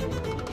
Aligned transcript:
Thank 0.00 0.26
you. 0.26 0.49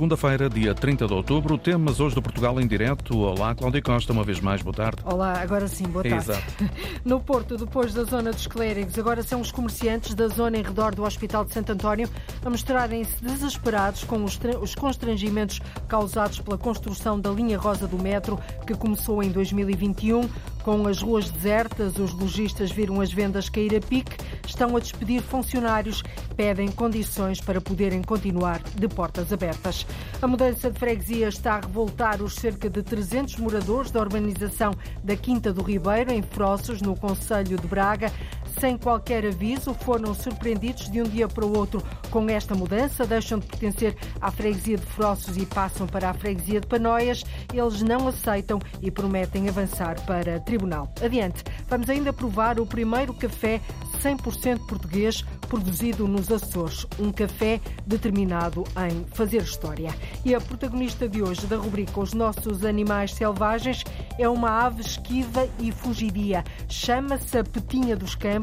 Segunda-feira, 0.00 0.48
dia 0.48 0.74
30 0.74 1.06
de 1.06 1.12
outubro, 1.12 1.58
temas 1.58 2.00
hoje 2.00 2.14
do 2.14 2.22
Portugal 2.22 2.58
em 2.58 2.66
direto. 2.66 3.18
Olá, 3.18 3.54
Cláudia 3.54 3.82
Costa, 3.82 4.14
uma 4.14 4.24
vez 4.24 4.40
mais, 4.40 4.62
boa 4.62 4.72
tarde. 4.72 5.02
Olá, 5.04 5.38
agora 5.38 5.68
sim, 5.68 5.84
boa 5.84 6.02
tarde. 6.02 6.30
Exato. 6.30 6.70
No 7.04 7.20
Porto, 7.20 7.56
depois 7.56 7.92
da 7.92 8.04
zona 8.04 8.30
dos 8.32 8.46
clérigos, 8.46 8.98
agora 8.98 9.22
são 9.22 9.42
os 9.42 9.50
comerciantes 9.50 10.14
da 10.14 10.28
zona 10.28 10.56
em 10.56 10.62
redor 10.62 10.94
do 10.94 11.02
Hospital 11.02 11.44
de 11.44 11.52
Santo 11.52 11.72
António 11.72 12.08
a 12.42 12.48
mostrarem-se 12.48 13.22
desesperados 13.22 14.04
com 14.04 14.24
os 14.24 14.74
constrangimentos 14.74 15.60
causados 15.86 16.40
pela 16.40 16.56
construção 16.56 17.20
da 17.20 17.30
linha 17.30 17.58
rosa 17.58 17.86
do 17.86 17.98
metro, 17.98 18.38
que 18.66 18.74
começou 18.74 19.22
em 19.22 19.30
2021. 19.30 20.28
Com 20.62 20.86
as 20.86 21.00
ruas 21.00 21.30
desertas, 21.30 21.98
os 21.98 22.12
lojistas 22.12 22.70
viram 22.70 23.00
as 23.00 23.10
vendas 23.10 23.48
cair 23.48 23.74
a 23.74 23.80
pique, 23.80 24.16
estão 24.46 24.76
a 24.76 24.80
despedir 24.80 25.22
funcionários, 25.22 26.02
pedem 26.36 26.70
condições 26.70 27.40
para 27.40 27.62
poderem 27.62 28.02
continuar 28.02 28.62
de 28.62 28.86
portas 28.86 29.32
abertas. 29.32 29.86
A 30.22 30.26
mudança 30.26 30.70
de 30.70 30.78
freguesia 30.78 31.28
está 31.28 31.54
a 31.54 31.60
revoltar 31.60 32.22
os 32.22 32.34
cerca 32.34 32.68
de 32.68 32.82
300 32.82 33.36
moradores 33.36 33.90
da 33.90 34.00
urbanização 34.00 34.72
da 35.02 35.16
Quinta 35.16 35.52
do 35.52 35.62
Ribeiro, 35.62 36.12
em 36.12 36.22
Frossos, 36.22 36.82
no 36.82 36.94
Conselho 36.94 37.56
de 37.56 37.66
Braga. 37.66 38.12
Sem 38.58 38.76
qualquer 38.76 39.26
aviso, 39.26 39.74
foram 39.74 40.14
surpreendidos 40.14 40.90
de 40.90 41.00
um 41.00 41.04
dia 41.04 41.28
para 41.28 41.44
o 41.44 41.56
outro 41.56 41.82
com 42.10 42.28
esta 42.28 42.54
mudança, 42.54 43.06
deixam 43.06 43.38
de 43.38 43.46
pertencer 43.46 43.96
à 44.20 44.30
freguesia 44.30 44.76
de 44.76 44.86
Frossos 44.86 45.36
e 45.36 45.46
passam 45.46 45.86
para 45.86 46.10
a 46.10 46.14
freguesia 46.14 46.60
de 46.60 46.66
Panóias. 46.66 47.22
Eles 47.52 47.82
não 47.82 48.08
aceitam 48.08 48.58
e 48.82 48.90
prometem 48.90 49.48
avançar 49.48 50.00
para 50.04 50.40
tribunal. 50.40 50.92
Adiante, 51.02 51.44
vamos 51.68 51.88
ainda 51.88 52.12
provar 52.12 52.58
o 52.58 52.66
primeiro 52.66 53.14
café 53.14 53.60
100% 54.00 54.66
português 54.66 55.24
produzido 55.48 56.06
nos 56.06 56.30
Açores. 56.30 56.86
Um 56.98 57.12
café 57.12 57.60
determinado 57.86 58.64
em 58.88 59.04
fazer 59.12 59.42
história. 59.42 59.94
E 60.24 60.34
a 60.34 60.40
protagonista 60.40 61.08
de 61.08 61.22
hoje 61.22 61.46
da 61.46 61.56
rubrica 61.56 62.00
Os 62.00 62.14
Nossos 62.14 62.64
Animais 62.64 63.12
Selvagens 63.12 63.84
é 64.18 64.28
uma 64.28 64.64
ave 64.64 64.80
esquiva 64.80 65.48
e 65.58 65.72
fugidia. 65.72 66.44
Chama-se 66.68 67.36
a 67.36 67.44
Petinha 67.44 67.96
dos 67.96 68.14
Campos. 68.14 68.39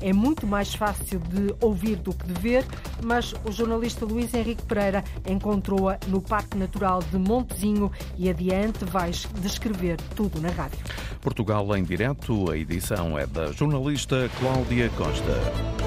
É 0.00 0.12
muito 0.12 0.46
mais 0.46 0.74
fácil 0.74 1.20
de 1.20 1.54
ouvir 1.60 1.96
do 1.96 2.12
que 2.12 2.26
de 2.26 2.40
ver, 2.40 2.64
mas 3.02 3.34
o 3.44 3.52
jornalista 3.52 4.04
Luís 4.04 4.32
Henrique 4.34 4.62
Pereira 4.62 5.04
encontrou-a 5.28 5.98
no 6.08 6.20
Parque 6.20 6.56
Natural 6.56 7.00
de 7.02 7.18
Montezinho 7.18 7.90
e 8.16 8.28
adiante 8.28 8.84
vais 8.84 9.28
descrever 9.40 9.96
tudo 10.14 10.40
na 10.40 10.50
rádio. 10.50 10.78
Portugal 11.20 11.76
em 11.76 11.82
direto, 11.82 12.50
a 12.50 12.56
edição 12.56 13.18
é 13.18 13.26
da 13.26 13.52
jornalista 13.52 14.30
Cláudia 14.38 14.90
Costa. 14.90 15.85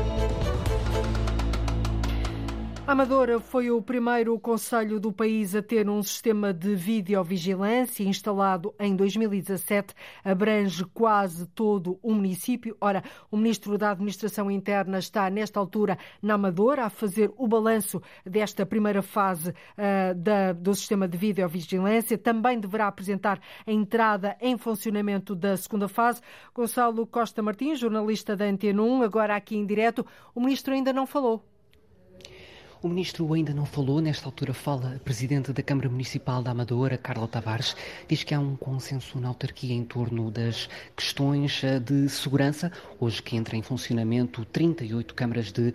Amadora 2.90 3.40
foi 3.40 3.70
o 3.70 3.80
primeiro 3.84 4.40
conselho 4.40 5.00
do 5.00 5.14
país 5.14 5.54
a 5.54 5.62
ter 5.62 5.88
um 5.88 6.02
sistema 6.02 6.52
de 6.52 6.74
videovigilância 6.74 8.04
instalado 8.04 8.74
em 8.80 8.96
2017. 8.96 9.94
Abrange 10.26 10.84
quase 10.86 11.46
todo 11.46 12.00
o 12.02 12.12
município. 12.12 12.76
Ora, 12.82 13.04
o 13.30 13.38
ministro 13.38 13.78
da 13.78 13.92
Administração 13.92 14.50
Interna 14.50 14.98
está, 14.98 15.30
nesta 15.30 15.60
altura, 15.60 16.00
na 16.20 16.34
Amadora, 16.34 16.86
a 16.86 16.90
fazer 16.90 17.32
o 17.38 17.48
balanço 17.48 18.02
desta 18.26 18.66
primeira 18.66 19.04
fase 19.04 19.52
uh, 19.52 20.16
da, 20.16 20.52
do 20.52 20.74
sistema 20.74 21.08
de 21.08 21.16
videovigilância. 21.16 22.18
Também 22.18 22.60
deverá 22.60 22.88
apresentar 22.88 23.40
a 23.68 23.72
entrada 23.72 24.36
em 24.42 24.58
funcionamento 24.58 25.36
da 25.36 25.56
segunda 25.58 25.88
fase. 25.88 26.22
Gonçalo 26.56 27.06
Costa 27.06 27.44
Martins, 27.44 27.78
jornalista 27.78 28.36
da 28.36 28.46
Antena 28.46 28.82
1, 28.82 29.04
agora 29.04 29.36
aqui 29.36 29.56
em 29.56 29.64
direto. 29.64 30.04
O 30.34 30.40
ministro 30.42 30.74
ainda 30.74 30.92
não 30.92 31.06
falou. 31.06 31.46
O 32.82 32.88
ministro 32.88 33.34
ainda 33.34 33.54
não 33.54 33.66
falou, 33.66 34.00
nesta 34.00 34.26
altura 34.26 34.54
fala 34.54 34.96
a 34.96 35.00
presidente 35.00 35.52
da 35.52 35.62
Câmara 35.62 35.90
Municipal 35.90 36.42
da 36.42 36.52
Amadora, 36.52 36.98
Carla 36.98 37.28
Tavares, 37.28 37.76
diz 38.08 38.24
que 38.24 38.34
há 38.34 38.40
um 38.40 38.56
consenso 38.56 39.20
na 39.20 39.28
autarquia 39.28 39.76
em 39.76 39.84
torno 39.84 40.32
das 40.32 40.70
questões 40.96 41.62
eh, 41.62 41.78
de 41.78 42.08
segurança. 42.08 42.72
Hoje 42.98 43.22
que 43.22 43.36
entra 43.36 43.58
em 43.58 43.62
funcionamento 43.62 44.46
38 44.46 45.14
câmaras 45.14 45.52
de 45.52 45.70
uh, 45.72 45.74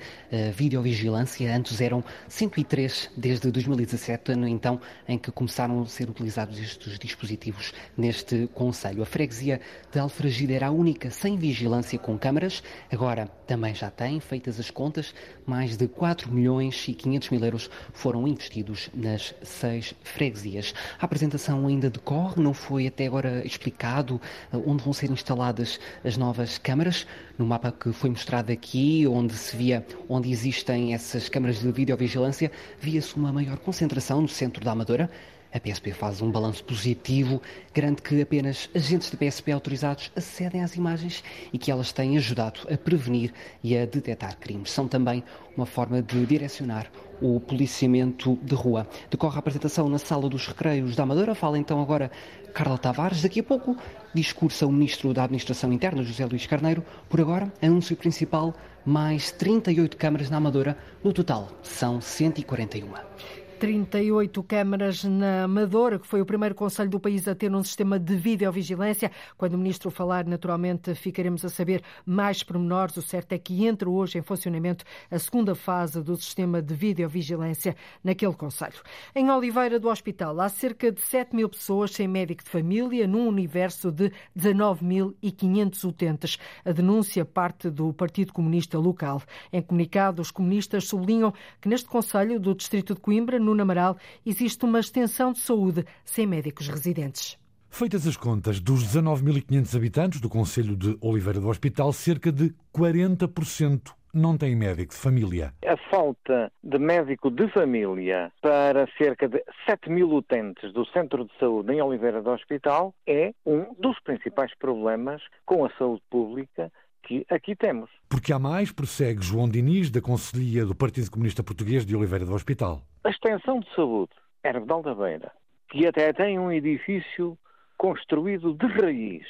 videovigilância, 0.55 1.55
antes 1.55 1.78
eram 1.83 2.03
103 2.27 3.11
desde 3.15 3.51
2017, 3.51 4.33
ano 4.33 4.49
então 4.49 4.81
em 5.07 5.19
que 5.19 5.31
começaram 5.31 5.83
a 5.83 5.87
ser 5.87 6.09
utilizados 6.09 6.59
estes 6.59 6.99
dispositivos 6.99 7.75
neste 7.99 8.47
Conselho. 8.55 9.03
A 9.03 9.07
freguesia 9.07 9.61
de 9.93 9.99
Alfragida 9.99 10.55
era 10.55 10.69
a 10.69 10.71
única 10.71 11.11
sem 11.11 11.37
vigilância 11.37 11.99
com 11.99 12.19
câmaras, 12.19 12.62
agora 12.91 13.27
também 13.47 13.75
já 13.75 13.91
tem, 13.91 14.21
feitas 14.21 14.59
as 14.59 14.71
contas, 14.71 15.15
mais 15.45 15.77
de 15.77 15.87
4 15.87 16.33
milhões 16.33 16.89
e 16.89 16.94
500 16.94 17.31
mil 17.31 17.44
euros 17.44 17.71
foram 17.93 18.27
investidos 18.27 18.91
nas 18.94 19.34
seis 19.43 19.94
freguesias. 20.03 20.75
A 21.00 21.05
apresentação 21.05 21.66
ainda 21.66 21.91
decorre, 21.91 22.43
não 22.43 22.55
foi 22.55 22.87
até 22.87 23.06
agora 23.06 23.44
explicado 23.44 24.21
eh, 24.53 24.56
onde 24.66 24.82
vão 24.82 24.93
ser 24.93 25.10
instaladas 25.10 25.78
as 26.04 26.16
novas 26.16 26.59
câmaras. 26.59 27.06
No 27.38 27.47
mapa 27.47 27.72
que 27.72 27.93
foi 27.93 28.10
mostrado 28.10 28.53
aqui, 28.53 29.06
onde 29.06 29.34
se 29.34 29.56
via 29.56 29.84
onde 30.09 30.31
existem 30.31 30.94
essas 30.94 31.28
câmaras 31.28 31.60
de 31.60 31.71
videovigilância, 31.71 32.50
via-se 32.81 33.16
uma 33.16 33.33
maior 33.33 33.59
concentração 33.59 34.21
no 34.21 34.28
centro 34.28 34.65
da 34.65 34.72
Amadora. 34.72 35.10
A 35.54 35.60
PSP 35.60 35.92
faz 35.92 36.20
um 36.20 36.32
balanço 36.32 36.65
positivo, 36.65 37.41
garante 37.72 38.03
que 38.03 38.20
apenas 38.20 38.69
agentes 38.75 39.09
da 39.09 39.16
PSP 39.16 39.53
autorizados 39.53 40.10
acedem 40.16 40.65
às 40.65 40.75
imagens 40.75 41.22
e 41.53 41.59
que 41.59 41.70
elas 41.70 41.92
têm 41.92 42.16
ajudado 42.16 42.62
a 42.69 42.76
prevenir 42.76 43.32
e 43.62 43.78
a 43.78 43.87
detectar 43.87 44.37
crimes. 44.37 44.72
São 44.72 44.88
também 44.88 45.22
uma 45.56 45.65
forma 45.65 46.03
de 46.03 46.26
direcionar 46.26 46.91
o 47.22 47.38
policiamento 47.38 48.37
de 48.42 48.56
rua. 48.56 48.84
Decorre 49.09 49.37
a 49.37 49.38
apresentação 49.38 49.88
na 49.88 49.98
Sala 49.98 50.28
dos 50.28 50.44
Recreios 50.48 50.97
da 50.97 51.04
Amadora. 51.04 51.37
Fala 51.37 51.56
então 51.56 51.81
agora 51.81 52.10
Carla 52.53 52.76
Tavares. 52.76 53.22
Daqui 53.22 53.38
a 53.38 53.44
pouco 53.44 53.76
discursa 54.12 54.66
o 54.66 54.72
Ministro 54.72 55.15
da 55.15 55.22
Administração 55.22 55.72
Interna, 55.72 56.03
José 56.03 56.26
Luís 56.26 56.48
Carneiro. 56.48 56.84
Por 57.09 57.21
agora, 57.21 57.53
anúncio 57.62 57.97
principal, 57.97 58.53
mais 58.84 59.31
38 59.31 59.97
câmaras 59.97 60.28
na 60.28 60.38
Amadora. 60.38 60.76
No 61.04 61.12
total, 61.12 61.48
são 61.62 62.00
141. 62.00 63.44
38 63.65 64.43
câmaras 64.43 65.05
na 65.05 65.45
Amadora, 65.45 65.99
que 65.99 66.07
foi 66.07 66.21
o 66.21 66.27
primeiro 66.27 66.55
conselho 66.55 66.91
do 66.91 67.01
país 67.01 67.27
a 67.27 67.35
ter 67.35 67.51
um 67.51 67.65
sistema 67.65 67.99
de 67.99 68.15
videovigilância. 68.15 69.11
Quando 69.39 69.55
o 69.55 69.59
ministro 69.59 69.91
falar, 69.91 70.27
naturalmente, 70.27 70.95
ficaremos 70.95 71.43
a 71.47 71.49
saber 71.49 71.83
mais 72.05 72.43
pormenores. 72.43 72.95
O 72.99 73.01
certo 73.01 73.33
é 73.33 73.39
que 73.39 73.65
entra 73.65 73.89
hoje 73.89 74.19
em 74.19 74.23
funcionamento 74.23 74.85
a 75.11 75.19
segunda 75.19 75.55
fase 75.55 76.03
do 76.03 76.15
sistema 76.15 76.61
de 76.61 76.75
videovigilância 76.75 77.75
naquele 78.03 78.35
conselho. 78.35 78.83
Em 79.15 79.31
Oliveira 79.31 79.81
do 79.81 79.89
Hospital, 79.89 80.39
há 80.43 80.51
cerca 80.51 80.93
de 80.93 81.01
7 81.01 81.35
mil 81.35 81.49
pessoas 81.49 81.93
sem 81.93 82.07
médico 82.07 82.45
de 82.45 82.51
família, 82.51 83.09
num 83.09 83.27
universo 83.27 83.91
de 83.91 84.13
19.500 84.39 85.89
utentes. 85.89 86.39
A 86.67 86.73
denúncia 86.73 87.25
parte 87.25 87.71
do 87.71 87.95
Partido 87.95 88.31
Comunista 88.31 88.79
local. 88.79 89.23
Em 89.51 89.63
comunicado, 89.63 90.21
os 90.21 90.31
comunistas 90.31 90.87
sublinham 90.87 91.33
que 91.63 91.69
neste 91.71 91.89
conselho 91.89 92.39
do 92.39 92.55
Distrito 92.55 92.95
de 92.95 93.01
Coimbra, 93.01 93.39
no 93.39 93.53
Nuno 93.54 93.62
Amaral, 93.62 93.97
existe 94.26 94.65
uma 94.65 94.81
extensão 94.81 95.32
de 95.32 95.38
saúde 95.38 95.84
sem 96.04 96.26
médicos 96.26 96.66
residentes. 96.66 97.38
Feitas 97.70 98.06
as 98.06 98.16
contas, 98.16 98.60
dos 98.60 98.84
19.500 98.84 99.76
habitantes 99.76 100.20
do 100.20 100.28
Conselho 100.28 100.76
de 100.76 100.97
Oliveira 101.00 101.41
do 101.41 101.48
Hospital, 101.48 101.92
cerca 101.92 102.32
de 102.32 102.53
40% 102.76 103.92
não 104.12 104.37
têm 104.37 104.54
médico 104.54 104.94
de 104.94 105.00
família. 105.00 105.53
A 105.66 105.76
falta 105.91 106.53
de 106.62 106.78
médico 106.78 107.31
de 107.31 107.48
família 107.48 108.32
para 108.41 108.87
cerca 108.97 109.28
de 109.28 109.42
7 109.69 109.91
mil 109.91 110.12
utentes 110.12 110.72
do 110.72 110.86
Centro 110.86 111.25
de 111.25 111.32
Saúde 111.38 111.72
em 111.72 111.82
Oliveira 111.82 112.22
do 112.22 112.31
Hospital 112.31 112.94
é 113.06 113.32
um 113.44 113.75
dos 113.78 113.98
principais 114.00 114.53
problemas 114.56 115.21
com 115.45 115.65
a 115.65 115.71
saúde 115.77 116.03
pública 116.09 116.71
que 117.04 117.27
aqui 117.30 117.54
temos. 117.54 117.91
Porque 118.09 118.33
há 118.33 118.39
mais, 118.39 118.72
prossegue 118.72 119.22
João 119.22 119.48
Diniz, 119.48 119.91
da 119.91 120.01
Conselhia 120.01 120.65
do 120.65 120.74
Partido 120.74 121.10
Comunista 121.10 121.42
Português 121.42 121.84
de 121.84 121.95
Oliveira 121.95 122.24
do 122.24 122.34
Hospital. 122.34 122.83
A 123.04 123.10
extensão 123.10 123.60
de 123.60 123.72
saúde 123.74 124.12
Hervedal 124.42 124.83
da 124.83 124.95
Beira, 124.95 125.30
que 125.71 125.86
até 125.86 126.12
tem 126.12 126.39
um 126.39 126.51
edifício 126.51 127.39
construído 127.77 128.54
de 128.54 128.66
raiz, 128.66 129.27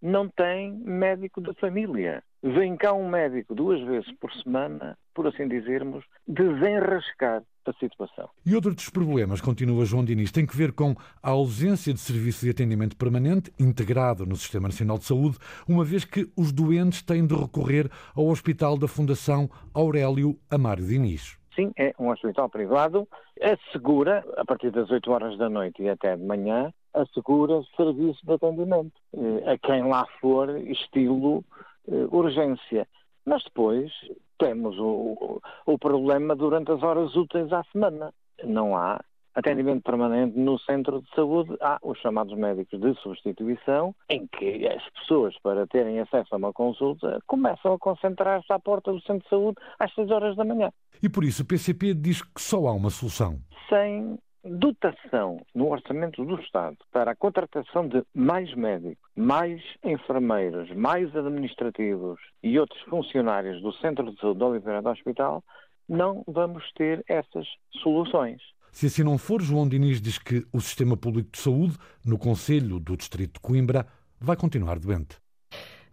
não 0.00 0.28
tem 0.28 0.72
médico 0.72 1.40
de 1.40 1.54
família. 1.54 2.22
Vem 2.42 2.76
cá 2.76 2.92
um 2.92 3.08
médico 3.08 3.54
duas 3.54 3.80
vezes 3.82 4.12
por 4.20 4.30
semana, 4.34 4.98
por 5.14 5.26
assim 5.26 5.48
dizermos, 5.48 6.04
desenrascar 6.28 7.42
a 7.70 7.74
situação. 7.74 8.28
E 8.44 8.54
outro 8.54 8.74
dos 8.74 8.88
problemas, 8.88 9.40
continua 9.40 9.84
João 9.84 10.04
Diniz, 10.04 10.30
tem 10.30 10.46
que 10.46 10.56
ver 10.56 10.72
com 10.72 10.94
a 11.22 11.30
ausência 11.30 11.92
de 11.92 12.00
serviço 12.00 12.44
de 12.44 12.50
atendimento 12.50 12.96
permanente 12.96 13.52
integrado 13.58 14.26
no 14.26 14.36
Sistema 14.36 14.68
Nacional 14.68 14.98
de 14.98 15.04
Saúde, 15.04 15.38
uma 15.68 15.84
vez 15.84 16.04
que 16.04 16.30
os 16.36 16.52
doentes 16.52 17.02
têm 17.02 17.26
de 17.26 17.34
recorrer 17.34 17.90
ao 18.14 18.26
Hospital 18.26 18.76
da 18.78 18.88
Fundação 18.88 19.48
Aurélio 19.72 20.38
Amário 20.50 20.86
Diniz. 20.86 21.38
Sim, 21.54 21.72
é 21.78 21.94
um 21.98 22.08
hospital 22.10 22.48
privado, 22.48 23.06
assegura, 23.40 24.24
a 24.36 24.44
partir 24.44 24.70
das 24.72 24.90
8 24.90 25.10
horas 25.10 25.38
da 25.38 25.48
noite 25.48 25.82
e 25.82 25.88
até 25.88 26.16
de 26.16 26.24
manhã, 26.24 26.72
assegura 26.92 27.62
serviço 27.76 28.24
de 28.24 28.32
atendimento 28.32 28.92
eh, 29.12 29.52
a 29.52 29.58
quem 29.58 29.86
lá 29.86 30.04
for, 30.20 30.48
estilo 30.68 31.44
eh, 31.88 32.06
urgência. 32.10 32.88
Mas 33.24 33.42
depois 33.44 33.90
temos 34.38 34.78
o, 34.78 35.40
o 35.66 35.78
problema 35.78 36.34
durante 36.34 36.70
as 36.70 36.82
horas 36.82 37.14
úteis 37.16 37.52
à 37.52 37.62
semana. 37.72 38.12
Não 38.42 38.76
há 38.76 39.00
atendimento 39.34 39.82
permanente 39.82 40.38
no 40.38 40.58
centro 40.60 41.02
de 41.02 41.10
saúde, 41.14 41.56
há 41.60 41.78
os 41.82 41.98
chamados 41.98 42.36
médicos 42.38 42.80
de 42.80 42.94
substituição, 43.00 43.94
em 44.08 44.26
que 44.28 44.66
as 44.68 44.88
pessoas, 44.90 45.36
para 45.42 45.66
terem 45.66 45.98
acesso 45.98 46.34
a 46.34 46.38
uma 46.38 46.52
consulta, 46.52 47.18
começam 47.26 47.72
a 47.72 47.78
concentrar-se 47.78 48.52
à 48.52 48.58
porta 48.58 48.92
do 48.92 49.00
centro 49.00 49.24
de 49.24 49.28
saúde 49.28 49.56
às 49.78 49.92
6 49.94 50.10
horas 50.10 50.36
da 50.36 50.44
manhã. 50.44 50.70
E 51.02 51.08
por 51.08 51.24
isso 51.24 51.42
o 51.42 51.46
PCP 51.46 51.94
diz 51.94 52.22
que 52.22 52.40
só 52.40 52.66
há 52.68 52.72
uma 52.72 52.90
solução. 52.90 53.40
Sem 53.68 54.18
dotação 54.44 55.44
no 55.54 55.70
orçamento 55.70 56.24
do 56.24 56.40
Estado 56.40 56.76
para 56.92 57.12
a 57.12 57.16
contratação 57.16 57.88
de 57.88 58.02
mais 58.14 58.54
médicos, 58.54 58.98
mais 59.16 59.62
enfermeiros, 59.82 60.70
mais 60.74 61.14
administrativos 61.16 62.20
e 62.42 62.58
outros 62.58 62.80
funcionários 62.82 63.62
do 63.62 63.72
Centro 63.74 64.12
de 64.12 64.20
Saúde 64.20 64.38
de 64.38 64.44
Oliveira 64.44 64.82
do 64.82 64.90
Hospital, 64.90 65.42
não 65.88 66.22
vamos 66.26 66.64
ter 66.72 67.04
essas 67.08 67.46
soluções. 67.82 68.40
Se 68.70 68.86
assim 68.86 69.04
não 69.04 69.16
for, 69.16 69.40
João 69.40 69.68
Diniz 69.68 70.00
diz 70.00 70.18
que 70.18 70.44
o 70.52 70.60
sistema 70.60 70.96
público 70.96 71.30
de 71.30 71.38
saúde, 71.38 71.76
no 72.04 72.18
Conselho 72.18 72.80
do 72.80 72.96
Distrito 72.96 73.34
de 73.34 73.40
Coimbra, 73.40 73.86
vai 74.20 74.36
continuar 74.36 74.78
doente. 74.78 75.23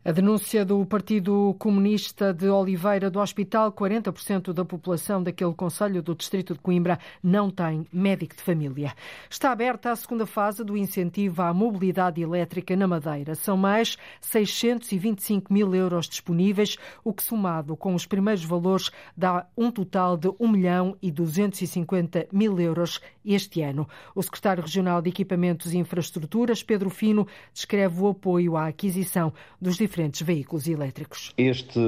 A 0.04 0.12
denúncia 0.12 0.66
do 0.66 0.84
Partido 0.84 1.56
Comunista 1.60 2.34
de 2.34 2.50
Oliveira 2.50 3.08
do 3.08 3.20
Hospital, 3.20 3.72
40% 3.72 4.52
da 4.52 4.66
população 4.66 5.22
daquele 5.22 5.54
Conselho 5.54 6.02
do 6.02 6.16
Distrito 6.16 6.56
de 6.56 6.60
Coimbra 6.60 6.98
não 7.22 7.52
tem 7.52 7.86
médico 7.94 8.36
de 8.36 8.42
família. 8.42 8.96
Está 9.30 9.52
aberta 9.52 9.92
a 9.92 9.96
segunda 9.96 10.26
fase 10.26 10.64
do 10.64 10.76
incentivo 10.76 11.44
à 11.44 11.54
mobilidade 11.54 12.20
elétrica 12.20 12.76
na 12.76 12.88
Madeira. 12.88 13.36
São 13.36 13.56
mais 13.56 13.96
625 14.22 15.54
mil 15.54 15.76
euros 15.76 16.10
disponíveis, 16.10 16.78
o 17.04 17.14
que 17.14 17.22
somado 17.22 17.78
com 17.78 17.94
os 17.94 18.08
primeiros 18.08 18.44
valores 18.44 18.90
dá 19.16 19.46
um 19.56 19.70
total 19.70 20.18
de 20.18 20.32
1 20.40 20.48
milhão 20.48 20.98
e 21.00 21.12
250 21.12 22.26
mil 22.32 22.60
euros 22.60 23.00
este 23.24 23.62
ano. 23.62 23.88
O 24.16 24.24
secretário 24.24 24.64
regional 24.64 25.00
de 25.00 25.12
Equipamentos 25.12 25.72
e 25.72 25.78
Infraestruturas, 25.78 26.64
Pedro 26.64 26.90
Fino, 26.90 27.28
descreve 27.54 28.02
o 28.02 28.08
apoio 28.08 28.58
à 28.58 28.66
aquisição 28.66 29.32
dos 29.62 29.78
diferentes 29.78 29.91
diferentes 29.92 30.22
veículos 30.22 30.68
elétricos. 30.68 31.34
Este 31.38 31.80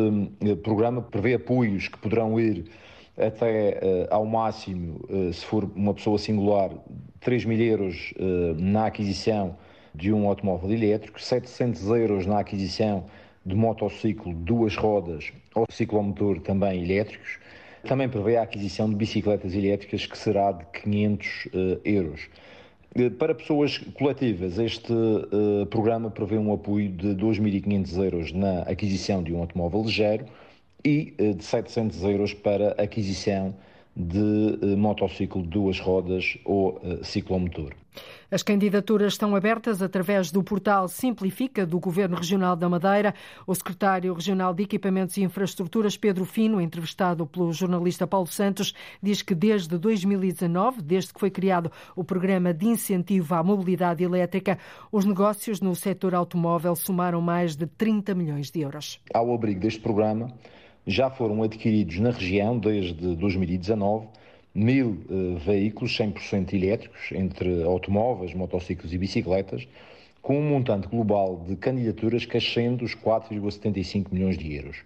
eh, 0.41 0.55
programa 0.55 1.01
prevê 1.01 1.35
apoios 1.35 1.87
que 1.87 1.97
poderão 1.97 2.37
ir 2.37 2.65
até 3.15 3.79
uh, 4.09 4.13
ao 4.13 4.25
máximo, 4.25 4.99
uh, 5.07 5.31
se 5.31 5.45
for 5.45 5.63
uma 5.75 5.93
pessoa 5.93 6.17
singular, 6.17 6.71
3 7.21 7.45
mil 7.45 7.61
euros 7.61 8.13
na 8.57 8.87
aquisição 8.87 9.55
de 9.95 10.11
um 10.11 10.27
automóvel 10.27 10.71
elétrico, 10.71 11.21
700 11.21 11.87
euros 11.89 12.25
na 12.25 12.39
aquisição 12.39 13.05
de 13.45 13.55
motociclo, 13.55 14.33
duas 14.33 14.75
rodas 14.75 15.31
ou 15.55 15.65
ciclomotor 15.69 16.41
também 16.41 16.83
elétricos. 16.83 17.37
Também 17.87 18.09
prevê 18.09 18.35
a 18.35 18.41
aquisição 18.41 18.89
de 18.89 18.95
bicicletas 18.95 19.53
elétricas, 19.53 20.05
que 20.05 20.17
será 20.17 20.51
de 20.51 20.65
500 20.81 21.47
euros. 21.85 22.27
Eh, 22.95 23.09
para 23.09 23.33
pessoas 23.33 23.79
coletivas, 23.95 24.59
este 24.59 24.93
uh, 24.93 25.65
programa 25.67 26.11
prevê 26.11 26.37
um 26.37 26.53
apoio 26.53 26.89
de 26.89 27.15
2.500 27.15 28.03
euros 28.03 28.31
na 28.31 28.61
aquisição 28.61 29.23
de 29.23 29.33
um 29.33 29.39
automóvel 29.39 29.81
ligeiro 29.83 30.25
e 30.85 31.15
uh, 31.19 31.33
de 31.33 31.43
700 31.43 32.03
euros 32.03 32.33
para 32.33 32.71
aquisição 32.71 33.55
de 33.95 34.19
uh, 34.61 34.77
motociclo 34.77 35.41
de 35.43 35.49
duas 35.49 35.79
rodas 35.79 36.37
ou 36.45 36.81
ciclomotor. 37.03 37.73
As 38.31 38.41
candidaturas 38.41 39.13
estão 39.13 39.35
abertas 39.35 39.81
através 39.81 40.31
do 40.31 40.43
portal 40.43 40.87
Simplifica 40.87 41.65
do 41.65 41.79
Governo 41.79 42.15
Regional 42.15 42.55
da 42.55 42.67
Madeira. 42.67 43.13
O 43.45 43.53
secretário 43.53 44.13
regional 44.13 44.53
de 44.53 44.63
Equipamentos 44.63 45.15
e 45.17 45.21
Infraestruturas, 45.21 45.95
Pedro 45.95 46.25
Fino, 46.25 46.59
entrevistado 46.59 47.27
pelo 47.27 47.53
jornalista 47.53 48.07
Paulo 48.07 48.27
Santos, 48.27 48.73
diz 49.01 49.21
que 49.21 49.35
desde 49.35 49.77
2019, 49.77 50.81
desde 50.81 51.13
que 51.13 51.19
foi 51.19 51.29
criado 51.29 51.71
o 51.95 52.03
programa 52.03 52.53
de 52.53 52.65
incentivo 52.65 53.35
à 53.35 53.43
mobilidade 53.43 54.03
elétrica, 54.03 54.57
os 54.91 55.05
negócios 55.05 55.61
no 55.61 55.75
setor 55.75 56.15
automóvel 56.15 56.75
somaram 56.75 57.21
mais 57.21 57.55
de 57.55 57.67
30 57.67 58.15
milhões 58.15 58.49
de 58.49 58.61
euros. 58.61 58.99
Ao 59.13 59.31
abrigo 59.31 59.59
deste 59.59 59.79
programa, 59.79 60.33
já 60.85 61.09
foram 61.09 61.43
adquiridos 61.43 61.99
na 61.99 62.11
região 62.11 62.57
desde 62.57 63.15
2019 63.15 64.07
mil 64.53 65.03
uh, 65.09 65.37
veículos 65.37 65.97
100% 65.97 66.53
elétricos, 66.53 67.11
entre 67.11 67.63
automóveis, 67.63 68.33
motociclos 68.33 68.93
e 68.93 68.97
bicicletas, 68.97 69.67
com 70.21 70.37
um 70.37 70.49
montante 70.49 70.87
global 70.87 71.43
de 71.47 71.55
candidaturas 71.55 72.25
que 72.25 72.37
ascende 72.37 72.83
os 72.83 72.95
4,75 72.95 74.07
milhões 74.11 74.37
de 74.37 74.53
euros, 74.53 74.77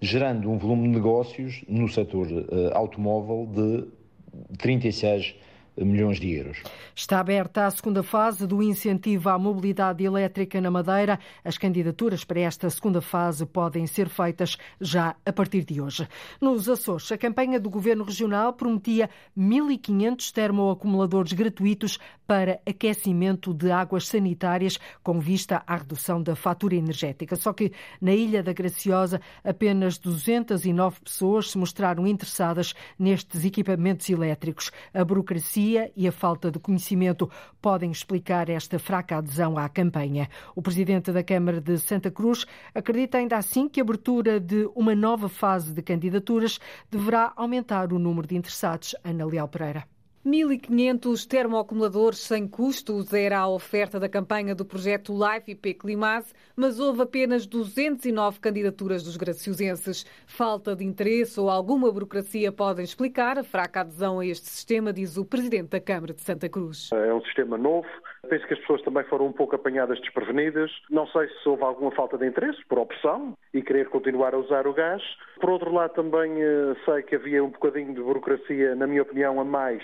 gerando 0.00 0.50
um 0.50 0.58
volume 0.58 0.88
de 0.88 0.94
negócios 0.94 1.62
no 1.68 1.88
setor 1.88 2.26
uh, 2.26 2.74
automóvel 2.74 3.48
de 3.54 4.56
36 4.58 5.22
milhões 5.22 5.51
de 5.76 6.32
euros. 6.34 6.62
Está 6.94 7.20
aberta 7.20 7.66
a 7.66 7.70
segunda 7.70 8.02
fase 8.02 8.46
do 8.46 8.62
incentivo 8.62 9.30
à 9.30 9.38
mobilidade 9.38 10.04
elétrica 10.04 10.60
na 10.60 10.70
Madeira. 10.70 11.18
As 11.42 11.56
candidaturas 11.56 12.24
para 12.24 12.40
esta 12.40 12.68
segunda 12.68 13.00
fase 13.00 13.46
podem 13.46 13.86
ser 13.86 14.08
feitas 14.08 14.58
já 14.80 15.16
a 15.24 15.32
partir 15.32 15.64
de 15.64 15.80
hoje. 15.80 16.06
Nos 16.40 16.68
Açores, 16.68 17.10
a 17.10 17.16
campanha 17.16 17.58
do 17.58 17.70
Governo 17.70 18.04
Regional 18.04 18.52
prometia 18.52 19.08
1.500 19.36 20.32
termoacumuladores 20.32 21.32
gratuitos 21.32 21.98
para 22.26 22.60
aquecimento 22.66 23.54
de 23.54 23.70
águas 23.70 24.06
sanitárias 24.08 24.78
com 25.02 25.18
vista 25.20 25.62
à 25.66 25.76
redução 25.76 26.22
da 26.22 26.36
fatura 26.36 26.74
energética. 26.74 27.34
Só 27.36 27.52
que 27.52 27.72
na 28.00 28.12
Ilha 28.12 28.42
da 28.42 28.52
Graciosa, 28.52 29.20
apenas 29.42 29.98
209 29.98 31.00
pessoas 31.00 31.50
se 31.50 31.58
mostraram 31.58 32.06
interessadas 32.06 32.74
nestes 32.98 33.44
equipamentos 33.44 34.08
elétricos. 34.08 34.70
A 34.92 35.04
burocracia 35.04 35.61
burocracia 35.62 35.92
e 35.96 36.08
a 36.08 36.12
falta 36.12 36.50
de 36.50 36.58
conhecimento 36.58 37.30
podem 37.60 37.90
explicar 37.90 38.48
esta 38.48 38.78
fraca 38.78 39.18
adesão 39.18 39.56
à 39.56 39.68
campanha. 39.68 40.28
O 40.54 40.62
presidente 40.62 41.12
da 41.12 41.22
Câmara 41.22 41.60
de 41.60 41.78
Santa 41.78 42.10
Cruz 42.10 42.44
acredita 42.74 43.18
ainda 43.18 43.36
assim 43.36 43.68
que 43.68 43.80
a 43.80 43.84
abertura 43.84 44.40
de 44.40 44.68
uma 44.74 44.94
nova 44.94 45.28
fase 45.28 45.72
de 45.72 45.82
candidaturas 45.82 46.58
deverá 46.90 47.32
aumentar 47.36 47.92
o 47.92 47.98
número 47.98 48.26
de 48.26 48.36
interessados. 48.36 48.94
Ana 49.04 49.24
Leal 49.24 49.48
Pereira. 49.48 49.86
1.500 50.24 51.26
termoacumuladores 51.26 52.20
sem 52.20 52.46
custos 52.46 53.12
era 53.12 53.40
a 53.40 53.48
oferta 53.48 53.98
da 53.98 54.08
campanha 54.08 54.54
do 54.54 54.64
projeto 54.64 55.12
Life 55.12 55.50
IP 55.50 55.74
Climase, 55.74 56.32
mas 56.54 56.78
houve 56.78 57.02
apenas 57.02 57.44
209 57.44 58.38
candidaturas 58.38 59.02
dos 59.02 59.16
graciosenses. 59.16 60.04
Falta 60.24 60.76
de 60.76 60.84
interesse 60.84 61.40
ou 61.40 61.50
alguma 61.50 61.90
burocracia 61.90 62.52
podem 62.52 62.84
explicar 62.84 63.36
a 63.36 63.42
fraca 63.42 63.80
adesão 63.80 64.20
a 64.20 64.24
este 64.24 64.46
sistema, 64.46 64.92
diz 64.92 65.16
o 65.16 65.24
presidente 65.24 65.70
da 65.70 65.80
Câmara 65.80 66.14
de 66.14 66.20
Santa 66.20 66.48
Cruz. 66.48 66.90
É 66.92 67.12
um 67.12 67.20
sistema 67.22 67.58
novo. 67.58 67.88
Penso 68.28 68.46
que 68.46 68.54
as 68.54 68.60
pessoas 68.60 68.80
também 68.82 69.02
foram 69.04 69.26
um 69.26 69.32
pouco 69.32 69.56
apanhadas 69.56 70.00
desprevenidas. 70.00 70.70
Não 70.88 71.08
sei 71.08 71.26
se 71.26 71.48
houve 71.48 71.64
alguma 71.64 71.90
falta 71.90 72.16
de 72.16 72.28
interesse, 72.28 72.64
por 72.68 72.78
opção, 72.78 73.36
e 73.52 73.60
querer 73.60 73.88
continuar 73.88 74.34
a 74.34 74.38
usar 74.38 74.68
o 74.68 74.72
gás. 74.72 75.02
Por 75.40 75.50
outro 75.50 75.72
lado, 75.72 75.94
também 75.94 76.40
eh, 76.40 76.76
sei 76.84 77.02
que 77.02 77.16
havia 77.16 77.42
um 77.42 77.50
bocadinho 77.50 77.92
de 77.92 78.00
burocracia, 78.00 78.76
na 78.76 78.86
minha 78.86 79.02
opinião, 79.02 79.40
a 79.40 79.44
mais 79.44 79.82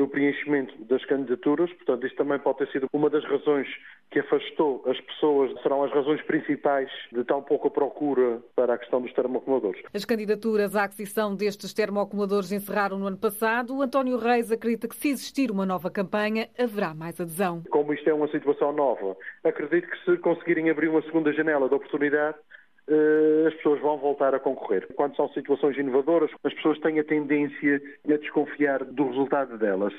no 0.00 0.08
preenchimento 0.08 0.74
das 0.84 1.04
candidaturas. 1.04 1.70
Portanto, 1.74 2.06
isso 2.06 2.16
também 2.16 2.38
pode 2.38 2.58
ter 2.58 2.68
sido 2.72 2.88
uma 2.90 3.10
das 3.10 3.22
razões 3.24 3.68
que 4.10 4.18
afastou 4.18 4.82
as 4.86 4.98
pessoas, 5.02 5.52
serão 5.62 5.84
as 5.84 5.92
razões 5.92 6.20
principais 6.22 6.90
de 7.12 7.22
tão 7.22 7.42
pouca 7.42 7.70
procura 7.70 8.40
para 8.56 8.74
a 8.74 8.78
questão 8.78 9.02
dos 9.02 9.12
termoacumuladores. 9.12 9.82
As 9.94 10.04
candidaturas 10.06 10.74
à 10.74 10.84
aquisição 10.84 11.36
destes 11.36 11.74
termoacumuladores 11.74 12.50
encerraram 12.50 12.98
no 12.98 13.06
ano 13.06 13.18
passado. 13.18 13.76
O 13.76 13.82
António 13.82 14.16
Reis 14.16 14.50
acredita 14.50 14.88
que 14.88 14.96
se 14.96 15.10
existir 15.10 15.50
uma 15.50 15.66
nova 15.66 15.90
campanha, 15.90 16.48
haverá 16.58 16.94
mais 16.94 17.20
adesão. 17.20 17.62
Como 17.70 17.92
isto 17.92 18.08
é 18.08 18.14
uma 18.14 18.28
situação 18.28 18.72
nova, 18.72 19.16
acredito 19.44 19.86
que 19.88 20.04
se 20.04 20.16
conseguirem 20.18 20.70
abrir 20.70 20.88
uma 20.88 21.02
segunda 21.02 21.30
janela 21.32 21.68
de 21.68 21.74
oportunidade, 21.74 22.38
as 23.46 23.54
pessoas 23.54 23.80
vão 23.80 23.98
voltar 23.98 24.34
a 24.34 24.40
concorrer. 24.40 24.86
Quando 24.94 25.16
são 25.16 25.28
situações 25.30 25.76
inovadoras, 25.76 26.30
as 26.44 26.54
pessoas 26.54 26.78
têm 26.80 26.98
a 26.98 27.04
tendência 27.04 27.80
a 28.08 28.16
desconfiar 28.16 28.84
do 28.84 29.08
resultado 29.08 29.56
delas 29.58 29.94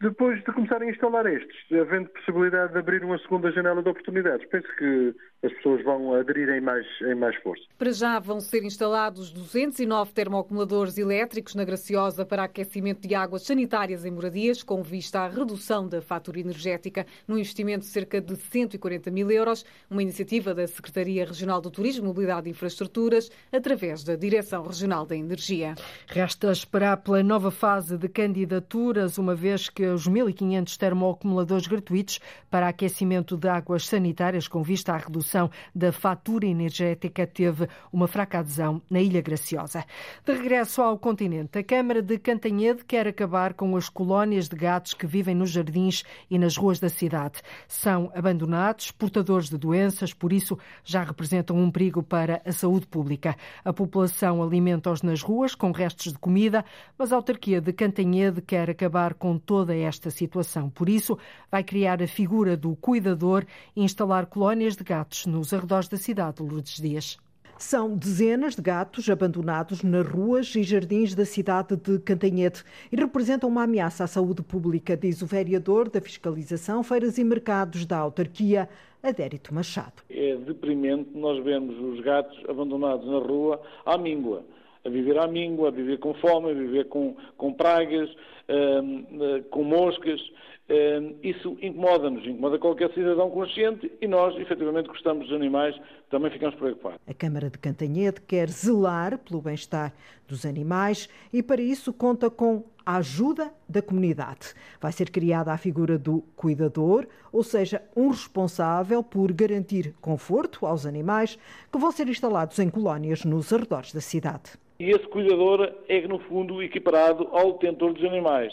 depois 0.00 0.38
de 0.40 0.52
começarem 0.52 0.88
a 0.88 0.92
instalar 0.92 1.26
estes, 1.26 1.56
havendo 1.72 2.10
possibilidade 2.10 2.72
de 2.72 2.78
abrir 2.78 3.02
uma 3.02 3.18
segunda 3.18 3.50
janela 3.50 3.82
de 3.82 3.88
oportunidades, 3.88 4.46
penso 4.48 4.68
que 4.76 5.14
as 5.42 5.52
pessoas 5.52 5.82
vão 5.84 6.14
aderir 6.14 6.48
em 6.48 6.60
mais, 6.60 6.86
em 7.02 7.14
mais 7.14 7.36
força. 7.36 7.62
Para 7.78 7.92
já 7.92 8.18
vão 8.18 8.40
ser 8.40 8.64
instalados 8.64 9.30
209 9.30 10.12
termoacumuladores 10.12 10.98
elétricos 10.98 11.54
na 11.54 11.64
Graciosa 11.64 12.24
para 12.26 12.44
aquecimento 12.44 13.06
de 13.06 13.14
águas 13.14 13.42
sanitárias 13.42 14.04
em 14.04 14.10
moradias, 14.10 14.62
com 14.62 14.82
vista 14.82 15.20
à 15.20 15.28
redução 15.28 15.86
da 15.88 16.02
fatura 16.02 16.40
energética, 16.40 17.06
num 17.28 17.38
investimento 17.38 17.80
de 17.80 17.86
cerca 17.86 18.20
de 18.20 18.34
140 18.34 19.10
mil 19.10 19.30
euros, 19.30 19.64
uma 19.88 20.02
iniciativa 20.02 20.52
da 20.52 20.66
Secretaria 20.66 21.24
Regional 21.24 21.60
do 21.60 21.70
Turismo, 21.70 22.06
Mobilidade 22.06 22.48
e 22.48 22.50
Infraestruturas, 22.50 23.30
através 23.52 24.02
da 24.02 24.16
Direção 24.16 24.64
Regional 24.64 25.06
da 25.06 25.14
Energia. 25.14 25.74
Resta 26.08 26.50
esperar 26.50 26.96
pela 26.96 27.22
nova 27.22 27.50
fase 27.50 27.96
de 27.96 28.08
candidaturas, 28.08 29.16
uma 29.16 29.34
vez 29.34 29.68
que 29.68 29.76
que 29.76 29.84
os 29.84 30.08
1.500 30.08 30.74
termoacumuladores 30.78 31.66
gratuitos 31.66 32.18
para 32.50 32.66
aquecimento 32.66 33.36
de 33.36 33.46
águas 33.46 33.86
sanitárias 33.86 34.48
com 34.48 34.62
vista 34.62 34.94
à 34.94 34.96
redução 34.96 35.25
da 35.74 35.92
fatura 35.92 36.46
energética 36.46 37.26
teve 37.26 37.68
uma 37.92 38.06
fraca 38.06 38.38
adesão 38.38 38.80
na 38.90 39.00
Ilha 39.00 39.20
Graciosa. 39.20 39.84
De 40.24 40.32
regresso 40.32 40.82
ao 40.82 40.98
continente, 40.98 41.58
a 41.58 41.64
Câmara 41.64 42.02
de 42.02 42.18
Cantanhede 42.18 42.84
quer 42.84 43.06
acabar 43.06 43.54
com 43.54 43.76
as 43.76 43.88
colónias 43.88 44.48
de 44.48 44.56
gatos 44.56 44.94
que 44.94 45.06
vivem 45.06 45.34
nos 45.34 45.50
jardins 45.50 46.02
e 46.30 46.38
nas 46.38 46.56
ruas 46.56 46.78
da 46.78 46.88
cidade. 46.88 47.40
São 47.66 48.10
abandonados, 48.14 48.90
portadores 48.90 49.48
de 49.48 49.58
doenças, 49.58 50.12
por 50.12 50.32
isso 50.32 50.58
já 50.84 51.02
representam 51.02 51.56
um 51.56 51.70
perigo 51.70 52.02
para 52.02 52.40
a 52.44 52.52
saúde 52.52 52.86
pública. 52.86 53.36
A 53.64 53.72
população 53.72 54.42
alimenta-os 54.42 55.02
nas 55.02 55.22
ruas 55.22 55.54
com 55.54 55.72
restos 55.72 56.12
de 56.12 56.18
comida, 56.18 56.64
mas 56.98 57.12
a 57.12 57.16
autarquia 57.16 57.60
de 57.60 57.72
Cantanhede 57.72 58.40
quer 58.40 58.70
acabar 58.70 59.14
com 59.14 59.38
toda 59.38 59.74
esta 59.74 60.10
situação. 60.10 60.68
Por 60.70 60.88
isso, 60.88 61.18
vai 61.50 61.64
criar 61.64 62.02
a 62.02 62.06
figura 62.06 62.56
do 62.56 62.76
cuidador 62.76 63.44
e 63.74 63.82
instalar 63.82 64.26
colónias 64.26 64.76
de 64.76 64.84
gatos 64.84 65.15
nos 65.24 65.54
arredores 65.54 65.88
da 65.88 65.96
cidade 65.96 66.36
de 66.36 66.42
Lourdes 66.42 66.80
Dias. 66.80 67.16
São 67.58 67.96
dezenas 67.96 68.54
de 68.54 68.60
gatos 68.60 69.08
abandonados 69.08 69.82
nas 69.82 70.06
ruas 70.06 70.54
e 70.54 70.62
jardins 70.62 71.14
da 71.14 71.24
cidade 71.24 71.74
de 71.76 71.98
Cantanhete 72.00 72.62
e 72.92 72.96
representam 72.96 73.48
uma 73.48 73.62
ameaça 73.62 74.04
à 74.04 74.06
saúde 74.06 74.42
pública, 74.42 74.94
diz 74.94 75.22
o 75.22 75.26
vereador 75.26 75.88
da 75.88 76.00
Fiscalização, 76.00 76.82
Feiras 76.82 77.16
e 77.16 77.24
Mercados 77.24 77.86
da 77.86 77.96
autarquia, 77.96 78.68
Adérito 79.02 79.54
Machado. 79.54 80.02
É 80.10 80.36
deprimente 80.36 81.08
nós 81.14 81.42
vemos 81.42 81.78
os 81.78 82.04
gatos 82.04 82.38
abandonados 82.46 83.06
na 83.06 83.18
rua 83.18 83.62
à 83.86 83.96
míngua 83.96 84.44
a 84.86 84.88
viver 84.88 85.18
à 85.18 85.26
míngua, 85.26 85.68
a 85.68 85.70
viver 85.72 85.98
com 85.98 86.14
fome, 86.14 86.50
a 86.50 86.54
viver 86.54 86.84
com, 86.84 87.16
com 87.36 87.52
pragas, 87.52 88.08
uh, 88.08 88.80
uh, 88.82 89.42
com 89.50 89.64
moscas. 89.64 90.20
Uh, 90.68 91.14
isso 91.22 91.56
incomoda-nos, 91.62 92.26
incomoda 92.26 92.58
qualquer 92.58 92.92
cidadão 92.92 93.30
consciente 93.30 93.92
e 94.00 94.08
nós, 94.08 94.36
efetivamente, 94.36 94.88
gostamos 94.88 95.28
dos 95.28 95.36
animais, 95.36 95.76
também 96.10 96.28
ficamos 96.28 96.56
preocupados. 96.56 96.98
A 97.06 97.14
Câmara 97.14 97.48
de 97.48 97.56
Cantanhede 97.56 98.20
quer 98.20 98.48
zelar 98.48 99.16
pelo 99.18 99.40
bem-estar 99.40 99.94
dos 100.26 100.44
animais 100.44 101.08
e, 101.32 101.40
para 101.40 101.62
isso, 101.62 101.92
conta 101.92 102.28
com 102.28 102.64
a 102.84 102.96
ajuda 102.96 103.52
da 103.68 103.80
comunidade. 103.80 104.54
Vai 104.80 104.90
ser 104.90 105.10
criada 105.10 105.52
a 105.52 105.58
figura 105.58 105.96
do 105.96 106.24
cuidador, 106.34 107.06
ou 107.32 107.44
seja, 107.44 107.80
um 107.96 108.08
responsável 108.08 109.04
por 109.04 109.32
garantir 109.32 109.94
conforto 110.00 110.66
aos 110.66 110.84
animais 110.84 111.38
que 111.70 111.78
vão 111.78 111.92
ser 111.92 112.08
instalados 112.08 112.58
em 112.58 112.68
colónias 112.68 113.24
nos 113.24 113.52
arredores 113.52 113.92
da 113.92 114.00
cidade. 114.00 114.52
E 114.80 114.90
esse 114.90 115.06
cuidador 115.06 115.72
é, 115.88 116.06
no 116.08 116.18
fundo, 116.18 116.62
equiparado 116.62 117.28
ao 117.30 117.52
detentor 117.52 117.92
dos 117.92 118.04
animais. 118.04 118.52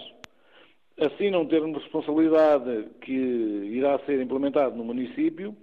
Assim, 0.99 1.31
não 1.31 1.45
termos 1.45 1.81
responsabilidade 1.81 2.87
que 3.01 3.11
irá 3.11 3.97
ser 4.05 4.21
implementado 4.21 4.75
no 4.75 4.83
município, 4.83 5.55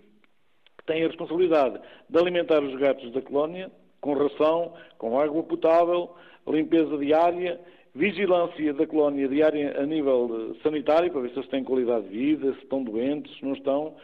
que 0.79 0.85
tem 0.87 1.05
a 1.05 1.07
responsabilidade 1.07 1.81
de 2.09 2.19
alimentar 2.19 2.63
os 2.63 2.75
gatos 2.79 3.13
da 3.13 3.23
colónia 3.23 3.71
com 4.01 4.15
ração, 4.15 4.75
com 4.99 5.21
água 5.21 5.43
potável, 5.43 6.15
limpeza 6.49 6.97
diária, 6.99 7.61
vigilância 7.95 8.73
da 8.73 8.87
colónia 8.87 9.29
diária 9.29 9.81
a 9.81 9.87
nível 9.87 10.57
sanitário, 10.63 11.13
para 11.13 11.21
ver 11.21 11.31
se 11.31 11.39
eles 11.39 11.51
têm 11.51 11.65
qualidade 11.65 12.09
de 12.09 12.17
vida, 12.17 12.53
se 12.55 12.61
estão 12.61 12.83
doentes, 12.83 13.37
se 13.37 13.45
não 13.45 13.53
estão, 13.53 13.95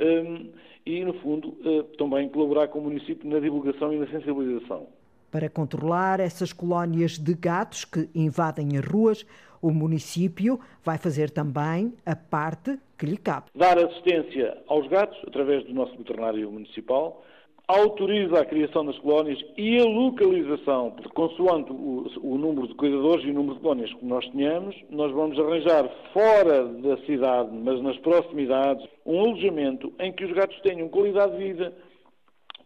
hum, 0.00 0.52
e, 0.84 1.04
no 1.04 1.14
fundo, 1.14 1.56
eh, 1.64 1.84
também 1.98 2.28
colaborar 2.28 2.68
com 2.68 2.78
o 2.78 2.82
município 2.82 3.28
na 3.28 3.40
divulgação 3.40 3.92
e 3.92 3.98
na 3.98 4.06
sensibilização. 4.06 4.86
Para 5.32 5.50
controlar 5.50 6.20
essas 6.20 6.52
colónias 6.52 7.18
de 7.18 7.34
gatos 7.34 7.84
que 7.84 8.08
invadem 8.14 8.76
as 8.78 8.84
ruas, 8.84 9.26
o 9.60 9.70
município 9.70 10.58
vai 10.84 10.98
fazer 10.98 11.30
também 11.30 11.94
a 12.04 12.16
parte 12.16 12.78
que 12.98 13.06
lhe 13.06 13.16
cabe. 13.16 13.46
Dar 13.54 13.78
assistência 13.78 14.56
aos 14.68 14.86
gatos, 14.88 15.18
através 15.26 15.64
do 15.64 15.74
nosso 15.74 15.96
veterinário 15.96 16.50
municipal, 16.50 17.22
autoriza 17.68 18.40
a 18.40 18.44
criação 18.44 18.86
das 18.86 18.96
colónias 18.98 19.42
e 19.56 19.78
a 19.80 19.84
localização, 19.84 20.92
porque 20.92 21.08
consoante 21.10 21.72
o, 21.72 22.06
o, 22.22 22.38
número 22.38 22.68
de 22.68 22.74
cuidadores 22.74 23.24
e 23.24 23.30
o 23.30 23.34
número 23.34 23.56
de 23.56 23.60
colónias 23.60 23.92
que 23.92 24.04
nós 24.04 24.26
tenhamos, 24.28 24.76
nós 24.88 25.12
vamos 25.12 25.38
arranjar 25.38 25.88
fora 26.12 26.64
da 26.64 26.96
cidade, 26.98 27.50
mas 27.52 27.82
nas 27.82 27.96
proximidades, 27.98 28.86
um 29.04 29.18
alojamento 29.20 29.92
em 29.98 30.12
que 30.12 30.24
os 30.24 30.32
gatos 30.32 30.58
tenham 30.60 30.88
qualidade 30.88 31.36
de 31.36 31.38
vida, 31.38 31.72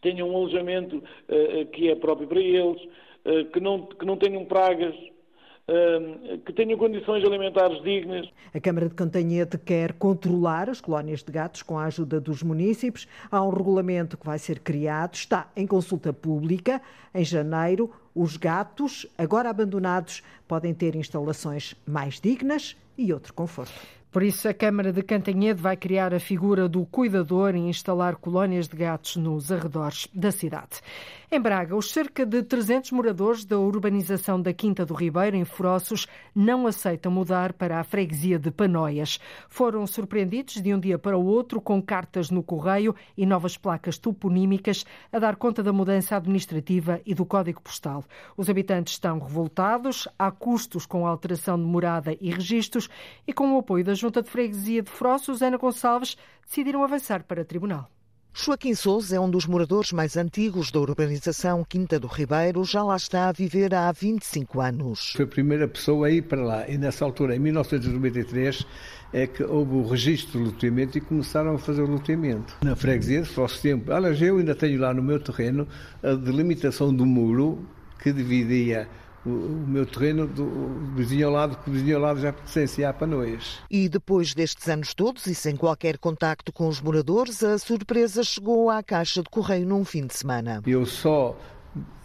tenham 0.02 0.28
um 0.28 0.37
alojamento 0.37 0.97
uh, 0.97 1.66
que 1.73 1.90
é 1.90 1.94
próprio 1.94 2.28
para 2.28 2.40
eles, 2.40 2.82
uh, 3.25 3.44
que, 3.52 3.61
não, 3.61 3.87
que 3.87 4.04
não 4.04 4.18
tenham 4.18 4.44
pragas, 4.44 4.94
que 6.45 6.52
tenham 6.52 6.79
condições 6.79 7.25
alimentares 7.25 7.83
dignas. 7.83 8.29
A 8.52 8.59
Câmara 8.59 8.88
de 8.88 8.95
Cantanhete 8.95 9.57
quer 9.57 9.93
controlar 9.93 10.69
as 10.69 10.81
colónias 10.81 11.23
de 11.23 11.31
gatos 11.31 11.62
com 11.62 11.79
a 11.79 11.85
ajuda 11.85 12.21
dos 12.21 12.43
municípios. 12.43 13.07
Há 13.31 13.43
um 13.43 13.50
regulamento 13.50 14.17
que 14.17 14.26
vai 14.26 14.38
ser 14.38 14.61
criado, 14.61 15.14
está 15.14 15.50
em 15.55 15.67
consulta 15.67 16.12
pública. 16.12 16.83
Em 17.14 17.25
janeiro, 17.25 17.90
os 18.14 18.37
gatos, 18.37 19.07
agora 19.17 19.50
abandonados, 19.50 20.23
podem 20.49 20.75
ter 20.75 20.97
instalações 20.97 21.75
mais 21.87 22.21
dignas 22.21 22.76
e 22.99 23.12
outro 23.12 23.33
conforto. 23.33 24.00
Por 24.11 24.25
isso, 24.25 24.49
a 24.49 24.55
Câmara 24.55 24.93
de 24.93 25.05
Cantanhede 25.05 25.62
vai 25.62 25.76
criar 25.76 26.12
a 26.12 26.19
figura 26.19 26.69
do 26.69 26.85
cuidador 26.85 27.55
e 27.55 27.61
instalar 27.61 28.17
colónias 28.17 28.67
de 28.67 28.76
gatos 28.76 29.14
nos 29.14 29.52
arredores 29.52 30.09
da 30.12 30.33
cidade. 30.33 30.81
Em 31.33 31.40
Braga, 31.40 31.76
os 31.76 31.93
cerca 31.93 32.26
de 32.26 32.43
300 32.43 32.90
moradores 32.90 33.45
da 33.45 33.57
urbanização 33.57 34.43
da 34.43 34.52
Quinta 34.52 34.85
do 34.85 34.95
Ribeiro, 34.95 35.37
em 35.37 35.45
Frossos, 35.45 36.09
não 36.35 36.67
aceitam 36.67 37.12
mudar 37.12 37.52
para 37.52 37.79
a 37.79 37.85
freguesia 37.85 38.37
de 38.37 38.50
Panóias. 38.50 39.21
Foram 39.49 39.87
surpreendidos 39.87 40.55
de 40.55 40.75
um 40.75 40.81
dia 40.81 40.99
para 40.99 41.17
o 41.17 41.25
outro 41.25 41.61
com 41.61 41.81
cartas 41.81 42.33
no 42.33 42.43
correio 42.43 42.97
e 43.17 43.25
novas 43.25 43.57
placas 43.57 43.97
toponímicas 43.97 44.85
a 45.12 45.21
dar 45.21 45.37
conta 45.37 45.62
da 45.62 45.73
mudança 45.73 46.17
administrativa 46.17 47.00
e 47.07 47.14
do 47.14 47.25
código 47.25 47.62
postal. 47.62 48.05
Os 48.37 48.50
habitantes 48.50 48.95
estão 48.95 49.21
revoltados, 49.21 50.09
há 50.19 50.33
custos 50.33 50.85
com 50.85 51.07
a 51.07 51.11
alteração 51.11 51.57
de 51.57 51.64
morada 51.64 52.17
e 52.21 52.29
registros 52.29 52.88
e 53.25 53.33
com 53.33 53.55
o 53.55 53.61
apoio 53.61 53.85
da 53.85 53.95
Junta 54.00 54.23
de 54.23 54.30
Freguesia 54.30 54.80
de 54.80 54.90
Frossos, 54.90 55.42
Ana 55.42 55.59
Gonçalves, 55.59 56.16
decidiram 56.47 56.83
avançar 56.83 57.23
para 57.23 57.42
o 57.42 57.45
tribunal. 57.45 57.87
Joaquim 58.33 58.75
Souza 58.75 59.16
é 59.16 59.21
um 59.21 59.28
dos 59.28 59.45
moradores 59.45 59.92
mais 59.92 60.16
antigos 60.16 60.71
da 60.71 60.80
urbanização 60.80 61.62
Quinta 61.69 62.00
do 62.00 62.07
Ribeiro, 62.07 62.64
já 62.64 62.83
lá 62.83 62.97
está 62.97 63.28
a 63.28 63.33
viver 63.33 63.75
há 63.75 63.92
25 63.92 64.59
anos. 64.59 65.12
Foi 65.14 65.26
a 65.26 65.28
primeira 65.28 65.69
pessoa 65.69 66.07
a 66.07 66.11
ir 66.11 66.23
para 66.23 66.42
lá 66.42 66.66
e 66.66 66.78
nessa 66.78 67.04
altura, 67.04 67.37
em 67.37 67.38
1993, 67.40 68.66
é 69.12 69.26
que 69.26 69.42
houve 69.42 69.75
o 69.75 69.87
registro 69.87 70.38
de 70.38 70.47
loteamento 70.47 70.97
e 70.97 71.02
começaram 71.02 71.57
a 71.57 71.59
fazer 71.59 71.83
o 71.83 71.87
loteamento. 71.87 72.57
Na 72.64 72.75
freguesia 72.75 73.21
de 73.21 73.28
Fosso 73.28 73.61
Tempo, 73.61 73.92
aliás, 73.92 74.23
eu 74.23 74.38
ainda 74.38 74.54
tenho 74.54 74.80
lá 74.80 74.95
no 74.95 75.02
meu 75.02 75.21
terreno 75.21 75.69
a 76.02 76.14
delimitação 76.14 76.95
do 76.95 77.04
muro 77.04 77.69
que 78.02 78.14
dividia 78.14 78.88
o, 79.24 79.30
o, 79.30 79.64
meu 79.66 79.86
terreno 79.86 80.26
do, 80.26 80.44
do 80.44 80.96
vizinho 80.96 81.26
ao 81.26 81.32
lado, 81.32 81.56
que 81.56 81.70
o 81.70 81.72
vizinho 81.72 81.96
ao 81.96 82.02
lado 82.02 82.20
já 82.20 82.32
pertencia 82.32 82.88
a 82.88 82.92
Panoias. 82.92 83.58
E 83.70 83.88
depois 83.88 84.34
destes 84.34 84.68
anos 84.68 84.94
todos 84.94 85.26
e 85.26 85.34
sem 85.34 85.56
qualquer 85.56 85.98
contacto 85.98 86.52
com 86.52 86.68
os 86.68 86.80
moradores, 86.80 87.42
a 87.42 87.58
surpresa 87.58 88.22
chegou 88.22 88.70
à 88.70 88.82
caixa 88.82 89.22
de 89.22 89.28
correio 89.28 89.66
num 89.66 89.84
fim 89.84 90.06
de 90.06 90.14
semana. 90.14 90.62
Eu 90.66 90.86
só, 90.86 91.36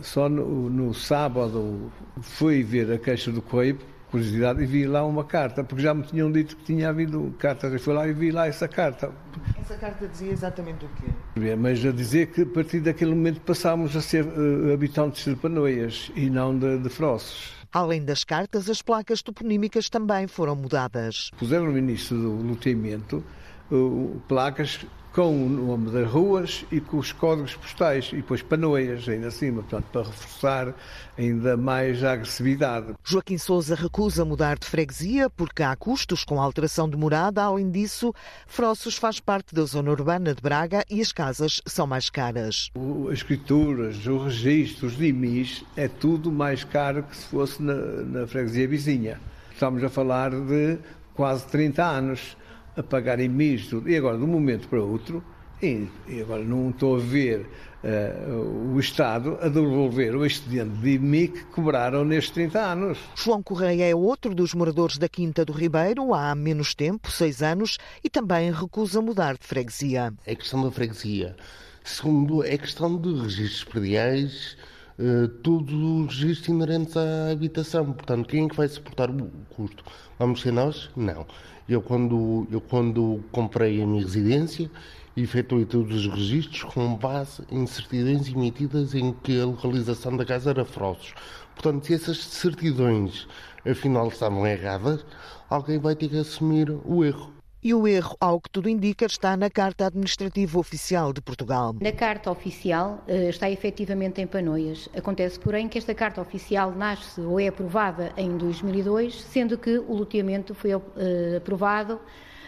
só 0.01 0.27
no, 0.27 0.69
no 0.69 0.93
sábado 0.93 1.91
fui 2.21 2.63
ver 2.63 2.91
a 2.91 2.99
caixa 2.99 3.31
do 3.31 3.41
correio 3.41 3.79
curiosidade 4.11 4.63
e 4.63 4.65
vi 4.65 4.85
lá 4.85 5.05
uma 5.05 5.23
carta, 5.23 5.63
porque 5.63 5.83
já 5.83 5.93
me 5.93 6.03
tinham 6.03 6.31
dito 6.31 6.55
que 6.55 6.63
tinha 6.63 6.89
havido 6.89 7.33
cartas. 7.37 7.73
Eu 7.73 7.79
fui 7.79 7.93
lá 7.93 8.07
e 8.07 8.13
vi 8.13 8.31
lá 8.31 8.47
essa 8.47 8.67
carta. 8.67 9.11
Essa 9.59 9.75
carta 9.75 10.07
dizia 10.07 10.31
exatamente 10.31 10.85
o 10.85 10.89
quê? 10.89 11.55
Mas 11.55 11.85
a 11.85 11.91
dizer 11.91 12.27
que 12.27 12.43
a 12.43 12.45
partir 12.45 12.79
daquele 12.79 13.13
momento 13.13 13.41
passámos 13.41 13.95
a 13.95 14.01
ser 14.01 14.25
uh, 14.25 14.73
habitantes 14.73 15.25
de 15.25 15.35
Panoias 15.35 16.11
e 16.15 16.29
não 16.29 16.57
de, 16.57 16.77
de 16.79 16.89
Frossos. 16.89 17.53
Além 17.71 18.05
das 18.05 18.23
cartas, 18.23 18.69
as 18.69 18.81
placas 18.81 19.21
toponímicas 19.21 19.89
também 19.89 20.27
foram 20.27 20.55
mudadas. 20.55 21.29
Puseram 21.37 21.65
no 21.65 21.77
início 21.77 22.15
do 22.15 22.47
loteamento 22.47 23.23
uh, 23.69 24.21
placas 24.27 24.85
com 25.15 25.45
o 25.45 25.49
nome 25.49 25.91
das 25.91 26.11
ruas 26.11 26.65
e 26.69 26.81
com 26.81 26.97
os 26.97 27.13
códigos 27.13 27.55
postais 27.55 28.09
e 28.11 28.17
depois 28.17 28.41
panoias 28.41 29.07
ainda 29.07 29.27
acima, 29.27 29.63
portanto, 29.63 29.85
para 29.89 30.03
reforçar 30.03 30.75
ainda 31.17 31.55
mais 31.55 32.03
a 32.03 32.11
agressividade. 32.11 32.93
Joaquim 33.01 33.37
Souza 33.37 33.75
recusa 33.75 34.25
mudar 34.25 34.59
de 34.59 34.67
freguesia 34.67 35.29
porque 35.29 35.63
há 35.63 35.73
custos 35.73 36.25
com 36.25 36.41
a 36.41 36.43
alteração 36.43 36.89
de 36.89 36.97
morada. 36.97 37.41
Além 37.41 37.71
disso, 37.71 38.13
Frossos 38.45 38.97
faz 38.97 39.21
parte 39.21 39.55
da 39.55 39.63
zona 39.63 39.89
urbana 39.89 40.35
de 40.35 40.41
Braga 40.41 40.83
e 40.91 40.99
as 40.99 41.13
casas 41.13 41.61
são 41.65 41.87
mais 41.87 42.09
caras. 42.09 42.69
as 43.07 43.13
escrituras, 43.13 44.05
os 44.05 44.23
registros 44.23 44.97
de 44.97 45.07
IMIs, 45.07 45.63
é 45.77 45.87
tudo 45.87 46.29
mais 46.29 46.65
caro 46.65 47.03
que 47.03 47.15
se 47.15 47.25
fosse 47.27 47.63
na, 47.63 47.73
na 47.73 48.27
freguesia 48.27 48.67
vizinha. 48.67 49.21
Estamos 49.53 49.81
a 49.81 49.87
falar 49.87 50.31
de 50.31 50.77
quase 51.13 51.45
30 51.47 51.85
anos 51.85 52.35
a 52.75 52.83
pagar 52.83 53.19
em 53.19 53.29
misto. 53.29 53.83
E 53.87 53.95
agora, 53.95 54.17
de 54.17 54.23
um 54.23 54.27
momento 54.27 54.67
para 54.67 54.81
outro, 54.81 55.23
E, 55.61 55.87
e 56.07 56.21
agora 56.21 56.43
não 56.43 56.69
estou 56.69 56.97
a 56.97 56.99
ver 56.99 57.47
uh, 57.83 58.73
o 58.73 58.79
Estado 58.79 59.37
a 59.41 59.47
devolver 59.47 60.15
o 60.15 60.25
excedente 60.25 60.77
de 60.81 60.95
IMI 60.95 61.29
que 61.29 61.43
cobraram 61.45 62.03
nestes 62.03 62.33
30 62.33 62.59
anos. 62.59 62.99
João 63.15 63.41
Correia 63.41 63.89
é 63.89 63.95
outro 63.95 64.35
dos 64.35 64.53
moradores 64.53 64.97
da 64.97 65.07
Quinta 65.07 65.45
do 65.45 65.53
Ribeiro 65.53 66.13
há 66.13 66.35
menos 66.35 66.75
tempo, 66.75 67.09
seis 67.09 67.41
anos, 67.41 67.77
e 68.03 68.09
também 68.09 68.51
recusa 68.51 69.01
mudar 69.01 69.37
de 69.37 69.47
freguesia. 69.47 70.13
É 70.25 70.35
questão 70.35 70.61
da 70.61 70.71
freguesia. 70.71 71.35
Segundo, 71.83 72.43
é 72.43 72.57
questão 72.57 72.99
de 72.99 73.13
registros 73.13 73.63
prediais, 73.63 74.57
uh, 74.99 75.27
todos 75.41 75.73
os 75.73 76.19
registros 76.19 76.49
inerentes 76.49 76.97
à 76.97 77.31
habitação. 77.31 77.93
Portanto, 77.93 78.27
quem 78.27 78.45
é 78.45 78.49
que 78.49 78.57
vai 78.57 78.67
suportar 78.67 79.09
o 79.09 79.31
custo? 79.51 79.85
Vamos 80.19 80.41
ser 80.41 80.51
nós? 80.51 80.89
Não. 80.95 81.25
Eu 81.67 81.81
quando, 81.81 82.47
eu, 82.51 82.61
quando 82.61 83.23
comprei 83.31 83.81
a 83.81 83.87
minha 83.87 84.03
residência, 84.03 84.69
efetuei 85.17 85.65
todos 85.65 86.05
os 86.05 86.13
registros 86.13 86.63
com 86.63 86.95
base 86.95 87.41
em 87.49 87.65
certidões 87.65 88.27
emitidas 88.27 88.93
em 88.93 89.13
que 89.13 89.39
a 89.39 89.45
localização 89.45 90.15
da 90.15 90.25
casa 90.25 90.51
era 90.51 90.63
Frozos. 90.63 91.13
Portanto, 91.55 91.85
se 91.85 91.93
essas 91.93 92.17
certidões 92.17 93.27
afinal 93.65 94.09
estavam 94.09 94.45
erradas, 94.45 95.03
alguém 95.49 95.79
vai 95.79 95.95
ter 95.95 96.09
que 96.09 96.17
assumir 96.17 96.69
o 96.85 97.03
erro. 97.03 97.33
E 97.65 97.73
o 97.73 97.87
erro, 97.87 98.15
ao 98.19 98.39
que 98.39 98.47
tudo 98.47 98.69
indica, 98.69 99.07
está 99.07 99.35
na 99.35 99.49
Carta 99.49 99.87
Administrativa 99.87 100.59
Oficial 100.59 101.11
de 101.11 101.19
Portugal. 101.19 101.75
Na 101.81 101.91
Carta 101.91 102.29
Oficial 102.29 103.03
eh, 103.07 103.29
está 103.29 103.49
efetivamente 103.49 104.21
em 104.21 104.27
Panoias. 104.27 104.87
Acontece, 104.95 105.39
porém, 105.39 105.67
que 105.67 105.79
esta 105.79 105.95
Carta 105.95 106.21
Oficial 106.21 106.71
nasce 106.75 107.19
ou 107.21 107.39
é 107.39 107.47
aprovada 107.47 108.13
em 108.17 108.37
2002, 108.37 109.19
sendo 109.19 109.57
que 109.57 109.79
o 109.79 109.95
loteamento 109.95 110.53
foi 110.53 110.73
eh, 110.73 111.37
aprovado 111.37 111.99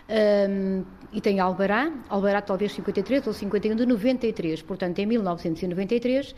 um, 0.07 0.86
e 1.12 1.19
tem 1.19 1.39
Albará, 1.39 1.91
Albará 2.07 2.41
talvez 2.41 2.71
53 2.74 3.25
ou 3.27 3.33
51 3.33 3.75
de 3.75 3.86
93, 3.86 4.62
portanto 4.62 5.00
em 5.00 5.05
1993 5.05 6.36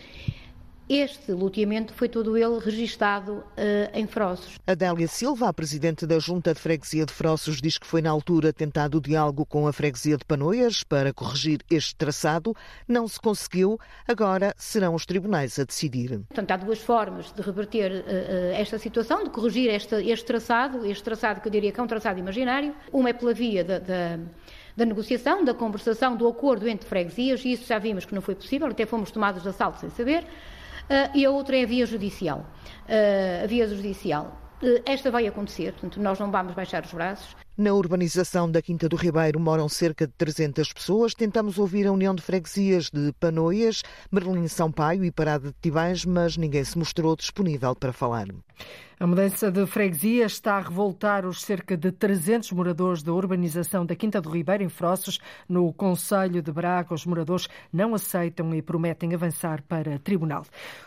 este 0.89 1.31
loteamento 1.33 1.93
foi 1.93 2.09
todo 2.09 2.35
ele 2.35 2.57
registado 2.59 3.33
uh, 3.33 3.45
em 3.93 4.07
Frossos. 4.07 4.57
Adélia 4.65 5.07
Silva, 5.07 5.47
a 5.47 5.53
presidente 5.53 6.07
da 6.07 6.17
Junta 6.17 6.51
de 6.51 6.59
Freguesia 6.59 7.05
de 7.05 7.13
Frossos, 7.13 7.61
diz 7.61 7.77
que 7.77 7.85
foi 7.85 8.01
na 8.01 8.09
altura 8.09 8.51
tentado 8.51 8.97
o 8.97 9.01
diálogo 9.01 9.45
com 9.45 9.67
a 9.67 9.73
freguesia 9.73 10.17
de 10.17 10.25
Panoias 10.25 10.83
para 10.83 11.13
corrigir 11.13 11.59
este 11.69 11.95
traçado. 11.95 12.55
Não 12.87 13.07
se 13.07 13.19
conseguiu. 13.19 13.79
Agora 14.07 14.53
serão 14.57 14.95
os 14.95 15.05
tribunais 15.05 15.59
a 15.59 15.63
decidir. 15.63 16.21
Portanto, 16.27 16.51
há 16.51 16.57
duas 16.57 16.79
formas 16.79 17.31
de 17.31 17.41
reverter 17.43 17.91
uh, 17.91 18.53
esta 18.55 18.79
situação, 18.79 19.23
de 19.23 19.29
corrigir 19.29 19.69
esta, 19.69 20.01
este 20.01 20.25
traçado, 20.25 20.83
este 20.85 21.03
traçado 21.03 21.39
que 21.39 21.47
eu 21.47 21.51
diria 21.51 21.71
que 21.71 21.79
é 21.79 21.83
um 21.83 21.87
traçado 21.87 22.19
imaginário. 22.19 22.73
Uma 22.91 23.09
é 23.09 23.13
pela 23.13 23.33
via 23.33 23.63
da, 23.63 23.77
da 23.77 24.19
da 24.77 24.85
negociação, 24.85 25.43
da 25.43 25.53
conversação, 25.53 26.15
do 26.15 26.25
acordo 26.25 26.65
entre 26.67 26.87
freguesias, 26.87 27.43
e 27.43 27.51
isso 27.51 27.67
já 27.67 27.77
vimos 27.77 28.05
que 28.05 28.15
não 28.15 28.21
foi 28.21 28.33
possível, 28.33 28.67
até 28.67 28.85
fomos 28.85 29.11
tomados 29.11 29.43
de 29.43 29.49
assalto 29.49 29.77
sem 29.77 29.89
saber. 29.89 30.25
Uh, 30.89 31.15
e 31.15 31.23
a 31.23 31.29
outra 31.29 31.55
é 31.55 31.63
a 31.63 31.67
via 31.67 31.85
judicial. 31.85 32.45
Uh, 32.87 33.43
a 33.43 33.47
via 33.47 33.67
judicial. 33.67 34.35
Uh, 34.61 34.81
esta 34.85 35.11
vai 35.11 35.27
acontecer, 35.27 35.73
portanto, 35.73 36.01
nós 36.01 36.17
não 36.17 36.31
vamos 36.31 36.55
baixar 36.55 36.83
os 36.83 36.91
braços. 36.91 37.35
Na 37.55 37.73
urbanização 37.73 38.49
da 38.49 38.61
Quinta 38.61 38.89
do 38.89 38.95
Ribeiro 38.95 39.39
moram 39.39 39.69
cerca 39.69 40.07
de 40.07 40.13
300 40.13 40.73
pessoas. 40.73 41.13
Tentamos 41.13 41.59
ouvir 41.59 41.85
a 41.85 41.91
União 41.91 42.15
de 42.15 42.21
Freguesias 42.21 42.89
de 42.89 43.13
Panoias, 43.19 43.83
Merlim 44.11 44.47
Sampaio 44.47 45.03
e 45.03 45.11
Parada 45.11 45.49
de 45.49 45.55
Tivães, 45.61 46.05
mas 46.05 46.37
ninguém 46.37 46.63
se 46.63 46.77
mostrou 46.77 47.15
disponível 47.15 47.75
para 47.75 47.93
falar. 47.93 48.27
A 49.01 49.07
mudança 49.07 49.49
de 49.49 49.65
freguesia 49.65 50.25
está 50.25 50.57
a 50.57 50.59
revoltar 50.59 51.25
os 51.25 51.41
cerca 51.41 51.77
de 51.77 51.89
300 51.89 52.51
moradores 52.51 53.01
da 53.01 53.13
urbanização 53.13 53.85
da 53.85 53.95
Quinta 53.95 54.19
do 54.19 54.29
Ribeiro, 54.29 54.61
em 54.61 54.67
Frossos, 54.67 55.21
no 55.47 55.71
Conselho 55.71 56.41
de 56.41 56.51
Braga. 56.51 56.93
Os 56.93 57.05
moradores 57.05 57.47
não 57.71 57.95
aceitam 57.95 58.53
e 58.53 58.61
prometem 58.61 59.13
avançar 59.13 59.61
para 59.61 59.97
tribunal. 59.99 60.43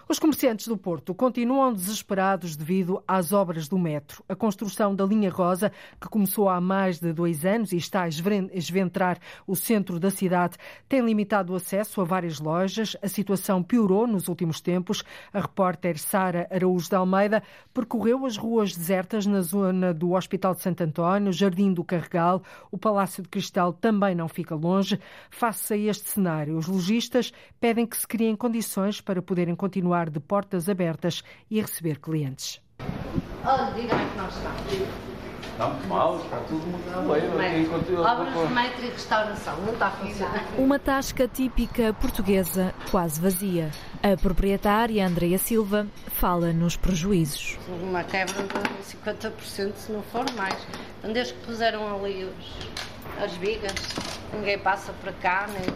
Os 0.07 0.19
comerciantes 0.19 0.69
do 0.69 0.77
Porto 0.77 1.15
continuam 1.15 1.73
desesperados 1.73 2.55
devido 2.55 3.03
às 3.09 3.33
obras 3.33 3.67
do 3.67 3.79
metro. 3.79 4.23
A 4.29 4.37
construção 4.37 4.95
da 4.95 5.07
linha 5.07 5.31
rosa, 5.31 5.73
que 5.99 6.07
começou 6.07 6.51
há 6.51 6.61
mais 6.61 7.01
de 7.01 7.15
dois 7.15 7.47
anos 7.47 7.73
e 7.73 7.79
está 7.79 8.03
a 8.03 8.09
esventrar 8.09 9.19
o 9.47 9.57
centro 9.57 9.99
da 9.99 10.11
cidade, 10.11 10.59
tem 10.87 11.01
limitado 11.01 11.55
o 11.55 11.57
acesso 11.57 12.03
a 12.03 12.05
várias 12.05 12.39
lojas. 12.39 12.95
A 13.01 13.09
situação 13.09 13.63
piorou 13.63 14.07
nos 14.07 14.29
últimos 14.29 14.61
tempos. 14.61 15.03
A 15.33 15.41
repórter 15.41 15.99
Sara 15.99 16.47
Araújo 16.51 16.91
de 16.91 16.95
Almeida 16.95 17.43
percorreu 17.73 18.27
as 18.27 18.37
ruas 18.37 18.77
desertas 18.77 19.27
na 19.27 19.41
zona 19.41 19.93
do 19.93 20.13
Hospital 20.13 20.55
de 20.55 20.61
Santo 20.61 20.83
António, 20.83 21.33
Jardim 21.33 21.73
do 21.73 21.85
Carregal. 21.85 22.43
O 22.71 22.79
Palácio 22.79 23.23
de 23.23 23.29
Cristal 23.29 23.73
também 23.73 24.15
não 24.15 24.29
fica 24.29 24.55
longe. 24.55 24.99
Face 25.31 25.75
a 25.75 25.77
este 25.77 26.09
cenário, 26.09 26.57
os 26.57 26.67
lojistas 26.67 27.33
pedem 27.61 27.87
que 27.87 27.97
se 27.97 28.07
criem 28.07 28.37
condições 28.37 29.01
para 29.01 29.23
poderem 29.23 29.55
continuar 29.55 30.11
de 30.11 30.21
portas 30.21 30.69
abertas 30.69 31.23
e 31.51 31.61
receber 31.61 31.99
clientes. 31.99 32.61
Diga 33.75 33.95
que. 34.69 35.12
Está 35.53 35.67
muito 35.69 35.87
mal, 35.87 36.17
está 36.17 36.39
tudo 36.49 36.67
muito 36.67 37.37
bem. 37.39 37.99
Obras 37.99 38.49
de 38.49 38.55
metro 38.55 38.85
e 38.85 38.91
restauração, 38.91 39.57
não 39.59 39.75
está 39.75 39.87
a 39.89 39.91
funcionar. 39.91 40.45
Uma 40.57 40.79
tasca 40.79 41.29
típica 41.29 41.93
portuguesa, 41.93 42.75
quase 42.91 43.21
vazia. 43.21 43.71
A 44.03 44.17
proprietária 44.17 45.07
Andreia 45.07 45.39
Silva 45.39 45.87
fala 46.09 46.53
nos 46.53 46.77
prejuízos. 46.77 47.59
Uma 47.83 48.03
quebra 48.03 48.43
de 48.43 48.97
50% 48.97 49.75
se 49.77 49.93
não 49.93 50.03
for 50.03 50.25
mais. 50.33 50.57
Então, 50.99 51.13
desde 51.13 51.35
que 51.35 51.47
puseram 51.47 51.95
ali 51.95 52.25
os, 52.25 53.23
as 53.23 53.33
vigas, 53.35 53.75
ninguém 54.33 54.59
passa 54.59 54.93
para 55.03 55.13
cá, 55.13 55.49
nem... 55.53 55.69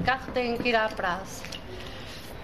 o 0.00 0.04
carro 0.04 0.32
tem 0.32 0.56
que 0.56 0.70
ir 0.70 0.74
à 0.74 0.88
praça. 0.88 1.51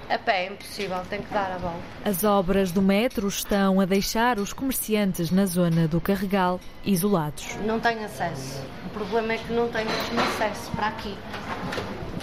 A 0.09 0.19
pé 0.19 0.47
é 0.47 0.53
impossível, 0.53 0.99
tem 1.11 1.21
que 1.21 1.33
dar 1.33 1.53
a 1.53 1.59
volta. 1.59 1.79
As 2.05 2.25
obras 2.25 2.73
do 2.73 2.81
metro 2.81 3.29
estão 3.29 3.81
a 3.81 3.85
deixar 3.85 4.39
os 4.39 4.55
comerciantes 4.55 5.31
na 5.31 5.45
zona 5.45 5.87
do 5.87 6.01
Carregal 6.01 6.59
isolados. 6.85 7.57
Não 7.67 7.79
tem 7.79 8.03
acesso. 8.05 8.63
O 8.87 8.89
problema 8.89 9.35
é 9.35 9.39
que 9.39 9.53
não 9.53 9.69
tem 9.69 9.85
mesmo 9.85 10.21
acesso 10.21 10.71
para 10.73 10.89
aqui 10.89 11.15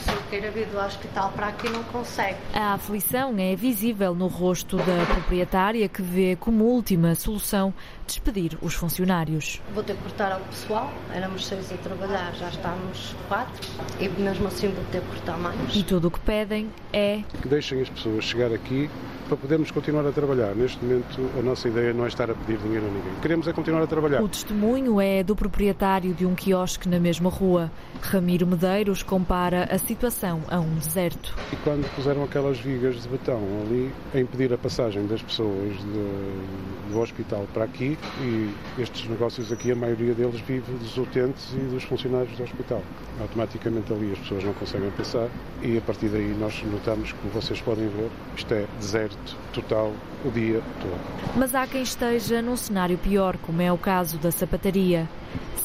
pessoa 0.06 0.21
queira 0.30 0.52
vir 0.52 0.67
do 0.67 0.78
hospital 0.78 1.32
para 1.36 1.48
aqui 1.48 1.69
não 1.69 1.84
consegue. 1.86 2.38
A 2.54 2.74
aflição 2.74 3.34
é 3.38 3.56
visível 3.56 4.13
no 4.13 4.28
rosto 4.28 4.78
da 4.78 5.06
proprietária 5.13 5.88
que 5.89 6.02
vê 6.02 6.36
como 6.36 6.65
última 6.65 7.15
solução 7.15 7.74
despedir 8.06 8.58
os 8.62 8.74
funcionários. 8.74 9.62
Vou 9.74 9.84
ter 9.84 9.96
que 9.96 10.04
cortar 10.04 10.32
ao 10.32 10.39
pessoal, 10.41 10.94
éramos 11.13 11.46
seis 11.46 11.72
a 11.72 11.78
trabalhar, 11.78 12.34
já 12.36 12.50
estamos 12.50 13.15
quatro 13.28 13.68
e 14.00 14.10
mesmo 14.10 14.48
assim 14.48 14.70
vou 14.70 14.84
ter 14.91 15.02
que 15.02 15.08
cortar 15.08 15.38
mais. 15.38 15.76
E 15.76 15.84
tudo 15.84 16.08
o 16.08 16.12
que 16.12 16.20
pedem 16.20 16.70
é 16.94 17.24
que 17.41 17.48
deixem 17.48 17.82
as 17.82 17.89
pessoas 17.89 18.24
chegar 18.24 18.52
aqui 18.54 18.89
para 19.28 19.38
podermos 19.38 19.72
continuar 19.72 20.06
a 20.08 20.12
trabalhar. 20.12 20.56
Neste 20.56 20.84
momento, 20.84 21.30
a 21.38 21.41
nossa 21.41 21.68
ideia 21.68 21.94
não 21.94 22.06
é 22.06 22.08
estar 22.08 22.30
a 22.30 22.34
pedir 22.34 22.58
dinheiro 22.60 22.86
a 22.86 22.89
ninguém. 22.89 23.13
Queremos 23.22 23.48
é 23.48 23.54
continuar 23.54 23.84
a 23.84 23.88
trabalhar. 23.88 24.22
O 24.22 24.28
testemunho 24.28 25.02
é 25.02 25.24
do 25.24 25.36
proprietário 25.36 26.13
de 26.13 26.26
um 26.26 26.36
quiosque 26.36 26.88
na 26.88 27.00
mesma 27.00 27.30
rua. 27.30 27.72
Ramiro 28.02 28.46
Medeiros 28.46 29.02
compara 29.04 29.68
a 29.72 29.78
situação 29.78 30.41
a 30.48 30.60
um 30.60 30.76
deserto. 30.76 31.36
E 31.52 31.56
quando 31.58 31.89
puseram 31.96 32.24
aquelas 32.24 32.60
vigas 32.60 33.02
de 33.02 33.10
betão 33.10 33.41
ali 33.65 33.91
a 34.13 34.20
impedir 34.20 34.54
a 34.54 34.58
passagem 34.58 35.06
das 35.08 35.22
pessoas 35.22 35.74
de, 35.78 36.91
do 36.91 37.00
hospital 37.00 37.48
para 37.54 37.65
aqui, 37.65 37.95
e 38.22 38.54
estes 38.80 39.08
negócios 39.08 39.52
aqui, 39.52 39.72
a 39.72 39.76
maioria 39.76 40.14
deles 40.14 40.40
vive 40.42 40.72
dos 40.74 40.98
utentes 40.98 41.54
e 41.54 41.60
dos 41.60 41.84
funcionários 41.84 42.36
do 42.38 42.44
hospital. 42.44 42.82
Automaticamente 43.22 43.92
ali 43.94 44.12
as 44.12 44.20
pessoas 44.20 44.44
não 44.44 44.54
conseguem 44.54 44.92
passar 44.92 45.30
e 45.62 45.78
a 45.78 45.82
partir 45.82 46.10
daí 46.10 46.36
nós 46.40 46.62
notamos, 46.64 47.12
como 47.14 47.34
vocês 47.34 47.62
podem 47.62 47.88
ver, 47.90 48.10
isto 48.36 48.54
é 48.54 48.66
deserto 48.80 49.38
total 49.54 49.94
o 50.24 50.32
dia 50.32 50.62
todo. 50.82 51.36
Mas 51.36 51.54
há 51.56 51.68
quem 51.68 51.82
esteja 51.82 52.42
num 52.42 52.56
cenário 52.56 52.98
pior, 52.98 53.38
como 53.38 53.62
é 53.62 53.72
o 53.72 53.78
caso 53.78 54.18
da 54.18 54.32
sapataria 54.32 55.08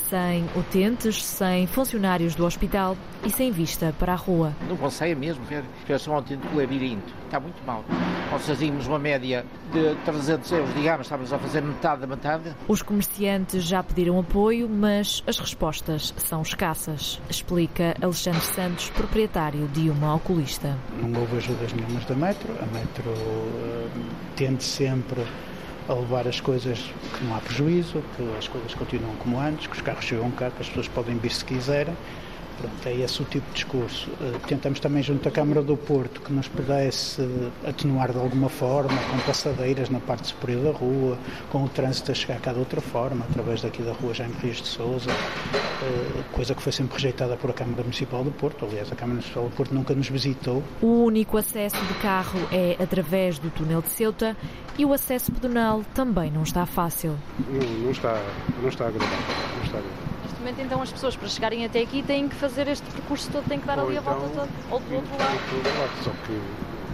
sem 0.08 0.44
utentes, 0.56 1.24
sem 1.24 1.66
funcionários 1.68 2.34
do 2.34 2.44
hospital 2.44 2.96
e 3.24 3.30
sem 3.30 3.52
vista 3.52 3.94
para 3.98 4.12
a 4.12 4.16
rua. 4.16 4.52
Não 4.68 4.76
consegue 4.76 5.14
mesmo 5.14 5.44
ver 5.44 5.62
é 5.88 5.98
só 5.98 6.12
um 6.12 6.14
autêntico 6.14 6.56
labirinto. 6.56 7.12
Está 7.24 7.40
muito 7.40 7.60
mal. 7.66 7.84
Nós 8.30 8.46
fazíamos 8.46 8.86
uma 8.86 8.98
média 8.98 9.44
de 9.72 9.94
300 10.04 10.52
euros, 10.52 10.74
digamos, 10.74 11.06
estávamos 11.06 11.32
a 11.32 11.38
fazer 11.38 11.60
metade 11.62 12.00
da 12.00 12.06
metade. 12.06 12.54
Os 12.68 12.82
comerciantes 12.82 13.64
já 13.64 13.82
pediram 13.82 14.18
apoio, 14.18 14.68
mas 14.68 15.22
as 15.26 15.38
respostas 15.38 16.14
são 16.16 16.42
escassas, 16.42 17.20
explica 17.28 17.96
Alexandre 18.00 18.40
Santos, 18.40 18.90
proprietário 18.90 19.66
de 19.68 19.90
uma 19.90 20.14
oculista. 20.14 20.76
Não 21.00 21.20
houve 21.20 21.38
ajudas 21.38 21.72
nenhumas 21.72 22.04
da 22.04 22.14
Metro. 22.14 22.52
A 22.60 22.66
Metro 22.66 23.10
uh, 23.10 23.90
tende 24.36 24.62
sempre 24.62 25.24
a 25.90 25.94
levar 25.94 26.28
as 26.28 26.40
coisas 26.40 26.78
que 27.12 27.24
não 27.24 27.34
há 27.34 27.40
prejuízo, 27.40 28.00
que 28.16 28.22
as 28.38 28.46
coisas 28.46 28.72
continuam 28.74 29.16
como 29.16 29.40
antes, 29.40 29.66
que 29.66 29.74
os 29.74 29.82
carros 29.82 30.04
chegam 30.04 30.30
cá, 30.30 30.48
que 30.50 30.62
as 30.62 30.68
pessoas 30.68 30.88
podem 30.88 31.18
vir 31.18 31.32
se 31.32 31.44
quiserem. 31.44 31.98
Pronto, 32.60 32.86
é 32.86 32.94
esse 32.94 33.22
o 33.22 33.24
tipo 33.24 33.46
de 33.48 33.54
discurso. 33.54 34.10
Uh, 34.20 34.38
tentamos 34.46 34.80
também, 34.80 35.02
junto 35.02 35.26
à 35.26 35.32
Câmara 35.32 35.62
do 35.62 35.76
Porto, 35.78 36.20
que 36.20 36.30
nos 36.30 36.46
pudesse 36.46 37.22
atenuar 37.66 38.12
de 38.12 38.18
alguma 38.18 38.50
forma, 38.50 38.98
com 39.10 39.18
passadeiras 39.20 39.88
na 39.88 39.98
parte 39.98 40.28
superior 40.28 40.64
da 40.64 40.78
rua, 40.78 41.18
com 41.50 41.64
o 41.64 41.68
trânsito 41.70 42.12
a 42.12 42.14
chegar 42.14 42.38
cá 42.38 42.52
de 42.52 42.58
outra 42.58 42.82
forma, 42.82 43.24
através 43.30 43.62
daqui 43.62 43.82
da 43.82 43.92
rua 43.92 44.12
Jaime 44.12 44.34
Rios 44.42 44.60
de 44.60 44.68
Souza, 44.68 45.10
uh, 45.10 46.24
coisa 46.32 46.54
que 46.54 46.62
foi 46.62 46.72
sempre 46.72 46.96
rejeitada 46.96 47.34
por 47.36 47.48
a 47.48 47.54
Câmara 47.54 47.82
Municipal 47.82 48.22
do 48.22 48.30
Porto. 48.30 48.66
Aliás, 48.66 48.92
a 48.92 48.94
Câmara 48.94 49.14
Municipal 49.14 49.44
do 49.44 49.56
Porto 49.56 49.74
nunca 49.74 49.94
nos 49.94 50.08
visitou. 50.10 50.62
O 50.82 51.04
único 51.04 51.38
acesso 51.38 51.82
de 51.86 51.94
carro 51.94 52.40
é 52.52 52.76
através 52.82 53.38
do 53.38 53.48
túnel 53.50 53.80
de 53.80 53.88
Ceuta 53.88 54.36
e 54.76 54.84
o 54.84 54.92
acesso 54.92 55.32
pedonal 55.32 55.82
também 55.94 56.30
não 56.30 56.42
está 56.42 56.66
fácil. 56.66 57.16
Não, 57.48 57.84
não 57.84 57.90
está, 57.90 58.20
não 58.60 58.68
está 58.68 58.86
agradável. 58.86 59.16
Não 59.56 59.64
está 59.64 59.78
agradável 59.78 60.09
momento, 60.40 60.60
então, 60.60 60.82
as 60.82 60.90
pessoas 60.92 61.16
para 61.16 61.28
chegarem 61.28 61.64
até 61.64 61.80
aqui 61.80 62.02
têm 62.02 62.28
que 62.28 62.34
fazer 62.34 62.66
este 62.68 62.88
percurso 62.90 63.30
todo, 63.30 63.46
têm 63.48 63.60
que 63.60 63.66
dar 63.66 63.78
ou 63.78 63.86
ali 63.86 63.96
então, 63.96 64.12
a 64.12 64.16
volta 64.16 64.34
toda, 64.34 64.48
ou 64.70 64.80
do 64.80 64.94
outro 64.94 65.18
lado. 65.18 66.02
Só 66.02 66.10
que 66.26 66.40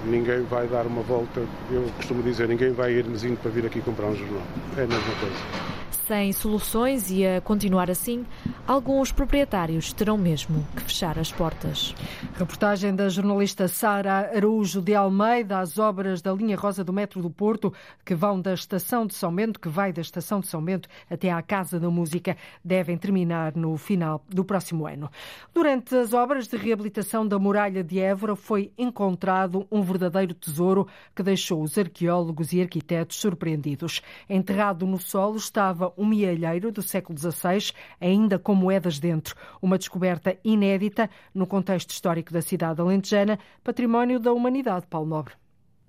ninguém 0.09 0.43
vai 0.43 0.67
dar 0.67 0.87
uma 0.87 1.03
volta, 1.03 1.41
eu 1.71 1.91
costumo 1.97 2.23
dizer, 2.23 2.49
ninguém 2.49 2.73
vai 2.73 2.93
ir 2.93 3.05
mesinho 3.05 3.37
para 3.37 3.51
vir 3.51 3.67
aqui 3.67 3.81
comprar 3.81 4.07
um 4.07 4.17
jornal. 4.17 4.43
É 4.77 4.83
a 4.83 4.87
mesma 4.87 5.15
coisa. 5.21 5.86
Sem 6.07 6.33
soluções 6.33 7.11
e 7.11 7.27
a 7.27 7.41
continuar 7.41 7.91
assim, 7.91 8.25
alguns 8.65 9.11
proprietários 9.11 9.93
terão 9.93 10.17
mesmo 10.17 10.65
que 10.77 10.83
fechar 10.83 11.19
as 11.19 11.33
portas. 11.33 11.97
Reportagem 12.39 12.95
da 12.95 13.09
jornalista 13.09 13.67
Sara 13.67 14.31
Araújo 14.33 14.81
de 14.81 14.95
Almeida 14.95 15.59
às 15.59 15.81
obras 15.81 16.23
da 16.23 16.33
linha 16.33 16.57
rosa 16.57 16.85
do 16.85 16.93
metro 16.93 17.21
do 17.21 17.29
Porto, 17.29 17.75
que 18.05 18.15
vão 18.15 18.41
da 18.41 18.55
estação 18.55 19.05
de 19.05 19.15
São 19.15 19.35
Bento, 19.35 19.59
que 19.59 19.69
vai 19.69 19.93
da 19.93 20.01
estação 20.01 20.39
de 20.39 20.47
São 20.47 20.63
Bento 20.63 20.89
até 21.11 21.33
à 21.33 21.43
Casa 21.43 21.81
da 21.81 21.91
Música, 21.91 22.37
devem 22.65 22.97
terminar 22.97 23.57
no 23.57 23.77
final 23.77 24.25
do 24.29 24.45
próximo 24.45 24.87
ano. 24.87 25.11
Durante 25.53 25.97
as 25.97 26.13
obras 26.13 26.47
de 26.47 26.57
reabilitação 26.57 27.27
da 27.27 27.37
muralha 27.37 27.83
de 27.83 27.99
Évora 27.99 28.37
foi 28.37 28.71
encontrado 28.79 29.67
um 29.73 29.83
verdadeiro 29.83 30.35
tesouro 30.35 30.87
que 31.17 31.23
deixou 31.25 31.65
os 31.65 31.77
arqueólogos 31.77 32.53
e 32.53 32.61
arquitetos 32.61 33.17
surpreendidos. 33.17 34.01
Enterrado 34.31 34.87
no 34.87 34.99
solo 34.99 35.37
estava 35.37 35.96
um 35.97 36.07
mielheiro 36.07 36.71
do 36.71 36.83
século 36.83 37.19
XVI, 37.19 37.73
ainda 38.01 38.39
com 38.39 38.55
moedas 38.55 38.99
dentro. 38.99 39.35
Uma 39.61 39.79
descoberta 39.79 40.37
inédita 40.45 41.09
no 41.35 41.47
contexto 41.47 41.91
histórico 41.91 42.33
da 42.33 42.43
cidade 42.43 42.81
alentejana, 42.81 43.39
património 43.63 44.19
da 44.19 44.33
humanidade, 44.33 44.87
Paulo 44.87 45.09
Nobre. 45.09 45.35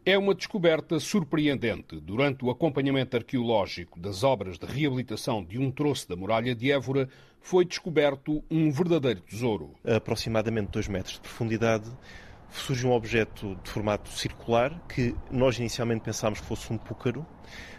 É 0.06 0.18
uma 0.18 0.34
descoberta 0.34 1.02
surpreendente. 1.02 2.00
Durante 2.00 2.46
o 2.46 2.50
acompanhamento 2.50 3.18
arqueológico 3.18 4.00
das 4.00 4.24
obras 4.24 4.58
de 4.58 4.66
reabilitação 4.66 5.44
de 5.44 5.60
um 5.60 5.70
troço 5.70 6.08
da 6.08 6.16
muralha 6.16 6.56
de 6.56 6.72
Évora, 6.72 7.10
foi 7.42 7.66
descoberto 7.66 8.42
um 8.50 8.72
verdadeiro 8.72 9.20
tesouro. 9.20 9.74
A 9.86 9.98
aproximadamente 9.98 10.72
2 10.72 10.88
metros 10.88 11.16
de 11.16 11.22
profundidade, 11.22 11.92
surge 12.50 12.88
um 12.88 12.94
objeto 12.94 13.58
de 13.62 13.70
formato 13.70 14.10
circular 14.10 14.82
que 14.88 15.14
nós 15.30 15.60
inicialmente 15.60 16.02
pensámos 16.02 16.40
que 16.40 16.46
fosse 16.46 16.72
um 16.72 16.78
púcaro, 16.78 17.26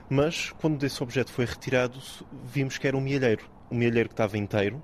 mas 0.09 0.51
quando 0.53 0.85
esse 0.85 1.03
objeto 1.03 1.31
foi 1.31 1.45
retirado, 1.45 1.99
vimos 2.45 2.79
que 2.79 2.87
era 2.87 2.97
um 2.97 3.01
mielheiro. 3.01 3.45
Um 3.71 3.77
mielheiro 3.77 4.09
que 4.09 4.15
estava 4.15 4.39
inteiro 4.39 4.83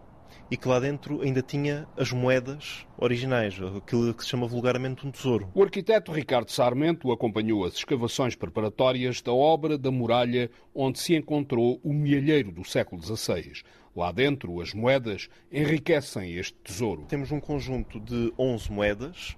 e 0.50 0.56
que 0.56 0.68
lá 0.68 0.78
dentro 0.78 1.22
ainda 1.22 1.42
tinha 1.42 1.86
as 1.96 2.12
moedas 2.12 2.86
originais, 2.96 3.54
aquilo 3.76 4.12
que 4.12 4.22
se 4.22 4.28
chama 4.28 4.46
vulgarmente 4.46 5.06
um 5.06 5.10
tesouro. 5.10 5.50
O 5.54 5.62
arquiteto 5.62 6.12
Ricardo 6.12 6.50
Sarmento 6.50 7.10
acompanhou 7.10 7.64
as 7.64 7.74
escavações 7.74 8.34
preparatórias 8.34 9.22
da 9.22 9.32
obra 9.32 9.78
da 9.78 9.90
muralha 9.90 10.50
onde 10.74 10.98
se 10.98 11.14
encontrou 11.14 11.80
o 11.82 11.92
mielheiro 11.92 12.52
do 12.52 12.64
século 12.64 13.02
XVI. 13.02 13.62
Lá 13.96 14.12
dentro, 14.12 14.60
as 14.60 14.74
moedas 14.74 15.28
enriquecem 15.50 16.34
este 16.34 16.56
tesouro. 16.62 17.06
Temos 17.08 17.30
um 17.30 17.40
conjunto 17.40 17.98
de 18.00 18.32
11 18.38 18.70
moedas, 18.70 19.36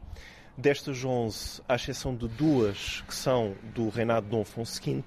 Destas 0.58 1.04
11, 1.04 1.60
à 1.68 1.74
exceção 1.74 2.16
de 2.16 2.26
duas 2.28 3.02
que 3.06 3.14
são 3.14 3.54
do 3.74 3.90
reinado 3.90 4.24
de 4.24 4.30
Dom 4.30 4.40
Afonso 4.40 4.80
V, 4.82 5.04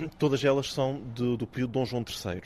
todas 0.18 0.44
elas 0.44 0.72
são 0.72 1.00
do, 1.00 1.36
do 1.36 1.46
período 1.46 1.70
de 1.70 1.78
Dom 1.78 1.84
João 1.84 2.04
III. 2.06 2.42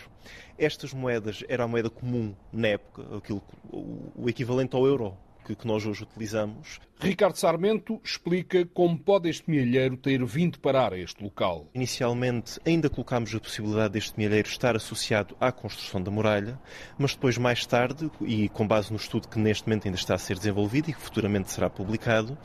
Estas 0.58 0.92
moedas 0.92 1.44
era 1.48 1.64
a 1.64 1.68
moeda 1.68 1.90
comum 1.90 2.34
na 2.52 2.68
época, 2.68 3.16
aquilo, 3.16 3.42
o, 3.70 4.12
o 4.16 4.28
equivalente 4.28 4.74
ao 4.74 4.86
euro 4.86 5.16
que, 5.46 5.54
que, 5.54 5.66
nós 5.66 5.86
hoje 5.86 6.02
utilizamos. 6.02 6.80
Ricardo 6.98 7.36
Sarmento 7.36 8.00
explica 8.02 8.66
como 8.66 8.98
pode 8.98 9.28
este 9.28 9.48
milheiro 9.48 9.96
ter 9.96 10.24
vindo 10.24 10.58
parar 10.58 10.92
a 10.92 10.98
este 10.98 11.22
local. 11.22 11.68
Inicialmente 11.72 12.58
ainda 12.66 12.90
colocámos 12.90 13.32
a 13.34 13.38
possibilidade 13.38 13.92
deste 13.92 14.18
milheiro 14.18 14.48
estar 14.48 14.74
associado 14.74 15.36
à 15.40 15.52
construção 15.52 16.02
da 16.02 16.10
muralha, 16.10 16.58
mas 16.98 17.14
depois 17.14 17.38
mais 17.38 17.64
tarde, 17.64 18.10
e 18.22 18.48
com 18.48 18.66
base 18.66 18.90
no 18.90 18.96
estudo 18.96 19.28
que 19.28 19.38
neste 19.38 19.68
momento 19.68 19.86
ainda 19.86 19.98
está 19.98 20.14
a 20.14 20.18
ser 20.18 20.36
desenvolvido 20.36 20.90
e 20.90 20.92
que 20.92 21.00
futuramente 21.00 21.52
será 21.52 21.70
publicado, 21.70 22.36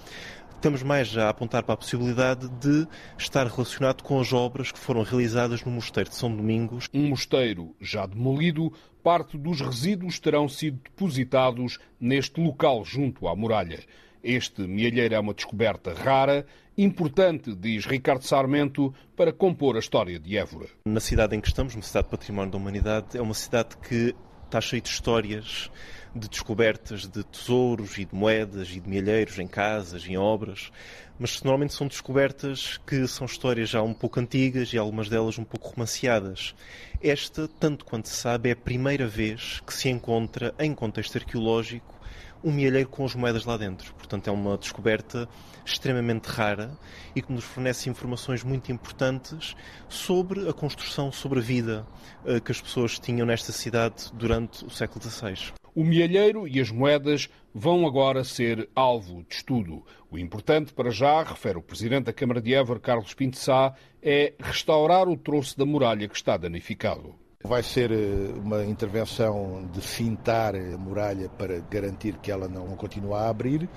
estamos 0.62 0.84
mais 0.84 1.08
já 1.08 1.26
a 1.26 1.30
apontar 1.30 1.64
para 1.64 1.74
a 1.74 1.78
possibilidade 1.78 2.48
de 2.48 2.88
estar 3.18 3.48
relacionado 3.48 4.04
com 4.04 4.20
as 4.20 4.32
obras 4.32 4.72
que 4.72 4.78
foram 4.78 5.02
realizadas 5.02 5.64
no 5.64 5.72
Mosteiro 5.72 6.12
de 6.12 6.16
São 6.16 6.34
Domingos. 6.34 6.88
Um 6.94 7.10
mosteiro 7.10 7.76
já 7.82 8.06
demolido, 8.06 8.72
parte 9.02 9.40
dos 9.40 9.60
resíduos 9.60 10.20
terão 10.20 10.48
sido 10.48 10.80
depositados 10.84 11.80
neste 12.00 12.40
local 12.40 12.86
junto 12.86 13.28
à 13.28 13.36
muralha. 13.36 13.80
Este 14.24 14.62
mielheiro 14.62 15.16
é 15.16 15.20
uma 15.20 15.34
descoberta 15.34 15.96
rara, 15.96 16.46
importante, 16.78 17.56
diz 17.56 17.88
Ricardo 17.88 18.24
Sarmento, 18.24 18.94
para 19.18 19.34
compor 19.34 19.78
a 19.78 19.80
história 19.80 20.20
de 20.20 20.38
Évora. 20.38 20.68
Na 20.86 21.00
cidade 21.00 21.36
em 21.36 21.42
que 21.42 21.48
estamos, 21.48 21.74
uma 21.74 21.82
cidade 21.82 22.08
património 22.08 22.52
da 22.52 22.58
humanidade, 22.60 23.18
é 23.18 23.22
uma 23.22 23.34
cidade 23.34 23.76
que 23.78 24.14
está 24.52 24.60
cheia 24.60 24.82
de 24.82 24.90
histórias, 24.90 25.72
de 26.14 26.28
descobertas 26.28 27.08
de 27.08 27.24
tesouros 27.24 27.98
e 27.98 28.04
de 28.04 28.14
moedas 28.14 28.70
e 28.70 28.82
de 28.82 28.90
milheiros 28.90 29.40
em 29.40 29.48
casas 29.48 30.06
em 30.06 30.18
obras, 30.18 30.74
mas 31.18 31.42
normalmente 31.42 31.74
são 31.74 31.88
descobertas 31.88 32.78
que 32.86 33.08
são 33.08 33.26
histórias 33.26 33.70
já 33.70 33.82
um 33.82 33.94
pouco 33.94 34.20
antigas 34.20 34.74
e 34.74 34.78
algumas 34.78 35.08
delas 35.08 35.38
um 35.38 35.46
pouco 35.46 35.70
romanceadas. 35.70 36.54
Esta, 37.02 37.48
tanto 37.48 37.86
quanto 37.86 38.10
se 38.10 38.16
sabe, 38.16 38.50
é 38.50 38.52
a 38.52 38.56
primeira 38.56 39.08
vez 39.08 39.62
que 39.66 39.74
se 39.74 39.88
encontra 39.88 40.54
em 40.60 40.76
contexto 40.76 41.18
arqueológico 41.18 42.01
um 42.44 42.52
milheiro 42.52 42.88
com 42.90 43.06
as 43.06 43.16
moedas 43.16 43.46
lá 43.46 43.58
dentro. 43.58 43.94
Portanto, 43.96 44.28
é 44.28 44.32
uma 44.32 44.58
descoberta 44.58 45.28
extremamente 45.66 46.26
rara 46.26 46.78
e 47.16 47.22
que 47.22 47.32
nos 47.32 47.44
fornece 47.44 47.90
informações 47.90 48.44
muito 48.44 48.72
importantes 48.72 49.56
sobre 49.88 50.50
a 50.50 50.54
construção, 50.54 51.12
sobre 51.12 51.40
a 51.40 51.42
vida 51.42 51.86
eh, 52.26 52.40
que 52.40 52.52
as 52.52 52.62
pessoas 52.62 53.00
tinham 53.00 53.26
nesta 53.26 53.52
cidade 53.52 54.12
durante 54.14 54.66
o 54.66 54.70
século 54.70 55.04
XVI. 55.04 55.54
O 55.74 55.86
mielheiro 55.86 56.48
e 56.48 56.60
as 56.60 56.70
moedas 56.70 57.30
vão 57.54 57.88
agora 57.88 58.24
ser 58.26 58.70
alvo 58.76 59.24
de 59.24 59.36
estudo. 59.36 59.86
O 60.10 60.18
importante 60.18 60.74
para 60.74 60.90
já, 60.90 61.24
refere 61.24 61.58
o 61.58 61.62
Presidente 61.62 62.06
da 62.06 62.14
Câmara 62.14 62.42
de 62.42 62.54
Évora, 62.54 62.80
Carlos 62.80 63.14
Pinto 63.14 63.38
Sá, 63.38 63.74
é 64.02 64.34
restaurar 64.38 65.08
o 65.08 65.16
troço 65.16 65.58
da 65.58 65.66
muralha 65.66 66.10
que 66.10 66.16
está 66.16 66.36
danificado. 66.36 67.16
Vai 67.44 67.64
ser 67.64 67.92
eh, 67.92 68.34
uma 68.44 68.64
intervenção 68.66 69.68
de 69.74 69.82
fintar 69.82 70.56
a 70.56 70.78
muralha 70.78 71.30
para 71.30 71.60
garantir 71.70 72.18
que 72.18 72.32
ela 72.32 72.48
não 72.48 72.68
continue 72.76 73.14
a 73.14 73.30
abrir. 73.30 73.68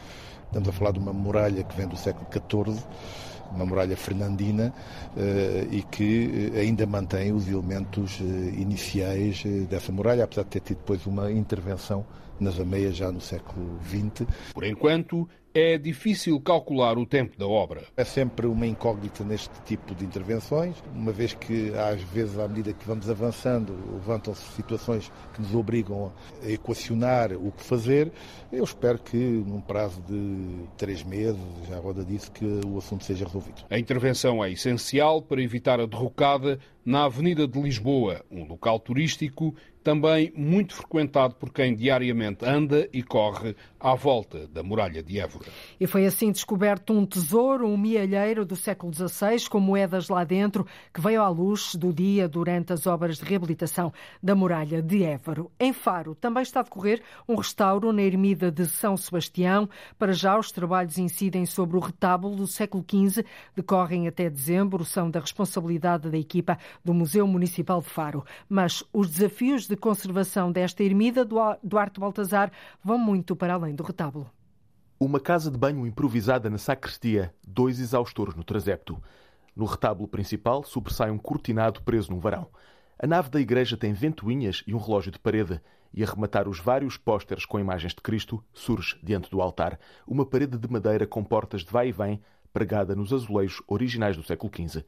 Estamos 0.46 0.68
a 0.68 0.72
falar 0.72 0.92
de 0.92 0.98
uma 0.98 1.12
muralha 1.12 1.64
que 1.64 1.76
vem 1.76 1.88
do 1.88 1.96
século 1.96 2.26
XIV 2.30 2.82
uma 3.50 3.66
muralha 3.66 3.96
fernandina 3.96 4.74
eh, 5.16 5.66
e 5.70 5.82
que 5.82 6.50
eh, 6.54 6.60
ainda 6.60 6.86
mantém 6.86 7.32
os 7.32 7.46
elementos 7.48 8.18
iniciais 8.20 9.44
dessa 9.68 9.92
muralha, 9.92 10.24
apesar 10.24 10.42
de 10.42 10.50
ter 10.50 10.60
tido 10.60 10.78
depois 10.78 11.06
uma 11.06 11.30
intervenção 11.30 12.04
nas 12.40 12.58
ameias 12.58 12.96
já 12.96 13.10
no 13.12 13.20
século 13.20 13.78
XX. 13.84 14.26
Por 14.52 14.64
enquanto, 14.64 15.28
é 15.54 15.78
difícil 15.78 16.40
calcular 16.40 16.98
o 16.98 17.06
tempo 17.06 17.38
da 17.38 17.46
obra. 17.46 17.84
É 17.96 18.02
sempre 18.02 18.44
uma 18.46 18.66
incógnita 18.66 19.22
neste 19.22 19.54
tipo 19.64 19.94
de 19.94 20.04
intervenções, 20.04 20.76
uma 20.92 21.12
vez 21.12 21.32
que 21.32 21.72
às 21.74 22.02
vezes, 22.02 22.36
à 22.40 22.48
medida 22.48 22.72
que 22.72 22.84
vamos 22.84 23.08
avançando, 23.08 23.72
levantam-se 23.92 24.42
situações 24.56 25.12
que 25.32 25.40
nos 25.40 25.54
obrigam 25.54 26.12
a 26.42 26.50
equacionar 26.50 27.32
o 27.32 27.52
que 27.52 27.62
fazer. 27.62 28.10
Eu 28.50 28.64
espero 28.64 28.98
que 28.98 29.16
num 29.16 29.60
prazo 29.60 30.02
de 30.02 30.66
três 30.76 31.04
meses, 31.04 31.40
já 31.68 31.78
roda 31.78 32.04
disso, 32.04 32.32
que 32.32 32.44
o 32.66 32.78
assunto 32.78 33.04
seja 33.04 33.24
resolvido. 33.24 33.64
A 33.70 33.78
intervenção 33.78 34.44
é 34.44 34.50
essencial 34.50 35.22
para 35.22 35.40
evitar 35.40 35.78
a 35.78 35.86
derrocada 35.86 36.58
na 36.84 37.04
Avenida 37.04 37.46
de 37.46 37.60
Lisboa, 37.60 38.24
um 38.30 38.44
local 38.44 38.78
turístico 38.78 39.54
também 39.84 40.32
muito 40.34 40.74
frequentado 40.74 41.34
por 41.34 41.52
quem 41.52 41.76
diariamente 41.76 42.44
anda 42.44 42.88
e 42.90 43.02
corre 43.02 43.54
à 43.78 43.94
volta 43.94 44.48
da 44.48 44.62
muralha 44.62 45.02
de 45.02 45.20
Évora. 45.20 45.50
E 45.78 45.86
foi 45.86 46.06
assim 46.06 46.32
descoberto 46.32 46.94
um 46.94 47.04
tesouro, 47.04 47.68
um 47.68 47.76
mielheiro 47.76 48.46
do 48.46 48.56
século 48.56 48.90
XVI, 48.94 49.46
com 49.50 49.60
moedas 49.60 50.08
lá 50.08 50.24
dentro, 50.24 50.66
que 50.92 51.02
veio 51.02 51.20
à 51.20 51.28
luz 51.28 51.74
do 51.74 51.92
dia 51.92 52.26
durante 52.26 52.72
as 52.72 52.86
obras 52.86 53.18
de 53.18 53.24
reabilitação 53.24 53.92
da 54.22 54.34
muralha 54.34 54.80
de 54.80 55.04
Évora. 55.04 55.44
Em 55.60 55.74
Faro 55.74 56.14
também 56.14 56.42
está 56.42 56.60
a 56.60 56.62
decorrer 56.62 57.02
um 57.28 57.34
restauro 57.34 57.92
na 57.92 58.00
ermida 58.00 58.50
de 58.50 58.64
São 58.64 58.96
Sebastião. 58.96 59.68
Para 59.98 60.14
já, 60.14 60.38
os 60.38 60.50
trabalhos 60.50 60.96
incidem 60.96 61.44
sobre 61.44 61.76
o 61.76 61.80
retábulo 61.80 62.36
do 62.36 62.46
século 62.46 62.82
XV, 62.82 63.22
decorrem 63.54 64.08
até 64.08 64.30
dezembro, 64.30 64.82
são 64.82 65.10
da 65.10 65.20
responsabilidade 65.20 66.08
da 66.08 66.16
equipa 66.16 66.58
do 66.82 66.94
Museu 66.94 67.26
Municipal 67.26 67.80
de 67.80 67.88
Faro. 67.88 68.24
Mas 68.48 68.82
os 68.92 69.10
desafios 69.10 69.66
de 69.66 69.76
conservação 69.76 70.50
desta 70.50 70.82
ermida 70.82 71.24
do 71.24 71.36
Duarte 71.62 72.00
Baltazar 72.00 72.50
vão 72.82 72.98
muito 72.98 73.36
para 73.36 73.54
além 73.54 73.74
do 73.74 73.82
retábulo. 73.82 74.30
Uma 74.98 75.20
casa 75.20 75.50
de 75.50 75.58
banho 75.58 75.86
improvisada 75.86 76.48
na 76.48 76.56
sacristia, 76.56 77.34
dois 77.46 77.78
exaustores 77.80 78.34
no 78.34 78.44
trasepto. 78.44 79.02
No 79.54 79.64
retábulo 79.64 80.08
principal 80.08 80.64
sobressai 80.64 81.10
um 81.10 81.18
cortinado 81.18 81.82
preso 81.82 82.10
num 82.10 82.18
varão. 82.18 82.48
A 82.98 83.06
nave 83.06 83.28
da 83.28 83.40
igreja 83.40 83.76
tem 83.76 83.92
ventoinhas 83.92 84.62
e 84.66 84.74
um 84.74 84.78
relógio 84.78 85.12
de 85.12 85.18
parede, 85.18 85.60
e 85.92 86.02
a 86.02 86.06
rematar 86.06 86.48
os 86.48 86.58
vários 86.58 86.96
pósteres 86.96 87.44
com 87.44 87.58
imagens 87.58 87.94
de 87.94 88.00
Cristo, 88.00 88.42
surge, 88.52 88.98
diante 89.02 89.30
do 89.30 89.40
altar, 89.40 89.78
uma 90.06 90.24
parede 90.24 90.58
de 90.58 90.68
madeira 90.68 91.06
com 91.06 91.22
portas 91.22 91.64
de 91.64 91.70
vai 91.70 91.88
e 91.88 91.92
vem, 91.92 92.20
pregada 92.52 92.94
nos 92.94 93.12
azulejos 93.12 93.62
originais 93.66 94.16
do 94.16 94.22
século 94.22 94.52
XV. 94.54 94.84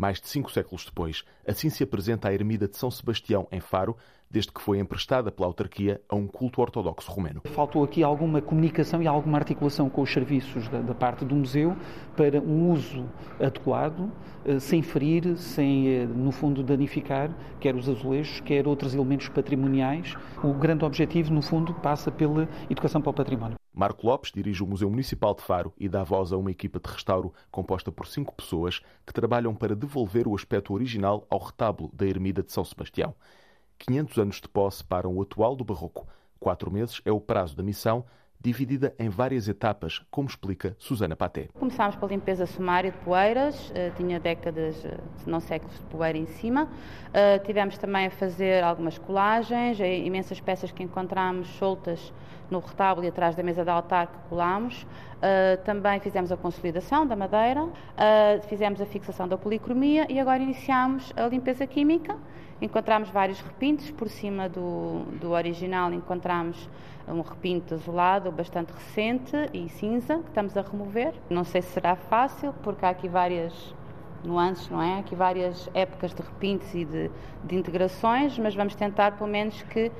Mais 0.00 0.18
de 0.18 0.28
cinco 0.28 0.50
séculos 0.50 0.86
depois, 0.86 1.24
assim 1.46 1.68
se 1.68 1.84
apresenta 1.84 2.26
a 2.26 2.32
ermida 2.32 2.66
de 2.66 2.74
São 2.74 2.90
Sebastião, 2.90 3.46
em 3.52 3.60
Faro, 3.60 3.98
desde 4.30 4.52
que 4.52 4.60
foi 4.60 4.78
emprestada 4.78 5.32
pela 5.32 5.48
autarquia 5.48 6.00
a 6.08 6.14
um 6.14 6.26
culto 6.26 6.60
ortodoxo 6.60 7.10
romeno. 7.10 7.42
Faltou 7.46 7.82
aqui 7.82 8.02
alguma 8.02 8.40
comunicação 8.40 9.02
e 9.02 9.06
alguma 9.06 9.38
articulação 9.38 9.90
com 9.90 10.02
os 10.02 10.12
serviços 10.12 10.68
da, 10.68 10.80
da 10.80 10.94
parte 10.94 11.24
do 11.24 11.34
museu 11.34 11.76
para 12.16 12.40
um 12.40 12.70
uso 12.70 13.04
adequado, 13.40 14.10
eh, 14.44 14.58
sem 14.58 14.82
ferir, 14.82 15.36
sem, 15.36 15.88
eh, 15.88 16.06
no 16.06 16.30
fundo, 16.30 16.62
danificar 16.62 17.30
quer 17.60 17.74
os 17.74 17.88
azulejos, 17.88 18.40
quer 18.40 18.66
outros 18.66 18.94
elementos 18.94 19.28
patrimoniais. 19.28 20.14
O 20.42 20.52
grande 20.52 20.84
objetivo, 20.84 21.32
no 21.32 21.42
fundo, 21.42 21.74
passa 21.74 22.10
pela 22.10 22.48
educação 22.68 23.00
para 23.00 23.10
o 23.10 23.14
património. 23.14 23.56
Marco 23.72 24.06
Lopes 24.06 24.32
dirige 24.32 24.62
o 24.62 24.66
Museu 24.66 24.90
Municipal 24.90 25.34
de 25.34 25.42
Faro 25.42 25.72
e 25.78 25.88
dá 25.88 26.02
voz 26.02 26.32
a 26.32 26.36
uma 26.36 26.50
equipa 26.50 26.80
de 26.80 26.90
restauro 26.90 27.32
composta 27.50 27.92
por 27.92 28.06
cinco 28.06 28.34
pessoas 28.34 28.80
que 29.06 29.12
trabalham 29.12 29.54
para 29.54 29.76
devolver 29.76 30.26
o 30.26 30.34
aspecto 30.34 30.72
original 30.72 31.26
ao 31.30 31.38
retábulo 31.38 31.90
da 31.92 32.06
Ermida 32.06 32.42
de 32.42 32.52
São 32.52 32.64
Sebastião. 32.64 33.14
500 33.80 34.18
anos 34.18 34.40
de 34.40 34.48
posse 34.48 34.84
para 34.84 35.08
o 35.08 35.22
atual 35.22 35.56
do 35.56 35.64
Barroco. 35.64 36.06
Quatro 36.38 36.70
meses 36.70 37.00
é 37.04 37.12
o 37.12 37.20
prazo 37.20 37.56
da 37.56 37.62
missão, 37.62 38.04
dividida 38.40 38.94
em 38.98 39.08
várias 39.08 39.48
etapas, 39.48 40.00
como 40.10 40.28
explica 40.28 40.74
Susana 40.78 41.14
Paté. 41.14 41.48
Começámos 41.58 41.96
pela 41.96 42.10
limpeza 42.10 42.46
sumária 42.46 42.90
de 42.90 42.96
poeiras, 42.98 43.70
eh, 43.74 43.90
tinha 43.96 44.18
décadas, 44.18 44.82
eh, 44.84 44.96
se 45.16 45.28
não 45.28 45.40
séculos 45.40 45.78
de 45.78 45.84
poeira 45.86 46.16
em 46.16 46.26
cima. 46.26 46.66
Eh, 47.12 47.38
tivemos 47.40 47.76
também 47.76 48.06
a 48.06 48.10
fazer 48.10 48.64
algumas 48.64 48.96
colagens, 48.96 49.78
imensas 49.78 50.40
peças 50.40 50.72
que 50.72 50.82
encontramos 50.82 51.48
soltas 51.58 52.12
no 52.50 52.60
retábulo 52.60 53.04
e 53.04 53.08
atrás 53.10 53.36
da 53.36 53.42
mesa 53.42 53.62
de 53.62 53.70
altar 53.70 54.06
que 54.08 54.18
colámos. 54.28 54.86
também 55.64 56.00
fizemos 56.00 56.32
a 56.32 56.36
consolidação 56.36 57.06
da 57.06 57.14
madeira, 57.14 57.68
fizemos 58.48 58.80
a 58.80 58.86
fixação 58.86 59.28
da 59.28 59.36
policromia 59.36 60.10
e 60.10 60.18
agora 60.18 60.42
iniciamos 60.42 61.12
a 61.14 61.28
limpeza 61.28 61.66
química 61.66 62.16
Encontramos 62.60 63.08
vários 63.08 63.40
repintos, 63.40 63.90
por 63.90 64.08
cima 64.08 64.48
do, 64.48 65.04
do 65.18 65.30
original 65.30 65.92
encontramos 65.92 66.68
um 67.08 67.22
repinto 67.22 67.74
azulado 67.74 68.30
bastante 68.30 68.72
recente 68.72 69.34
e 69.52 69.68
cinza 69.68 70.18
que 70.18 70.28
estamos 70.28 70.56
a 70.56 70.62
remover. 70.62 71.14
Não 71.28 71.44
sei 71.44 71.62
se 71.62 71.72
será 71.72 71.96
fácil, 71.96 72.52
porque 72.62 72.84
há 72.84 72.90
aqui 72.90 73.08
várias 73.08 73.74
nuances, 74.22 74.68
não 74.68 74.82
é? 74.82 74.98
Aqui 74.98 75.14
várias 75.14 75.70
épocas 75.72 76.14
de 76.14 76.22
repintos 76.22 76.74
e 76.74 76.84
de, 76.84 77.10
de 77.44 77.56
integrações, 77.56 78.38
mas 78.38 78.54
vamos 78.54 78.74
tentar 78.74 79.16
pelo 79.16 79.30
menos 79.30 79.62
que 79.62 79.90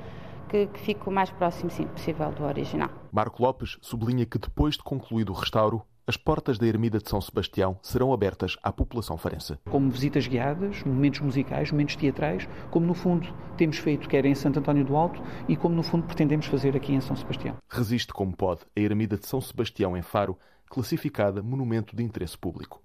que, 0.51 0.67
que, 0.67 0.79
fique 0.81 1.07
o 1.07 1.11
mais 1.11 1.29
próximo 1.29 1.71
sim, 1.71 1.87
possível 1.87 2.29
do 2.33 2.43
original. 2.43 2.89
Marco 3.09 3.41
Lopes 3.41 3.77
sublinha 3.81 4.25
que 4.25 4.37
depois 4.37 4.75
de 4.75 4.83
concluído 4.83 5.31
o 5.31 5.33
restauro, 5.33 5.81
as 6.07 6.17
portas 6.17 6.57
da 6.57 6.65
Ermida 6.65 6.99
de 6.99 7.09
São 7.09 7.21
Sebastião 7.21 7.77
serão 7.81 8.11
abertas 8.11 8.57
à 8.63 8.71
população 8.71 9.17
farense. 9.17 9.57
Como 9.69 9.89
visitas 9.89 10.27
guiadas, 10.27 10.83
momentos 10.83 11.19
musicais, 11.19 11.71
momentos 11.71 11.95
teatrais, 11.95 12.47
como 12.69 12.85
no 12.85 12.93
fundo 12.93 13.27
temos 13.57 13.77
feito 13.77 14.09
quer 14.09 14.25
em 14.25 14.35
Santo 14.35 14.59
António 14.59 14.83
do 14.83 14.95
Alto 14.95 15.21
e 15.47 15.55
como 15.55 15.75
no 15.75 15.83
fundo 15.83 16.05
pretendemos 16.05 16.47
fazer 16.47 16.75
aqui 16.75 16.93
em 16.93 17.01
São 17.01 17.15
Sebastião. 17.15 17.57
Resiste 17.69 18.13
como 18.13 18.35
pode 18.35 18.61
a 18.75 18.79
Ermida 18.79 19.17
de 19.17 19.27
São 19.27 19.39
Sebastião 19.39 19.95
em 19.95 20.01
Faro, 20.01 20.37
classificada 20.69 21.43
Monumento 21.43 21.95
de 21.95 22.03
Interesse 22.03 22.37
Público. 22.37 22.81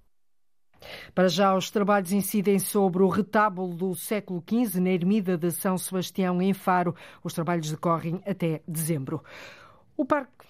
Para 1.15 1.29
já, 1.29 1.57
os 1.57 1.71
trabalhos 1.71 2.13
incidem 2.13 2.59
sobre 2.59 3.03
o 3.03 3.09
retábulo 3.09 3.75
do 3.75 3.95
século 3.95 4.43
XV 4.47 4.81
na 4.81 4.91
Ermida 4.91 5.37
de 5.39 5.51
São 5.51 5.79
Sebastião 5.79 6.41
em 6.43 6.53
Faro. 6.53 6.95
Os 7.25 7.33
trabalhos 7.33 7.71
decorrem 7.71 8.21
até 8.27 8.63
dezembro. 8.69 9.23
O 9.97 10.05
Parque 10.05 10.47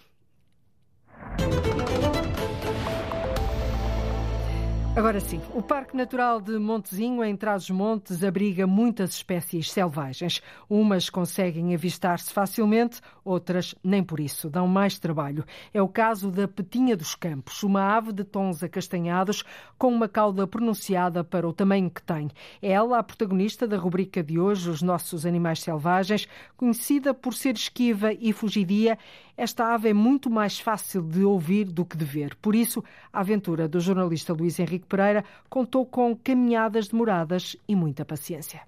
Agora 4.97 5.21
sim, 5.21 5.43
o 5.53 5.61
Parque 5.61 5.95
Natural 5.95 6.41
de 6.41 6.59
Montezinho, 6.59 7.23
em 7.23 7.37
Trás-os-Montes, 7.37 8.25
abriga 8.25 8.67
muitas 8.67 9.11
espécies 9.11 9.71
selvagens. 9.71 10.41
Umas 10.71 11.11
conseguem 11.11 11.75
avistar-se 11.75 12.33
facilmente, 12.33 13.03
outras 13.23 13.75
nem 13.85 14.03
por 14.03 14.19
isso, 14.19 14.49
dão 14.49 14.67
mais 14.67 14.99
trabalho. 14.99 15.45
É 15.75 15.83
o 15.83 15.89
caso 15.89 16.31
da 16.31 16.49
petinha 16.49 16.97
dos 16.97 17.15
campos, 17.15 17.63
uma 17.63 17.95
ave 17.95 18.11
de 18.11 18.25
tons 18.25 18.63
acastanhados 18.63 19.45
com 19.77 19.89
uma 19.89 20.09
cauda 20.09 20.47
pronunciada 20.47 21.23
para 21.23 21.47
o 21.47 21.53
tamanho 21.53 21.91
que 21.91 22.03
tem. 22.03 22.31
É 22.63 22.71
ela 22.71 22.99
a 22.99 23.03
protagonista 23.03 23.69
da 23.69 23.77
rubrica 23.77 24.23
de 24.23 24.41
hoje, 24.41 24.71
Os 24.71 24.81
Nossos 24.81 25.27
Animais 25.27 25.61
Selvagens, 25.61 26.27
conhecida 26.57 27.13
por 27.13 27.35
ser 27.35 27.55
esquiva 27.55 28.15
e 28.15 28.33
fugidia 28.33 28.97
esta 29.37 29.75
ave 29.75 29.91
é 29.91 29.93
muito 29.93 30.31
mais 30.31 30.59
fácil 30.59 31.03
de 31.03 31.23
ouvir 31.23 31.65
do 31.65 31.85
que 31.85 31.97
de 31.97 32.05
ver. 32.05 32.35
Por 32.37 32.55
isso, 32.55 32.83
a 33.13 33.21
aventura 33.21 33.69
do 33.69 33.79
jornalista 33.79 34.33
Luís 34.33 34.59
Henrique 34.59 34.87
Pereira 34.87 35.25
contou 35.49 35.85
com 35.85 36.17
caminhadas 36.17 36.89
demoradas 36.89 37.57
e 37.69 37.77
muita 37.77 38.05
paciência. 38.05 38.63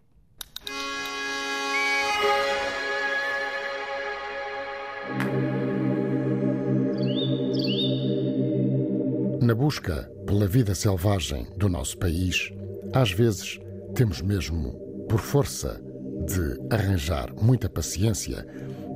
Na 9.40 9.54
busca 9.54 10.10
pela 10.26 10.46
vida 10.46 10.74
selvagem 10.74 11.46
do 11.56 11.70
nosso 11.70 11.96
país, 11.96 12.52
às 12.92 13.10
vezes 13.10 13.58
temos 13.94 14.20
mesmo, 14.20 14.72
por 15.08 15.18
força, 15.18 15.82
de 16.26 16.74
arranjar 16.74 17.32
muita 17.40 17.70
paciência 17.70 18.46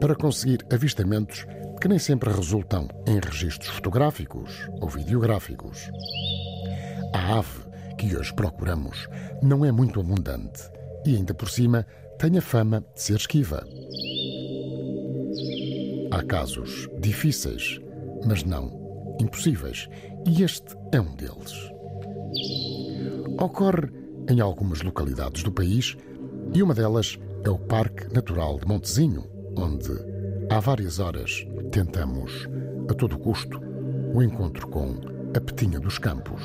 para 0.03 0.17
conseguir 0.17 0.67
avistamentos 0.69 1.47
que 1.81 1.87
nem 1.87 1.97
sempre 1.97 2.29
resultam 2.29 2.89
em 3.07 3.21
registros 3.21 3.71
fotográficos 3.71 4.69
ou 4.81 4.89
videográficos. 4.89 5.79
A 7.15 7.39
ave 7.39 7.63
que 7.97 8.17
hoje 8.17 8.35
procuramos 8.35 9.09
não 9.41 9.65
é 9.65 9.71
muito 9.71 10.01
abundante 10.01 10.61
e, 11.07 11.15
ainda 11.15 11.33
por 11.33 11.49
cima, 11.49 11.87
tem 12.19 12.37
a 12.37 12.43
fama 12.43 12.85
de 12.97 13.01
ser 13.01 13.15
esquiva. 13.15 13.65
Há 16.11 16.21
casos 16.25 16.89
difíceis, 16.99 17.81
mas 18.27 18.43
não 18.43 19.17
impossíveis, 19.21 19.89
e 20.27 20.43
este 20.43 20.77
é 20.91 21.01
um 21.01 21.15
deles. 21.15 21.71
Ocorre 23.41 23.89
em 24.29 24.41
algumas 24.41 24.83
localidades 24.83 25.45
do 25.45 25.53
país 25.53 25.97
e 26.53 26.61
uma 26.61 26.75
delas 26.75 27.21
é 27.45 27.51
o 27.51 27.59
Parque 27.59 28.13
Natural 28.13 28.59
de 28.59 28.67
Montezinho, 28.67 29.32
onde 29.57 30.23
Há 30.53 30.61
várias 30.61 30.99
horas 30.99 31.47
tentamos, 31.71 32.47
a 32.87 32.93
todo 32.93 33.19
custo, 33.19 33.59
o 34.13 34.23
encontro 34.23 34.69
com 34.69 35.01
a 35.35 35.41
Petinha 35.41 35.81
dos 35.81 35.97
Campos. 35.97 36.43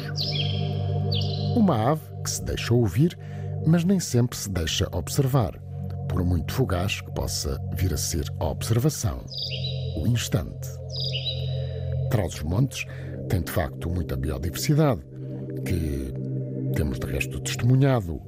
Uma 1.58 1.92
ave 1.92 2.04
que 2.24 2.32
se 2.32 2.42
deixa 2.42 2.74
ouvir, 2.74 3.20
mas 3.66 3.84
nem 3.84 4.00
sempre 4.00 4.38
se 4.38 4.50
deixa 4.50 4.88
observar, 4.94 5.60
por 6.08 6.24
muito 6.24 6.54
fugaz 6.54 7.02
que 7.02 7.12
possa 7.12 7.62
vir 7.74 7.94
a 7.94 7.98
ser 7.98 8.32
a 8.40 8.46
observação, 8.46 9.26
o 9.98 10.08
instante. 10.08 10.70
Trás-os-Montes 12.10 12.86
tem 13.28 13.42
de 13.42 13.52
facto 13.52 13.90
muita 13.90 14.16
biodiversidade, 14.16 15.02
que 15.66 16.14
temos 16.78 16.98
de 16.98 17.08
resto 17.08 17.42
testemunhado 17.42 18.22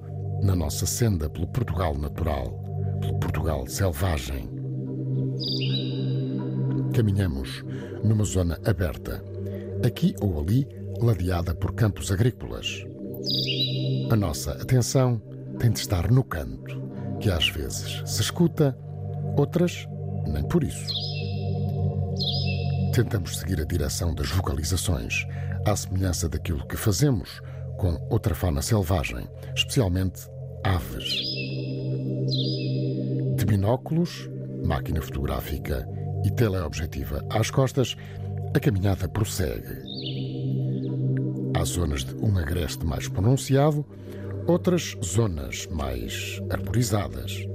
na 0.44 0.58
nossa 0.58 0.86
senda 0.86 1.30
pelo 1.30 1.48
Portugal 1.48 1.98
natural, 1.98 2.52
pelo 3.00 3.18
Portugal 3.18 3.66
selvagem 3.66 4.59
Caminhamos 6.94 7.64
numa 8.04 8.24
zona 8.24 8.60
aberta, 8.66 9.24
aqui 9.86 10.16
ou 10.22 10.40
ali 10.40 10.68
ladeada 11.02 11.54
por 11.56 11.74
campos 11.74 12.12
agrícolas. 12.12 12.86
A 14.10 14.16
nossa 14.16 14.52
atenção 14.54 15.22
tem 15.60 15.72
de 15.72 15.80
estar 15.80 16.10
no 16.12 16.24
canto, 16.24 16.82
que 17.20 17.30
às 17.30 17.50
vezes 17.50 18.02
se 18.06 18.22
escuta, 18.22 18.78
outras 19.38 19.88
nem 20.28 20.44
por 20.48 20.64
isso. 20.64 20.94
Tentamos 22.94 23.38
seguir 23.38 23.62
a 23.62 23.66
direção 23.66 24.14
das 24.14 24.30
vocalizações, 24.30 25.26
à 25.66 25.76
semelhança 25.76 26.28
daquilo 26.28 26.68
que 26.68 26.76
fazemos 26.76 27.42
com 27.78 27.98
outra 28.10 28.36
fauna 28.36 28.62
selvagem, 28.62 29.28
especialmente 29.56 30.28
aves. 30.64 31.24
De 33.38 33.46
binóculos, 33.46 34.30
máquina 34.64 35.02
fotográfica 35.02 35.88
e 36.24 36.32
teleobjetiva 36.32 37.26
às 37.30 37.50
costas, 37.50 37.96
a 38.54 38.60
caminhada 38.60 39.08
prossegue. 39.08 39.84
Há 41.56 41.64
zonas 41.64 42.04
de 42.04 42.16
um 42.16 42.38
agreste 42.38 42.86
mais 42.86 43.08
pronunciado, 43.08 43.86
outras 44.48 44.96
zonas 45.04 45.68
mais 45.68 46.42
arborizadas. 46.50 47.46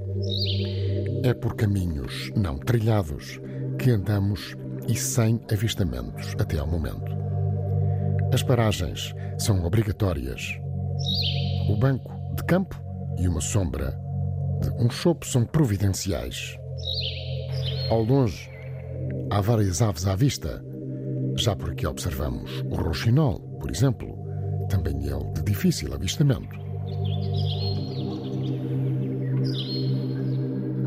É 1.23 1.33
por 1.35 1.55
caminhos 1.57 2.31
não 2.37 2.59
trilhados 2.59 3.41
que 3.79 3.91
andamos 3.91 4.57
e 4.87 4.95
sem 4.95 5.41
avistamentos 5.51 6.35
até 6.39 6.59
ao 6.59 6.67
momento. 6.67 7.13
As 8.33 8.43
paragens 8.43 9.15
são 9.39 9.65
obrigatórias. 9.65 10.59
O 11.69 11.77
banco 11.77 12.13
de 12.37 12.45
campo 12.45 12.81
e 13.19 13.29
uma 13.29 13.41
sombra 13.41 13.99
de 14.61 14.71
um 14.85 14.91
chopo 14.91 15.27
são 15.27 15.45
providenciais. 15.45 16.59
Ao 17.91 18.03
longe, 18.03 18.51
há 19.31 19.41
várias 19.41 19.83
aves 19.83 20.07
à 20.07 20.15
vista. 20.15 20.65
Já 21.37 21.55
por 21.55 21.71
aqui 21.71 21.87
observamos 21.87 22.63
o 22.71 22.75
rouxinol, 22.75 23.41
por 23.61 23.71
exemplo, 23.71 24.17
também 24.69 24.97
ele 25.07 25.33
de 25.33 25.43
difícil 25.43 25.93
avistamento. 25.93 26.57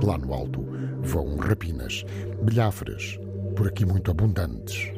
Lá 0.03 0.17
no 0.17 0.33
alto 0.33 0.65
voam 1.01 1.37
rapinas, 1.37 2.03
bilhafres, 2.43 3.19
por 3.55 3.67
aqui 3.67 3.85
muito 3.85 4.11
abundantes. 4.11 4.91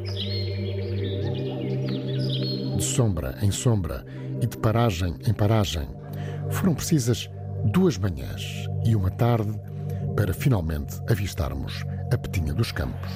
De 2.78 2.84
sombra 2.84 3.38
em 3.42 3.52
sombra 3.52 4.06
e 4.42 4.48
de 4.48 4.58
paragem 4.58 5.16
em 5.28 5.34
paragem, 5.34 5.88
foram 6.50 6.74
precisas 6.74 7.30
duas 7.72 7.98
manhãs 7.98 8.68
e 8.86 8.96
uma 8.96 9.12
tarde 9.12 9.60
para 10.20 10.34
finalmente 10.34 11.00
avistarmos 11.10 11.86
a 12.12 12.18
Petinha 12.18 12.54
dos 12.54 12.74
Campos. 12.74 13.10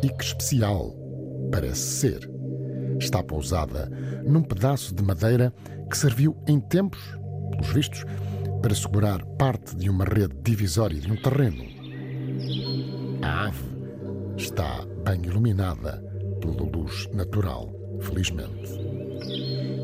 E 0.00 0.08
que 0.08 0.22
especial 0.22 0.94
parece 1.50 1.80
ser. 1.80 2.30
Está 3.00 3.20
pousada 3.20 3.90
num 4.24 4.44
pedaço 4.44 4.94
de 4.94 5.02
madeira 5.02 5.52
que 5.90 5.98
serviu 5.98 6.36
em 6.46 6.60
tempos, 6.60 7.00
pelos 7.50 7.72
vistos, 7.72 8.04
para 8.62 8.76
segurar 8.76 9.20
parte 9.36 9.74
de 9.74 9.90
uma 9.90 10.04
rede 10.04 10.36
divisória 10.40 11.00
de 11.00 11.10
um 11.10 11.16
terreno. 11.16 11.64
A 13.22 13.48
ave 13.48 13.64
está 14.36 14.86
bem 15.04 15.20
iluminada 15.24 16.00
pela 16.40 16.62
luz 16.62 17.08
natural, 17.12 17.72
felizmente. 18.00 18.70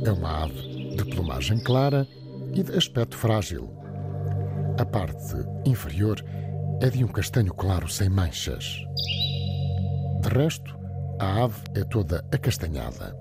É 0.05 0.13
uma 0.13 0.45
ave 0.45 0.78
de 0.99 1.05
plumagem 1.05 1.59
clara 1.61 2.09
e 2.53 2.61
de 2.61 2.77
aspecto 2.77 3.17
frágil. 3.17 3.71
A 4.79 4.85
parte 4.85 5.35
inferior 5.65 6.23
é 6.81 6.91
de 6.91 7.05
um 7.05 7.09
castanho 7.09 7.55
claro 7.55 7.89
sem 7.89 8.09
manchas. 8.09 8.85
De 10.21 10.29
resto, 10.29 10.77
a 11.21 11.45
ave 11.45 11.61
é 11.77 11.85
toda 11.85 12.25
acastanhada, 12.33 13.17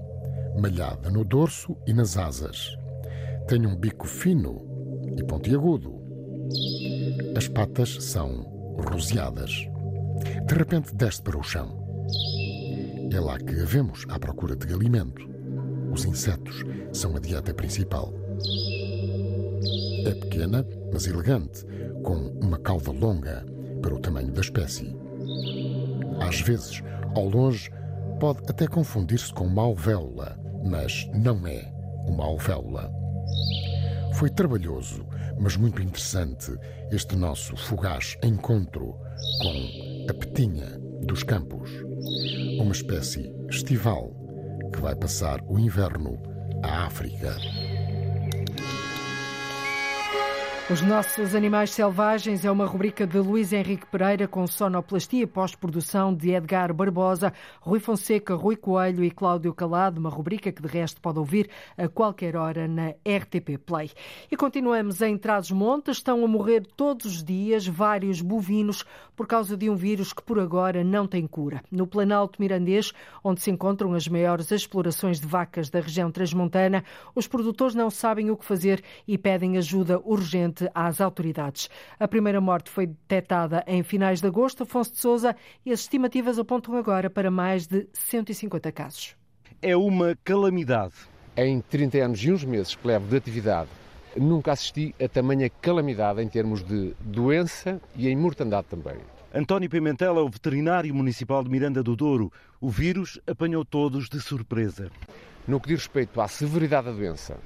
malhada 0.59 1.11
no 1.11 1.23
dorso 1.23 1.77
e 1.85 1.93
nas 1.93 2.17
asas. 2.17 2.75
Tem 3.47 3.63
um 3.65 3.75
bico 3.75 4.07
fino 4.07 4.65
e 5.15 5.23
pontiagudo. 5.23 6.01
As 7.35 7.47
patas 7.47 8.03
são 8.03 8.41
roseadas. 8.89 9.51
De 10.47 10.55
repente 10.55 10.95
desce 10.95 11.21
para 11.21 11.37
o 11.37 11.43
chão. 11.43 11.77
É 13.11 13.19
lá 13.19 13.37
que 13.37 13.61
a 13.61 13.65
vemos 13.65 14.03
à 14.09 14.17
procura 14.17 14.55
de 14.55 14.73
alimento. 14.73 15.36
Os 15.91 16.05
insetos 16.05 16.63
são 16.93 17.15
a 17.15 17.19
dieta 17.19 17.53
principal. 17.53 18.13
É 20.05 20.11
pequena, 20.11 20.65
mas 20.91 21.07
elegante, 21.07 21.65
com 22.03 22.15
uma 22.41 22.57
cauda 22.57 22.91
longa 22.91 23.45
para 23.81 23.95
o 23.95 23.99
tamanho 23.99 24.31
da 24.31 24.41
espécie. 24.41 24.95
Às 26.19 26.41
vezes, 26.41 26.81
ao 27.15 27.27
longe, 27.27 27.69
pode 28.19 28.39
até 28.47 28.67
confundir-se 28.67 29.33
com 29.33 29.45
uma 29.45 29.63
alvéola, 29.63 30.39
mas 30.63 31.09
não 31.13 31.45
é 31.47 31.71
uma 32.07 32.25
alvéola. 32.25 32.91
Foi 34.13 34.29
trabalhoso, 34.29 35.05
mas 35.39 35.55
muito 35.55 35.81
interessante 35.81 36.51
este 36.91 37.15
nosso 37.15 37.55
fugaz 37.55 38.17
encontro 38.23 38.95
com 39.41 40.09
a 40.09 40.13
petinha 40.13 40.79
dos 41.03 41.23
campos, 41.23 41.69
uma 42.59 42.71
espécie 42.71 43.31
estival 43.49 44.26
que 44.71 44.79
vai 44.79 44.95
passar 44.95 45.39
o 45.47 45.57
inverno 45.59 46.17
à 46.63 46.85
África. 46.85 47.35
Os 50.69 50.81
nossos 50.81 51.33
animais 51.33 51.71
selvagens 51.71 52.43
é 52.43 52.51
uma 52.51 52.65
rubrica 52.65 53.07
de 53.07 53.17
Luís 53.19 53.53
Henrique 53.53 53.85
Pereira 53.85 54.27
com 54.27 54.45
sonoplastia 54.45 55.25
pós-produção 55.25 56.13
de 56.13 56.31
Edgar 56.31 56.73
Barbosa, 56.73 57.31
Rui 57.61 57.79
Fonseca, 57.79 58.35
Rui 58.35 58.57
Coelho 58.57 59.01
e 59.01 59.09
Cláudio 59.09 59.53
Calado, 59.53 59.97
uma 59.97 60.09
rubrica 60.09 60.51
que 60.51 60.61
de 60.61 60.67
resto 60.67 60.99
pode 60.99 61.19
ouvir 61.19 61.49
a 61.77 61.87
qualquer 61.87 62.35
hora 62.35 62.67
na 62.67 62.89
RTP 62.89 63.57
Play. 63.65 63.91
E 64.29 64.35
continuamos 64.35 65.01
em 65.01 65.17
Trás-os-Montes, 65.17 65.99
estão 65.99 66.21
a 66.25 66.27
morrer 66.27 66.67
todos 66.75 67.05
os 67.05 67.23
dias 67.23 67.65
vários 67.65 68.21
bovinos 68.21 68.83
por 69.15 69.25
causa 69.25 69.55
de 69.55 69.69
um 69.69 69.75
vírus 69.75 70.11
que 70.11 70.21
por 70.21 70.37
agora 70.37 70.83
não 70.83 71.07
tem 71.07 71.25
cura. 71.25 71.63
No 71.71 71.87
Planalto 71.87 72.41
Mirandês, 72.41 72.91
onde 73.23 73.41
se 73.41 73.49
encontram 73.49 73.93
as 73.93 74.05
maiores 74.09 74.51
explorações 74.51 75.21
de 75.21 75.27
vacas 75.27 75.69
da 75.69 75.79
região 75.79 76.11
transmontana, 76.11 76.83
os 77.15 77.25
produtores 77.25 77.73
não 77.73 77.89
sabem 77.89 78.29
o 78.29 78.35
que 78.35 78.43
fazer 78.43 78.83
e 79.07 79.17
pedem 79.17 79.57
ajuda 79.57 80.01
urgente 80.03 80.56
às 80.73 81.01
autoridades. 81.01 81.69
A 81.99 82.07
primeira 82.07 82.39
morte 82.41 82.69
foi 82.69 82.87
detectada 82.87 83.63
em 83.67 83.83
finais 83.83 84.21
de 84.21 84.27
agosto, 84.27 84.63
Afonso 84.63 84.91
de 84.91 84.99
Souza, 84.99 85.35
e 85.65 85.71
as 85.71 85.81
estimativas 85.81 86.39
apontam 86.39 86.75
agora 86.75 87.09
para 87.09 87.31
mais 87.31 87.67
de 87.67 87.87
150 87.93 88.71
casos. 88.71 89.15
É 89.61 89.75
uma 89.75 90.17
calamidade. 90.23 90.93
Em 91.35 91.61
30 91.61 91.97
anos 91.99 92.23
e 92.23 92.31
uns 92.31 92.43
meses 92.43 92.75
que 92.75 92.87
levo 92.87 93.07
de 93.07 93.17
atividade, 93.17 93.69
nunca 94.15 94.51
assisti 94.51 94.95
a 95.03 95.07
tamanha 95.07 95.49
calamidade 95.61 96.21
em 96.21 96.27
termos 96.27 96.63
de 96.63 96.95
doença 96.99 97.79
e 97.95 98.07
em 98.07 98.15
mortandade 98.15 98.67
também. 98.67 98.97
António 99.33 99.69
Pimentel 99.69 100.17
é 100.17 100.21
o 100.21 100.29
veterinário 100.29 100.93
municipal 100.95 101.43
de 101.43 101.49
Miranda 101.49 101.83
do 101.83 101.95
Douro. 101.95 102.31
O 102.59 102.69
vírus 102.69 103.19
apanhou 103.27 103.63
todos 103.63 104.09
de 104.09 104.19
surpresa. 104.19 104.89
No 105.47 105.59
que 105.59 105.67
diz 105.67 105.81
respeito 105.81 106.19
à 106.19 106.27
severidade 106.27 106.87
da 106.87 106.93
doença, 106.93 107.37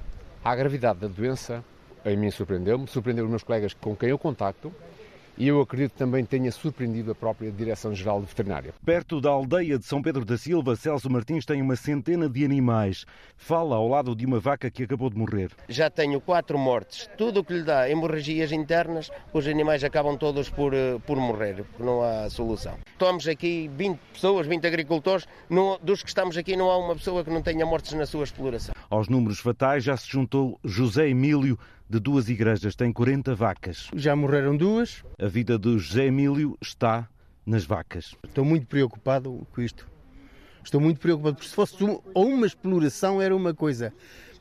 à 0.44 0.54
gravidade 0.56 1.00
da 1.00 1.08
doença, 1.08 1.62
a 2.04 2.10
mim 2.10 2.30
surpreendeu-me, 2.30 2.86
surpreendeu 2.86 3.24
os 3.24 3.30
meus 3.30 3.42
colegas 3.42 3.74
com 3.74 3.94
quem 3.96 4.10
eu 4.10 4.18
contacto 4.18 4.72
e 5.36 5.48
eu 5.48 5.60
acredito 5.60 5.92
que 5.92 5.98
também 5.98 6.24
tenha 6.24 6.52
surpreendido 6.52 7.10
a 7.10 7.14
própria 7.14 7.50
Direção-Geral 7.50 8.20
de 8.20 8.26
Veterinária. 8.26 8.74
Perto 8.84 9.20
da 9.20 9.30
aldeia 9.30 9.78
de 9.78 9.84
São 9.84 10.02
Pedro 10.02 10.24
da 10.24 10.36
Silva, 10.36 10.76
Celso 10.76 11.10
Martins 11.10 11.46
tem 11.46 11.62
uma 11.62 11.74
centena 11.74 12.28
de 12.28 12.44
animais. 12.44 13.06
Fala 13.36 13.76
ao 13.76 13.88
lado 13.88 14.14
de 14.14 14.26
uma 14.26 14.38
vaca 14.38 14.70
que 14.70 14.82
acabou 14.82 15.08
de 15.08 15.16
morrer. 15.16 15.50
Já 15.68 15.88
tenho 15.88 16.20
quatro 16.20 16.58
mortes. 16.58 17.08
Tudo 17.16 17.40
o 17.40 17.44
que 17.44 17.54
lhe 17.54 17.62
dá 17.62 17.88
hemorragias 17.88 18.52
internas, 18.52 19.10
os 19.32 19.46
animais 19.46 19.82
acabam 19.82 20.16
todos 20.16 20.50
por, 20.50 20.74
eh, 20.74 20.98
por 21.06 21.16
morrer, 21.16 21.64
porque 21.64 21.82
não 21.82 22.02
há 22.02 22.28
solução. 22.28 22.76
Estamos 22.92 23.26
aqui 23.26 23.70
20 23.74 23.98
pessoas, 24.12 24.46
20 24.46 24.66
agricultores, 24.66 25.26
não, 25.48 25.78
dos 25.82 26.02
que 26.02 26.08
estamos 26.08 26.36
aqui 26.36 26.56
não 26.56 26.70
há 26.70 26.76
uma 26.76 26.94
pessoa 26.94 27.24
que 27.24 27.30
não 27.30 27.42
tenha 27.42 27.64
mortes 27.64 27.92
na 27.94 28.06
sua 28.06 28.24
exploração. 28.24 28.74
Aos 28.90 29.08
números 29.08 29.40
fatais 29.40 29.82
já 29.82 29.96
se 29.96 30.08
juntou 30.08 30.60
José 30.62 31.08
Emílio, 31.08 31.58
de 31.92 32.00
duas 32.00 32.30
igrejas, 32.30 32.74
tem 32.74 32.90
40 32.90 33.34
vacas. 33.34 33.90
Já 33.94 34.16
morreram 34.16 34.56
duas. 34.56 35.04
A 35.20 35.26
vida 35.26 35.58
do 35.58 35.78
José 35.78 36.06
Emílio 36.06 36.56
está 36.58 37.06
nas 37.44 37.66
vacas. 37.66 38.14
Estou 38.24 38.46
muito 38.46 38.66
preocupado 38.66 39.46
com 39.52 39.60
isto. 39.60 39.86
Estou 40.64 40.80
muito 40.80 40.98
preocupado, 40.98 41.34
porque 41.34 41.50
se 41.50 41.54
fosse 41.54 41.84
uma, 41.84 42.00
uma 42.14 42.46
exploração 42.46 43.20
era 43.20 43.36
uma 43.36 43.52
coisa, 43.52 43.92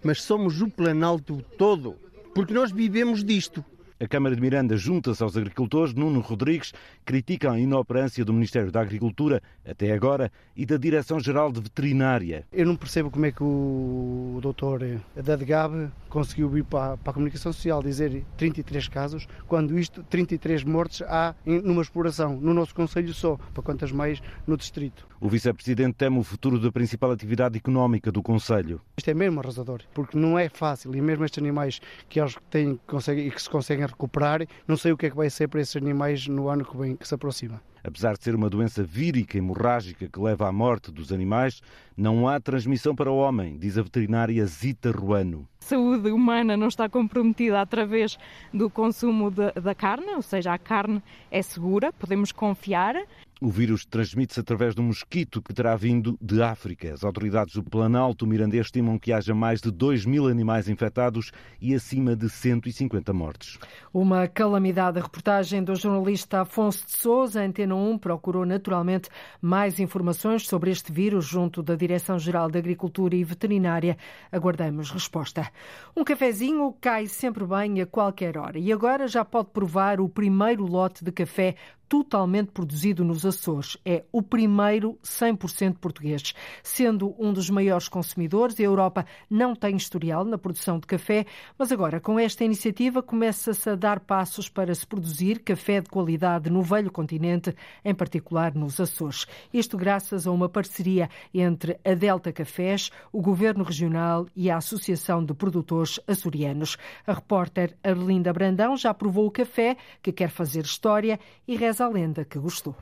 mas 0.01 0.21
somos 0.21 0.61
o 0.61 0.69
Planalto 0.69 1.43
todo, 1.57 1.97
porque 2.33 2.53
nós 2.53 2.71
vivemos 2.71 3.21
disto. 3.21 3.65
A 3.99 4.07
Câmara 4.07 4.33
de 4.33 4.41
Miranda 4.41 4.77
junta-se 4.77 5.21
aos 5.21 5.35
agricultores. 5.35 5.93
Nuno 5.93 6.21
Rodrigues 6.21 6.73
critica 7.03 7.51
a 7.51 7.59
inoperância 7.59 8.23
do 8.23 8.31
Ministério 8.31 8.71
da 8.71 8.79
Agricultura, 8.79 9.43
até 9.63 9.91
agora, 9.91 10.31
e 10.55 10.65
da 10.65 10.77
Direção-Geral 10.77 11.51
de 11.51 11.59
Veterinária. 11.59 12.47
Eu 12.51 12.65
não 12.65 12.77
percebo 12.77 13.11
como 13.11 13.25
é 13.25 13.31
que 13.31 13.43
o 13.43 14.39
doutor 14.41 14.79
Dadgab 15.15 15.91
conseguiu 16.11 16.49
vir 16.49 16.65
para, 16.65 16.97
para 16.97 17.11
a 17.11 17.13
comunicação 17.13 17.51
social 17.51 17.81
dizer 17.81 18.23
33 18.37 18.87
casos, 18.89 19.27
quando 19.47 19.79
isto, 19.79 20.03
33 20.03 20.63
mortes 20.63 21.01
há 21.03 21.33
numa 21.45 21.81
exploração, 21.81 22.35
no 22.39 22.53
nosso 22.53 22.75
Conselho 22.75 23.13
só, 23.13 23.37
para 23.53 23.63
quantas 23.63 23.91
mais 23.91 24.21
no 24.45 24.57
Distrito. 24.57 25.07
O 25.19 25.29
vice-presidente 25.29 25.95
teme 25.95 26.19
o 26.19 26.23
futuro 26.23 26.59
da 26.59 26.71
principal 26.71 27.11
atividade 27.11 27.57
económica 27.57 28.11
do 28.11 28.21
Conselho. 28.21 28.81
Isto 28.97 29.09
é 29.09 29.13
mesmo 29.13 29.39
arrasador, 29.39 29.81
porque 29.93 30.17
não 30.17 30.37
é 30.37 30.49
fácil, 30.49 30.93
e 30.93 31.01
mesmo 31.01 31.23
estes 31.23 31.41
animais 31.41 31.79
que 32.09 32.19
eles 32.19 32.35
têm 32.49 32.79
conseguem, 32.85 33.27
e 33.27 33.31
que 33.31 33.41
se 33.41 33.49
conseguem 33.49 33.85
recuperar, 33.85 34.45
não 34.67 34.75
sei 34.75 34.91
o 34.91 34.97
que 34.97 35.05
é 35.05 35.09
que 35.09 35.15
vai 35.15 35.29
ser 35.29 35.47
para 35.47 35.61
esses 35.61 35.75
animais 35.75 36.27
no 36.27 36.49
ano 36.49 36.65
que 36.65 36.75
vem, 36.75 36.95
que 36.95 37.07
se 37.07 37.15
aproxima. 37.15 37.61
Apesar 37.83 38.15
de 38.15 38.23
ser 38.23 38.35
uma 38.35 38.49
doença 38.49 38.83
vírica 38.83 39.37
hemorrágica 39.37 40.07
que 40.07 40.19
leva 40.19 40.47
à 40.47 40.51
morte 40.51 40.91
dos 40.91 41.11
animais, 41.11 41.61
não 41.97 42.27
há 42.27 42.39
transmissão 42.39 42.95
para 42.95 43.11
o 43.11 43.17
homem, 43.17 43.57
diz 43.57 43.77
a 43.77 43.81
veterinária 43.81 44.45
Zita 44.45 44.91
Ruano. 44.91 45.47
A 45.61 45.65
saúde 45.65 46.11
humana 46.11 46.55
não 46.55 46.67
está 46.67 46.87
comprometida 46.87 47.61
através 47.61 48.17
do 48.53 48.69
consumo 48.69 49.31
de, 49.31 49.51
da 49.53 49.73
carne, 49.73 50.13
ou 50.15 50.21
seja, 50.21 50.53
a 50.53 50.57
carne 50.57 51.01
é 51.29 51.41
segura, 51.41 51.91
podemos 51.93 52.31
confiar. 52.31 52.95
O 53.43 53.49
vírus 53.49 53.83
transmite-se 53.83 54.39
através 54.39 54.75
de 54.75 54.81
um 54.81 54.83
mosquito 54.83 55.41
que 55.41 55.51
terá 55.51 55.75
vindo 55.75 56.15
de 56.21 56.43
África. 56.43 56.93
As 56.93 57.03
autoridades 57.03 57.55
do 57.55 57.63
Planalto 57.63 58.27
Mirandês 58.27 58.67
estimam 58.67 58.99
que 58.99 59.11
haja 59.11 59.33
mais 59.33 59.59
de 59.59 59.71
2 59.71 60.05
mil 60.05 60.27
animais 60.27 60.69
infectados 60.69 61.31
e 61.59 61.73
acima 61.73 62.15
de 62.15 62.29
150 62.29 63.11
mortes. 63.11 63.57
Uma 63.91 64.27
calamidade. 64.27 64.99
A 64.99 65.01
reportagem 65.01 65.63
do 65.63 65.75
jornalista 65.75 66.41
Afonso 66.41 66.85
de 66.85 66.91
Souza, 66.91 67.41
Antena 67.41 67.73
1, 67.73 67.97
procurou 67.97 68.45
naturalmente 68.45 69.09
mais 69.41 69.79
informações 69.79 70.47
sobre 70.47 70.69
este 70.69 70.91
vírus 70.91 71.25
junto 71.25 71.63
da 71.63 71.73
Direção-Geral 71.73 72.47
de 72.51 72.59
Agricultura 72.59 73.15
e 73.15 73.23
Veterinária. 73.23 73.97
Aguardamos 74.31 74.91
resposta. 74.91 75.49
Um 75.97 76.03
cafezinho 76.03 76.75
cai 76.79 77.07
sempre 77.07 77.43
bem 77.43 77.81
a 77.81 77.87
qualquer 77.87 78.37
hora 78.37 78.59
e 78.59 78.71
agora 78.71 79.07
já 79.07 79.25
pode 79.25 79.49
provar 79.49 79.99
o 79.99 80.07
primeiro 80.07 80.63
lote 80.63 81.03
de 81.03 81.11
café 81.11 81.55
totalmente 81.91 82.51
produzido 82.51 83.03
nos 83.03 83.25
Açores. 83.25 83.75
É 83.85 84.05
o 84.13 84.21
primeiro 84.21 84.97
100% 85.03 85.75
português. 85.75 86.33
Sendo 86.63 87.13
um 87.19 87.33
dos 87.33 87.49
maiores 87.49 87.89
consumidores, 87.89 88.57
a 88.57 88.63
Europa 88.63 89.05
não 89.29 89.53
tem 89.53 89.75
historial 89.75 90.23
na 90.23 90.37
produção 90.37 90.79
de 90.79 90.87
café, 90.87 91.25
mas 91.59 91.69
agora 91.69 91.99
com 91.99 92.17
esta 92.17 92.45
iniciativa 92.45 93.03
começa-se 93.03 93.69
a 93.69 93.75
dar 93.75 93.99
passos 93.99 94.47
para 94.47 94.73
se 94.73 94.87
produzir 94.87 95.39
café 95.39 95.81
de 95.81 95.89
qualidade 95.89 96.49
no 96.49 96.61
velho 96.61 96.89
continente, 96.89 97.53
em 97.83 97.93
particular 97.93 98.55
nos 98.55 98.79
Açores. 98.79 99.27
Isto 99.53 99.75
graças 99.75 100.25
a 100.25 100.31
uma 100.31 100.47
parceria 100.47 101.09
entre 101.33 101.77
a 101.83 101.93
Delta 101.93 102.31
Cafés, 102.31 102.89
o 103.11 103.21
Governo 103.21 103.65
Regional 103.65 104.27
e 104.33 104.49
a 104.49 104.55
Associação 104.55 105.25
de 105.25 105.33
Produtores 105.33 105.99
Açorianos. 106.07 106.77
A 107.05 107.11
repórter 107.11 107.75
Arlinda 107.83 108.31
Brandão 108.31 108.77
já 108.77 108.93
provou 108.93 109.27
o 109.27 109.31
café, 109.31 109.75
que 110.01 110.13
quer 110.13 110.29
fazer 110.29 110.63
história 110.63 111.19
e 111.45 111.57
reza 111.57 111.80
a 111.81 111.87
lenda 111.87 112.23
que 112.23 112.37
gostou. 112.39 112.75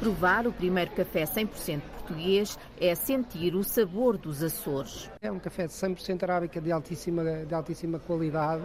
Provar 0.00 0.46
o 0.46 0.52
primeiro 0.52 0.90
café 0.90 1.24
100% 1.24 1.80
português 2.04 2.58
é 2.78 2.94
sentir 2.94 3.54
o 3.54 3.64
sabor 3.64 4.18
dos 4.18 4.42
Açores. 4.42 5.10
É 5.22 5.32
um 5.32 5.38
café 5.38 5.66
100% 5.66 6.22
arábica 6.22 6.60
de 6.60 6.70
altíssima, 6.70 7.24
de 7.46 7.54
altíssima 7.54 7.98
qualidade. 7.98 8.62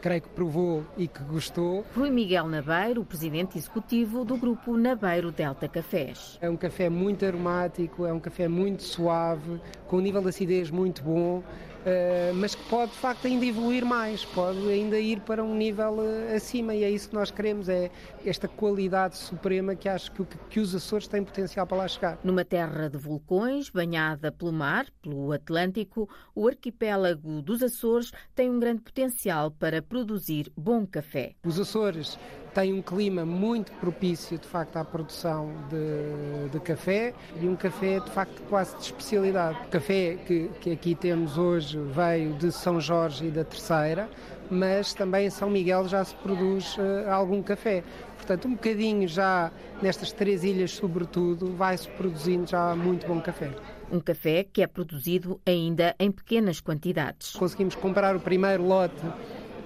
Creio 0.00 0.22
que 0.22 0.28
provou 0.28 0.84
e 0.96 1.08
que 1.08 1.24
gostou. 1.24 1.84
Rui 1.96 2.10
Miguel 2.10 2.46
Nabeiro, 2.46 3.00
o 3.00 3.04
presidente 3.04 3.58
executivo 3.58 4.24
do 4.24 4.36
grupo 4.36 4.76
Nabeiro 4.76 5.32
Delta 5.32 5.66
Cafés. 5.66 6.38
É 6.40 6.48
um 6.48 6.56
café 6.56 6.88
muito 6.88 7.26
aromático, 7.26 8.06
é 8.06 8.12
um 8.12 8.20
café 8.20 8.46
muito 8.46 8.84
suave, 8.84 9.60
com 9.88 9.96
um 9.96 10.00
nível 10.00 10.22
de 10.22 10.28
acidez 10.28 10.70
muito 10.70 11.02
bom. 11.02 11.42
Uh, 11.88 12.34
mas 12.34 12.54
que 12.54 12.62
pode 12.64 12.92
de 12.92 12.98
facto 12.98 13.26
ainda 13.26 13.46
evoluir 13.46 13.82
mais, 13.82 14.22
pode 14.22 14.58
ainda 14.68 14.98
ir 15.00 15.20
para 15.20 15.42
um 15.42 15.54
nível 15.54 15.94
uh, 15.94 16.36
acima 16.36 16.74
e 16.74 16.84
é 16.84 16.90
isso 16.90 17.08
que 17.08 17.14
nós 17.14 17.30
queremos, 17.30 17.66
é 17.66 17.90
esta 18.26 18.46
qualidade 18.46 19.16
suprema 19.16 19.74
que 19.74 19.88
acho 19.88 20.12
que, 20.12 20.22
que 20.50 20.60
os 20.60 20.74
Açores 20.74 21.08
têm 21.08 21.24
potencial 21.24 21.66
para 21.66 21.78
lá 21.78 21.88
chegar. 21.88 22.18
Numa 22.22 22.44
terra 22.44 22.90
de 22.90 22.98
vulcões, 22.98 23.70
banhada 23.70 24.30
pelo 24.30 24.52
mar, 24.52 24.86
pelo 25.00 25.32
Atlântico, 25.32 26.08
o 26.34 26.46
arquipélago 26.46 27.40
dos 27.40 27.62
Açores 27.62 28.12
tem 28.34 28.50
um 28.50 28.60
grande 28.60 28.82
potencial 28.82 29.50
para 29.50 29.80
produzir 29.80 30.52
bom 30.54 30.86
café. 30.86 31.36
Os 31.42 31.58
Açores 31.58 32.18
tem 32.58 32.72
um 32.72 32.82
clima 32.82 33.24
muito 33.24 33.70
propício, 33.74 34.36
de 34.36 34.48
facto, 34.48 34.76
à 34.78 34.84
produção 34.84 35.52
de, 35.70 36.48
de, 36.50 36.58
café 36.58 37.14
e 37.40 37.46
um 37.46 37.54
café, 37.54 38.00
de 38.00 38.10
facto, 38.10 38.42
quase 38.48 38.76
de 38.78 38.82
especialidade. 38.82 39.56
O 39.66 39.68
café 39.68 40.16
que, 40.26 40.50
que 40.60 40.72
aqui 40.72 40.96
temos 40.96 41.38
hoje 41.38 41.78
veio 41.78 42.32
de 42.32 42.50
São 42.50 42.80
Jorge 42.80 43.26
e 43.26 43.30
da 43.30 43.44
Terceira, 43.44 44.10
mas 44.50 44.92
também 44.92 45.26
em 45.26 45.30
São 45.30 45.48
Miguel 45.48 45.86
já 45.86 46.04
se 46.04 46.16
produz 46.16 46.76
uh, 46.78 47.08
algum 47.08 47.40
café. 47.44 47.84
Portanto, 48.16 48.48
um 48.48 48.54
bocadinho 48.54 49.06
já 49.06 49.52
nestas 49.80 50.10
três 50.10 50.42
ilhas, 50.42 50.72
sobretudo, 50.72 51.54
vai-se 51.54 51.88
produzindo 51.90 52.50
já 52.50 52.74
muito 52.74 53.06
bom 53.06 53.20
café. 53.20 53.52
Um 53.92 54.00
café 54.00 54.42
que 54.42 54.62
é 54.62 54.66
produzido 54.66 55.40
ainda 55.46 55.94
em 55.96 56.10
pequenas 56.10 56.60
quantidades. 56.60 57.36
Conseguimos 57.36 57.76
comprar 57.76 58.16
o 58.16 58.20
primeiro 58.20 58.66
lote 58.66 59.00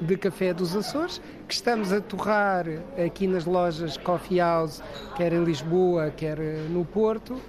de 0.03 0.17
café 0.17 0.53
dos 0.53 0.75
Açores, 0.77 1.21
que 1.47 1.55
estamos 1.55 1.93
a 1.93 2.01
torrar 2.01 2.67
aqui 3.05 3.27
nas 3.27 3.45
lojas 3.45 3.97
Coffee 3.97 4.39
House, 4.39 4.83
quer 5.17 5.33
em 5.33 5.45
Lisboa, 5.45 6.11
quer 6.11 6.39
no 6.71 6.85
Porto, 6.85 7.41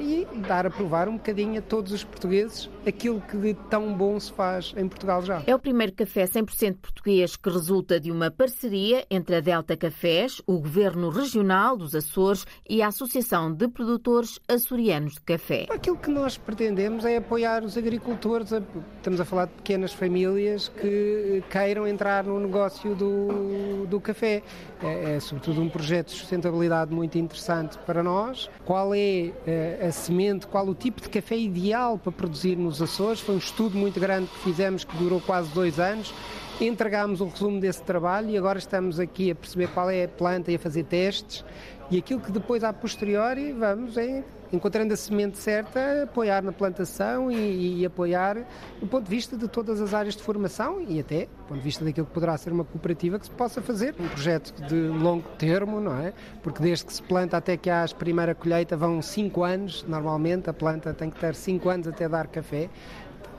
e 0.00 0.26
dar 0.46 0.66
a 0.66 0.70
provar 0.70 1.08
um 1.08 1.16
bocadinho 1.16 1.58
a 1.58 1.62
todos 1.62 1.92
os 1.92 2.04
portugueses 2.04 2.68
aquilo 2.86 3.20
que 3.20 3.36
de 3.36 3.54
tão 3.68 3.94
bom 3.94 4.18
se 4.18 4.32
faz 4.32 4.74
em 4.76 4.88
Portugal 4.88 5.22
já. 5.22 5.42
É 5.46 5.54
o 5.54 5.58
primeiro 5.58 5.92
café 5.92 6.24
100% 6.24 6.76
português 6.76 7.36
que 7.36 7.50
resulta 7.50 8.00
de 8.00 8.10
uma 8.10 8.30
parceria 8.30 9.04
entre 9.10 9.36
a 9.36 9.40
Delta 9.40 9.76
Cafés, 9.76 10.40
o 10.46 10.58
Governo 10.58 11.10
Regional 11.10 11.76
dos 11.76 11.94
Açores 11.94 12.46
e 12.68 12.82
a 12.82 12.88
Associação 12.88 13.52
de 13.52 13.68
Produtores 13.68 14.38
Açorianos 14.48 15.14
de 15.14 15.20
Café. 15.20 15.66
Aquilo 15.70 15.96
que 15.96 16.10
nós 16.10 16.36
pretendemos 16.36 17.04
é 17.04 17.16
apoiar 17.16 17.64
os 17.64 17.76
agricultores, 17.76 18.52
estamos 18.96 19.20
a 19.20 19.24
falar 19.24 19.46
de 19.46 19.52
pequenas 19.54 19.92
famílias 19.92 20.68
que 20.68 21.42
queiram 21.50 21.86
entrar 21.86 22.24
no 22.24 22.38
negócio 22.40 22.94
do, 22.94 23.86
do 23.86 24.00
café. 24.00 24.42
É, 24.82 25.16
é 25.16 25.20
sobretudo 25.20 25.60
um 25.60 25.68
projeto 25.68 26.08
de 26.08 26.14
sustentabilidade 26.14 26.92
muito 26.92 27.18
interessante 27.18 27.78
para 27.78 28.02
nós. 28.02 28.50
Qual 28.64 28.94
é 28.94 29.32
a 29.86 29.92
semente, 29.92 30.46
qual 30.46 30.66
o 30.68 30.74
tipo 30.74 31.00
de 31.00 31.08
café 31.08 31.36
ideal 31.36 31.98
para 31.98 32.12
produzir 32.12 32.56
nos 32.56 32.80
Açores. 32.80 33.20
Foi 33.20 33.34
um 33.34 33.38
estudo 33.38 33.76
muito 33.76 33.98
grande 33.98 34.28
que 34.28 34.38
fizemos, 34.40 34.84
que 34.84 34.96
durou 34.96 35.20
quase 35.20 35.50
dois 35.50 35.78
anos. 35.78 36.12
Entregámos 36.60 37.20
o 37.20 37.26
resumo 37.26 37.60
desse 37.60 37.82
trabalho 37.82 38.30
e 38.30 38.36
agora 38.36 38.58
estamos 38.58 39.00
aqui 39.00 39.30
a 39.30 39.34
perceber 39.34 39.68
qual 39.68 39.88
é 39.88 40.04
a 40.04 40.08
planta 40.08 40.52
e 40.52 40.56
a 40.56 40.58
fazer 40.58 40.84
testes. 40.84 41.44
E 41.90 41.98
aquilo 41.98 42.20
que 42.20 42.30
depois, 42.30 42.62
a 42.62 42.72
posteriori, 42.72 43.52
vamos 43.52 43.96
é 43.96 44.22
encontrando 44.52 44.92
a 44.92 44.96
semente 44.96 45.38
certa, 45.38 46.02
apoiar 46.04 46.42
na 46.42 46.52
plantação 46.52 47.30
e, 47.30 47.80
e, 47.80 47.86
apoiar 47.86 48.46
do 48.80 48.86
ponto 48.86 49.04
de 49.04 49.10
vista 49.10 49.36
de 49.36 49.48
todas 49.48 49.80
as 49.80 49.94
áreas 49.94 50.16
de 50.16 50.22
formação 50.22 50.80
e 50.80 51.00
até 51.00 51.26
do 51.26 51.44
ponto 51.48 51.58
de 51.58 51.64
vista 51.64 51.84
daquilo 51.84 52.06
que 52.06 52.12
poderá 52.12 52.36
ser 52.36 52.52
uma 52.52 52.64
cooperativa 52.64 53.18
que 53.18 53.26
se 53.26 53.32
possa 53.32 53.62
fazer. 53.62 53.94
Um 53.98 54.08
projeto 54.08 54.54
de 54.66 54.74
longo 54.74 55.28
termo, 55.38 55.80
não 55.80 55.96
é? 55.98 56.12
Porque 56.42 56.62
desde 56.62 56.86
que 56.86 56.92
se 56.92 57.02
planta 57.02 57.36
até 57.36 57.56
que 57.56 57.70
há 57.70 57.84
a 57.84 57.88
primeira 57.88 58.34
colheita 58.34 58.76
vão 58.76 59.00
5 59.00 59.42
anos, 59.44 59.84
normalmente, 59.88 60.50
a 60.50 60.52
planta 60.52 60.92
tem 60.92 61.10
que 61.10 61.18
ter 61.18 61.34
5 61.34 61.68
anos 61.68 61.88
até 61.88 62.08
dar 62.08 62.26
café. 62.26 62.68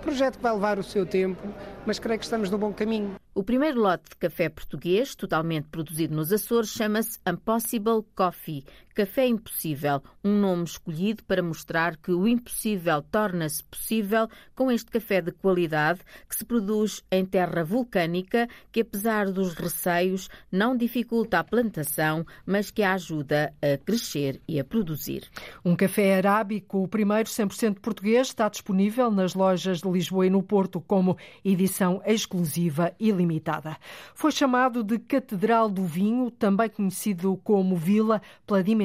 Projeto 0.01 0.37
que 0.37 0.43
vai 0.43 0.53
levar 0.53 0.79
o 0.79 0.83
seu 0.83 1.05
tempo, 1.05 1.47
mas 1.85 1.99
creio 1.99 2.17
que 2.17 2.25
estamos 2.25 2.49
no 2.49 2.57
bom 2.57 2.73
caminho. 2.73 3.15
O 3.35 3.43
primeiro 3.43 3.79
lote 3.79 4.09
de 4.09 4.15
café 4.15 4.49
português, 4.49 5.13
totalmente 5.13 5.67
produzido 5.69 6.15
nos 6.15 6.33
Açores, 6.33 6.69
chama-se 6.69 7.19
Impossible 7.27 8.01
Coffee, 8.15 8.65
Café 8.93 9.25
Impossível, 9.25 10.03
um 10.21 10.37
nome 10.37 10.65
escolhido 10.65 11.23
para 11.23 11.41
mostrar 11.41 11.95
que 11.95 12.11
o 12.11 12.27
impossível 12.27 13.01
torna-se 13.01 13.63
possível 13.63 14.27
com 14.53 14.69
este 14.69 14.91
café 14.91 15.21
de 15.21 15.31
qualidade 15.31 16.01
que 16.27 16.35
se 16.35 16.43
produz 16.43 17.01
em 17.09 17.25
terra 17.25 17.63
vulcânica, 17.63 18.49
que 18.69 18.81
apesar 18.81 19.31
dos 19.31 19.53
receios 19.53 20.29
não 20.51 20.75
dificulta 20.75 21.39
a 21.39 21.43
plantação, 21.43 22.25
mas 22.45 22.69
que 22.69 22.83
a 22.83 22.93
ajuda 22.93 23.53
a 23.61 23.77
crescer 23.77 24.41
e 24.45 24.59
a 24.59 24.63
produzir. 24.63 25.23
Um 25.63 25.73
café 25.73 26.17
arábico, 26.17 26.83
o 26.83 26.87
primeiro 26.87 27.29
100% 27.29 27.79
português, 27.79 28.27
está 28.27 28.49
disponível 28.49 29.09
nas 29.09 29.33
lojas 29.33 29.79
de 29.79 29.89
Lisboa 29.89 30.27
e 30.27 30.29
no 30.29 30.43
Porto 30.43 30.81
como 30.81 31.17
edição 31.45 32.01
exclusiva 32.05 32.93
e 32.99 33.09
limitada. 33.09 33.77
Foi 34.13 34.31
chamado 34.31 34.83
de 34.83 34.99
Catedral 34.99 35.69
do 35.69 35.85
Vinho, 35.85 36.29
também 36.29 36.69
conhecido 36.69 37.39
como 37.41 37.77
Vila, 37.77 38.21
pela 38.45 38.61
dimensão 38.61 38.80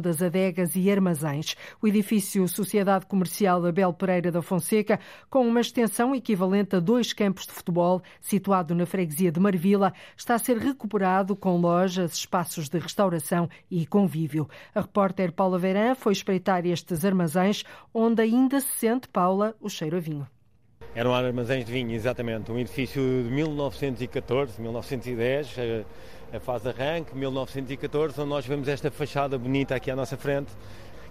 das 0.00 0.22
adegas 0.22 0.76
e 0.76 0.90
armazéns. 0.90 1.56
O 1.82 1.88
edifício 1.88 2.46
Sociedade 2.46 3.06
Comercial 3.06 3.64
Abel 3.66 3.92
Pereira 3.92 4.30
da 4.30 4.40
Fonseca, 4.40 5.00
com 5.28 5.46
uma 5.46 5.60
extensão 5.60 6.14
equivalente 6.14 6.76
a 6.76 6.80
dois 6.80 7.12
campos 7.12 7.46
de 7.46 7.52
futebol, 7.52 8.00
situado 8.20 8.74
na 8.74 8.86
freguesia 8.86 9.32
de 9.32 9.40
Marvila, 9.40 9.92
está 10.16 10.34
a 10.34 10.38
ser 10.38 10.58
recuperado 10.58 11.34
com 11.34 11.56
lojas, 11.56 12.12
espaços 12.12 12.68
de 12.68 12.78
restauração 12.78 13.48
e 13.70 13.86
convívio. 13.86 14.48
A 14.74 14.82
repórter 14.82 15.32
Paula 15.32 15.58
Verã 15.58 15.94
foi 15.94 16.12
espreitar 16.12 16.64
estes 16.64 17.04
armazéns, 17.04 17.64
onde 17.92 18.22
ainda 18.22 18.60
se 18.60 18.78
sente, 18.78 19.08
Paula, 19.08 19.56
o 19.60 19.68
cheiro 19.68 19.96
a 19.96 20.00
vinho. 20.00 20.26
Eram 20.94 21.14
armazéns 21.14 21.64
de 21.64 21.72
vinho, 21.72 21.92
exatamente. 21.92 22.50
Um 22.50 22.58
edifício 22.58 23.00
de 23.00 23.30
1914, 23.30 24.60
1910, 24.60 25.56
a 26.32 26.38
fase 26.38 26.68
arranque, 26.68 27.16
1914, 27.16 28.20
onde 28.20 28.30
nós 28.30 28.46
vemos 28.46 28.68
esta 28.68 28.90
fachada 28.90 29.36
bonita 29.36 29.74
aqui 29.74 29.90
à 29.90 29.96
nossa 29.96 30.16
frente, 30.16 30.52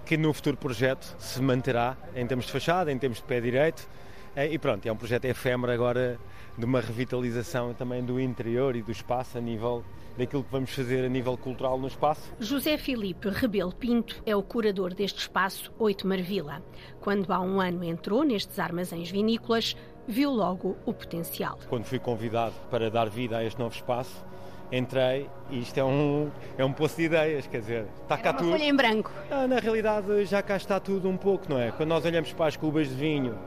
que 0.05 0.17
no 0.17 0.33
futuro 0.33 0.57
projeto 0.57 1.15
se 1.19 1.41
manterá 1.41 1.97
em 2.15 2.25
termos 2.25 2.45
de 2.45 2.51
fachada, 2.51 2.91
em 2.91 2.97
termos 2.97 3.19
de 3.19 3.23
pé 3.25 3.41
direito. 3.41 3.87
E 4.35 4.57
pronto, 4.57 4.85
é 4.85 4.91
um 4.91 4.95
projeto 4.95 5.25
efêmero 5.25 5.71
agora 5.71 6.17
de 6.57 6.63
uma 6.63 6.79
revitalização 6.79 7.73
também 7.73 8.03
do 8.03 8.19
interior 8.19 8.75
e 8.75 8.81
do 8.81 8.91
espaço 8.91 9.37
a 9.37 9.41
nível 9.41 9.83
daquilo 10.17 10.43
que 10.43 10.51
vamos 10.51 10.71
fazer 10.71 11.05
a 11.05 11.09
nível 11.09 11.37
cultural 11.37 11.77
no 11.77 11.87
espaço. 11.87 12.33
José 12.39 12.77
Filipe 12.77 13.29
Rebelo 13.29 13.73
Pinto 13.73 14.21
é 14.25 14.35
o 14.35 14.43
curador 14.43 14.93
deste 14.93 15.19
espaço 15.19 15.71
Oito 15.79 16.07
Marvila. 16.07 16.61
Quando 16.99 17.31
há 17.31 17.39
um 17.39 17.59
ano 17.59 17.83
entrou 17.83 18.23
nestes 18.23 18.59
armazéns 18.59 19.09
vinícolas, 19.09 19.75
viu 20.07 20.31
logo 20.31 20.77
o 20.85 20.93
potencial. 20.93 21.59
Quando 21.69 21.85
fui 21.85 21.99
convidado 21.99 22.55
para 22.69 22.89
dar 22.89 23.09
vida 23.09 23.37
a 23.37 23.43
este 23.43 23.59
novo 23.59 23.75
espaço, 23.75 24.25
entrei 24.71 25.29
e 25.49 25.59
isto 25.59 25.77
é 25.79 25.83
um, 25.83 26.29
é 26.57 26.63
um 26.63 26.71
poço 26.71 26.95
de 26.97 27.03
ideias, 27.03 27.47
quer 27.47 27.59
dizer, 27.61 27.85
está 28.03 28.15
Era 28.15 28.23
cá 28.23 28.31
uma 28.31 28.37
tudo. 28.39 28.51
folha 28.51 28.63
em 28.63 28.75
branco. 28.75 29.11
Ah, 29.31 29.47
na 29.47 29.59
realidade 29.59 30.25
já 30.25 30.41
cá 30.41 30.55
está 30.57 30.79
tudo 30.79 31.09
um 31.09 31.17
pouco, 31.17 31.45
não 31.49 31.59
é? 31.59 31.71
Quando 31.71 31.89
nós 31.89 32.05
olhamos 32.05 32.31
para 32.33 32.45
as 32.47 32.55
cubas 32.55 32.87
de 32.87 32.95
vinho 32.95 33.37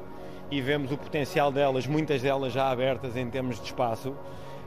e 0.51 0.61
vemos 0.61 0.91
o 0.93 0.99
potencial 0.99 1.51
delas, 1.53 1.87
muitas 1.87 2.23
delas 2.23 2.53
já 2.53 2.70
abertas 2.70 3.16
em 3.16 3.29
termos 3.31 3.59
de 3.59 3.66
espaço, 3.66 4.14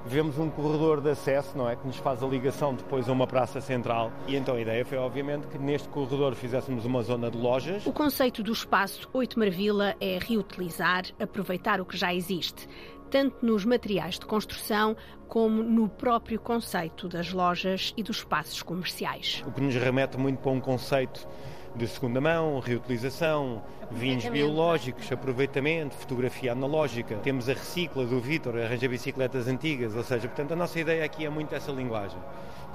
vemos 0.07 0.37
um 0.37 0.49
corredor 0.49 1.01
de 1.01 1.09
acesso, 1.09 1.57
não 1.57 1.69
é? 1.69 1.75
Que 1.75 1.85
nos 1.87 1.97
faz 1.97 2.21
a 2.23 2.27
ligação 2.27 2.73
depois 2.75 3.09
a 3.09 3.11
uma 3.11 3.25
praça 3.27 3.59
central. 3.59 4.11
E 4.27 4.35
então 4.35 4.55
a 4.55 4.61
ideia 4.61 4.85
foi, 4.85 4.97
obviamente, 4.97 5.47
que 5.47 5.57
neste 5.57 5.87
corredor 5.89 6.35
fizéssemos 6.35 6.85
uma 6.85 7.01
zona 7.01 7.29
de 7.29 7.37
lojas. 7.37 7.85
O 7.85 7.91
conceito 7.91 8.41
do 8.43 8.51
espaço 8.53 9.09
8 9.13 9.37
Marvila 9.37 9.95
é 9.99 10.19
reutilizar, 10.21 11.03
aproveitar 11.19 11.81
o 11.81 11.85
que 11.85 11.97
já 11.97 12.13
existe 12.13 12.67
tanto 13.09 13.45
nos 13.45 13.65
materiais 13.65 14.19
de 14.19 14.25
construção 14.25 14.95
como 15.27 15.63
no 15.63 15.89
próprio 15.89 16.39
conceito 16.39 17.07
das 17.07 17.31
lojas 17.31 17.93
e 17.97 18.03
dos 18.03 18.17
espaços 18.17 18.61
comerciais. 18.61 19.43
O 19.45 19.51
que 19.51 19.61
nos 19.61 19.75
remete 19.75 20.17
muito 20.17 20.39
para 20.39 20.51
um 20.51 20.59
conceito 20.59 21.27
de 21.75 21.87
segunda 21.87 22.21
mão, 22.21 22.59
reutilização, 22.59 23.61
vinhos 23.91 24.25
biológicos, 24.25 25.11
aproveitamento, 25.11 25.93
fotografia 25.95 26.53
analógica. 26.53 27.15
Temos 27.17 27.49
a 27.49 27.53
recicla 27.53 28.05
do 28.05 28.19
Vitor, 28.21 28.57
arranja 28.57 28.87
bicicletas 28.87 29.47
antigas, 29.47 29.95
ou 29.95 30.03
seja, 30.03 30.27
portanto 30.27 30.53
a 30.53 30.55
nossa 30.55 30.79
ideia 30.79 31.03
aqui 31.03 31.25
é 31.25 31.29
muito 31.29 31.53
essa 31.53 31.71
linguagem. 31.71 32.17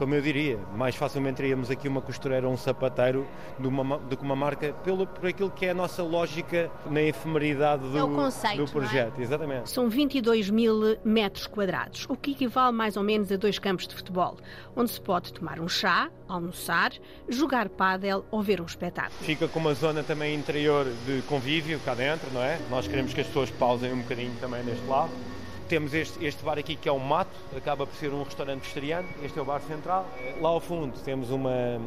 Como 0.01 0.15
eu 0.15 0.23
diria, 0.23 0.59
mais 0.75 0.97
facilmente 0.97 1.37
teríamos 1.37 1.71
aqui 1.71 1.87
uma 1.87 2.01
costureira 2.01 2.47
ou 2.47 2.55
um 2.55 2.57
sapateiro 2.57 3.29
do, 3.59 3.69
que 4.17 4.23
uma 4.23 4.35
marca, 4.35 4.73
pelo, 4.83 5.07
por 5.07 5.29
aquilo 5.29 5.51
que 5.51 5.67
é 5.67 5.73
a 5.73 5.75
nossa 5.75 6.03
lógica 6.03 6.71
na 6.91 7.03
efemeridade 7.03 7.87
do, 7.87 7.99
é 7.99 8.01
conceito, 8.01 8.65
do 8.65 8.73
projeto. 8.73 9.19
É? 9.19 9.23
Exatamente. 9.23 9.69
São 9.69 9.91
22 9.91 10.49
mil 10.49 10.97
metros 11.05 11.47
quadrados, 11.47 12.07
o 12.09 12.17
que 12.17 12.31
equivale 12.31 12.75
mais 12.75 12.97
ou 12.97 13.03
menos 13.03 13.31
a 13.31 13.37
dois 13.37 13.59
campos 13.59 13.87
de 13.87 13.95
futebol, 13.95 14.39
onde 14.75 14.91
se 14.91 15.01
pode 15.03 15.35
tomar 15.35 15.61
um 15.61 15.69
chá, 15.69 16.11
almoçar, 16.27 16.93
jogar 17.29 17.69
pádel 17.69 18.25
ou 18.31 18.41
ver 18.41 18.63
um 18.63 18.65
espetáculo. 18.65 19.21
Fica 19.21 19.49
com 19.49 19.59
uma 19.59 19.75
zona 19.75 20.03
também 20.03 20.35
interior 20.35 20.87
de 21.05 21.21
convívio 21.29 21.79
cá 21.81 21.93
dentro, 21.93 22.31
não 22.33 22.43
é? 22.43 22.59
Nós 22.71 22.89
queremos 22.89 23.13
que 23.13 23.21
as 23.21 23.27
pessoas 23.27 23.51
pausem 23.51 23.93
um 23.93 24.01
bocadinho 24.01 24.33
também 24.41 24.65
neste 24.65 24.87
lado. 24.87 25.11
Temos 25.71 25.95
este, 25.95 26.27
este 26.27 26.45
bar 26.45 26.59
aqui 26.59 26.75
que 26.75 26.89
é 26.89 26.93
o 26.93 26.99
Mato, 26.99 27.31
acaba 27.57 27.87
por 27.87 27.95
ser 27.95 28.13
um 28.13 28.25
restaurante 28.25 28.63
vegetariano. 28.63 29.07
Este 29.23 29.39
é 29.39 29.43
o 29.43 29.45
bar 29.45 29.61
central. 29.61 30.05
Lá 30.41 30.49
ao 30.49 30.61
fundo 30.61 30.99
temos 31.05 31.31
uma, 31.31 31.81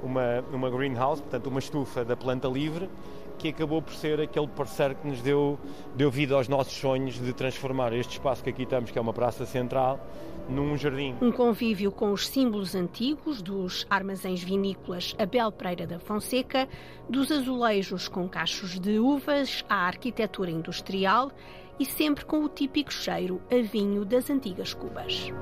uma, 0.00 0.44
uma 0.52 0.70
greenhouse, 0.70 1.20
portanto 1.20 1.48
uma 1.48 1.58
estufa 1.58 2.04
da 2.04 2.16
planta 2.16 2.46
livre, 2.46 2.88
que 3.40 3.48
acabou 3.48 3.80
por 3.80 3.94
ser 3.94 4.20
aquele 4.20 4.46
parceiro 4.46 4.94
que 4.94 5.08
nos 5.08 5.22
deu, 5.22 5.58
deu 5.96 6.10
vida 6.10 6.34
aos 6.34 6.46
nossos 6.46 6.74
sonhos 6.74 7.18
de 7.18 7.32
transformar 7.32 7.92
este 7.94 8.12
espaço 8.12 8.44
que 8.44 8.50
aqui 8.50 8.64
estamos, 8.64 8.90
que 8.90 8.98
é 8.98 9.00
uma 9.00 9.14
praça 9.14 9.46
central, 9.46 9.98
num 10.46 10.76
jardim. 10.76 11.16
Um 11.22 11.32
convívio 11.32 11.90
com 11.90 12.12
os 12.12 12.28
símbolos 12.28 12.74
antigos 12.74 13.40
dos 13.40 13.86
armazéns 13.88 14.42
vinícolas 14.42 15.14
Abel 15.18 15.50
Pereira 15.50 15.86
da 15.86 15.98
Fonseca, 15.98 16.68
dos 17.08 17.32
azulejos 17.32 18.08
com 18.08 18.28
cachos 18.28 18.78
de 18.78 18.98
uvas 18.98 19.64
à 19.70 19.86
arquitetura 19.86 20.50
industrial 20.50 21.32
e 21.78 21.86
sempre 21.86 22.26
com 22.26 22.44
o 22.44 22.48
típico 22.48 22.92
cheiro 22.92 23.40
a 23.50 23.62
vinho 23.62 24.04
das 24.04 24.28
antigas 24.28 24.74
Cubas. 24.74 25.32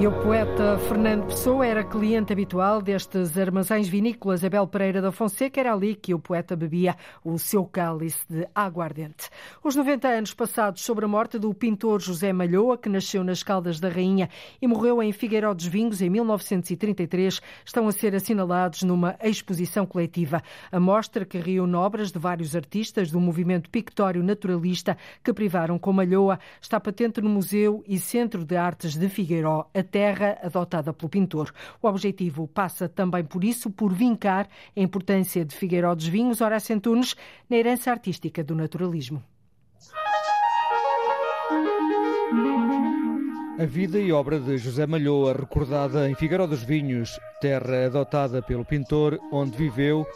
E 0.00 0.06
o 0.06 0.12
poeta 0.22 0.78
Fernando 0.88 1.26
Pessoa 1.26 1.66
era 1.66 1.84
cliente 1.84 2.32
habitual 2.32 2.80
destes 2.80 3.36
armazéns 3.36 3.86
vinícolas. 3.86 4.42
Abel 4.42 4.66
Pereira 4.66 5.02
da 5.02 5.12
Fonseca 5.12 5.60
era 5.60 5.74
ali 5.74 5.94
que 5.94 6.14
o 6.14 6.18
poeta 6.18 6.56
bebia 6.56 6.96
o 7.22 7.38
seu 7.38 7.66
cálice 7.66 8.24
de 8.26 8.48
aguardente. 8.54 9.28
Os 9.62 9.76
90 9.76 10.08
anos 10.08 10.32
passados 10.32 10.80
sobre 10.80 11.04
a 11.04 11.08
morte 11.08 11.38
do 11.38 11.52
pintor 11.52 12.00
José 12.00 12.32
Malhoa, 12.32 12.78
que 12.78 12.88
nasceu 12.88 13.22
nas 13.22 13.42
Caldas 13.42 13.78
da 13.78 13.90
Rainha 13.90 14.30
e 14.62 14.66
morreu 14.66 15.02
em 15.02 15.12
Figueiró 15.12 15.52
dos 15.52 15.66
Vinhos 15.66 16.00
em 16.00 16.08
1933, 16.08 17.42
estão 17.62 17.86
a 17.86 17.92
ser 17.92 18.14
assinalados 18.14 18.82
numa 18.82 19.16
exposição 19.22 19.84
coletiva. 19.84 20.42
A 20.72 20.80
mostra 20.80 21.26
que 21.26 21.36
reúne 21.36 21.76
obras 21.76 22.10
de 22.10 22.18
vários 22.18 22.56
artistas 22.56 23.10
do 23.10 23.20
movimento 23.20 23.68
pictório 23.68 24.22
naturalista 24.22 24.96
que 25.22 25.34
privaram 25.34 25.78
com 25.78 25.92
Malhoa 25.92 26.40
está 26.58 26.80
patente 26.80 27.20
no 27.20 27.28
Museu 27.28 27.84
e 27.86 27.98
Centro 27.98 28.46
de 28.46 28.56
Artes 28.56 28.96
de 28.96 29.06
Figueiró 29.10 29.68
terra 29.90 30.38
adotada 30.42 30.92
pelo 30.92 31.08
pintor. 31.08 31.52
O 31.82 31.88
objetivo 31.88 32.46
passa 32.46 32.88
também 32.88 33.24
por 33.24 33.44
isso, 33.44 33.70
por 33.70 33.92
vincar 33.92 34.48
a 34.76 34.80
importância 34.80 35.44
de 35.44 35.54
Figueiró 35.54 35.94
dos 35.94 36.06
Vinhos, 36.06 36.40
Horácio 36.40 36.74
Antunes, 36.74 37.16
na 37.48 37.56
herança 37.56 37.90
artística 37.90 38.44
do 38.44 38.54
naturalismo. 38.54 39.22
A 43.58 43.66
vida 43.66 43.98
e 43.98 44.10
obra 44.10 44.40
de 44.40 44.56
José 44.56 44.86
Malhoa, 44.86 45.34
recordada 45.34 46.08
em 46.08 46.14
Figueiró 46.14 46.46
dos 46.46 46.62
Vinhos, 46.62 47.20
terra 47.42 47.84
adotada 47.84 48.40
pelo 48.40 48.64
pintor, 48.64 49.18
onde 49.30 49.54
viveu 49.54 50.06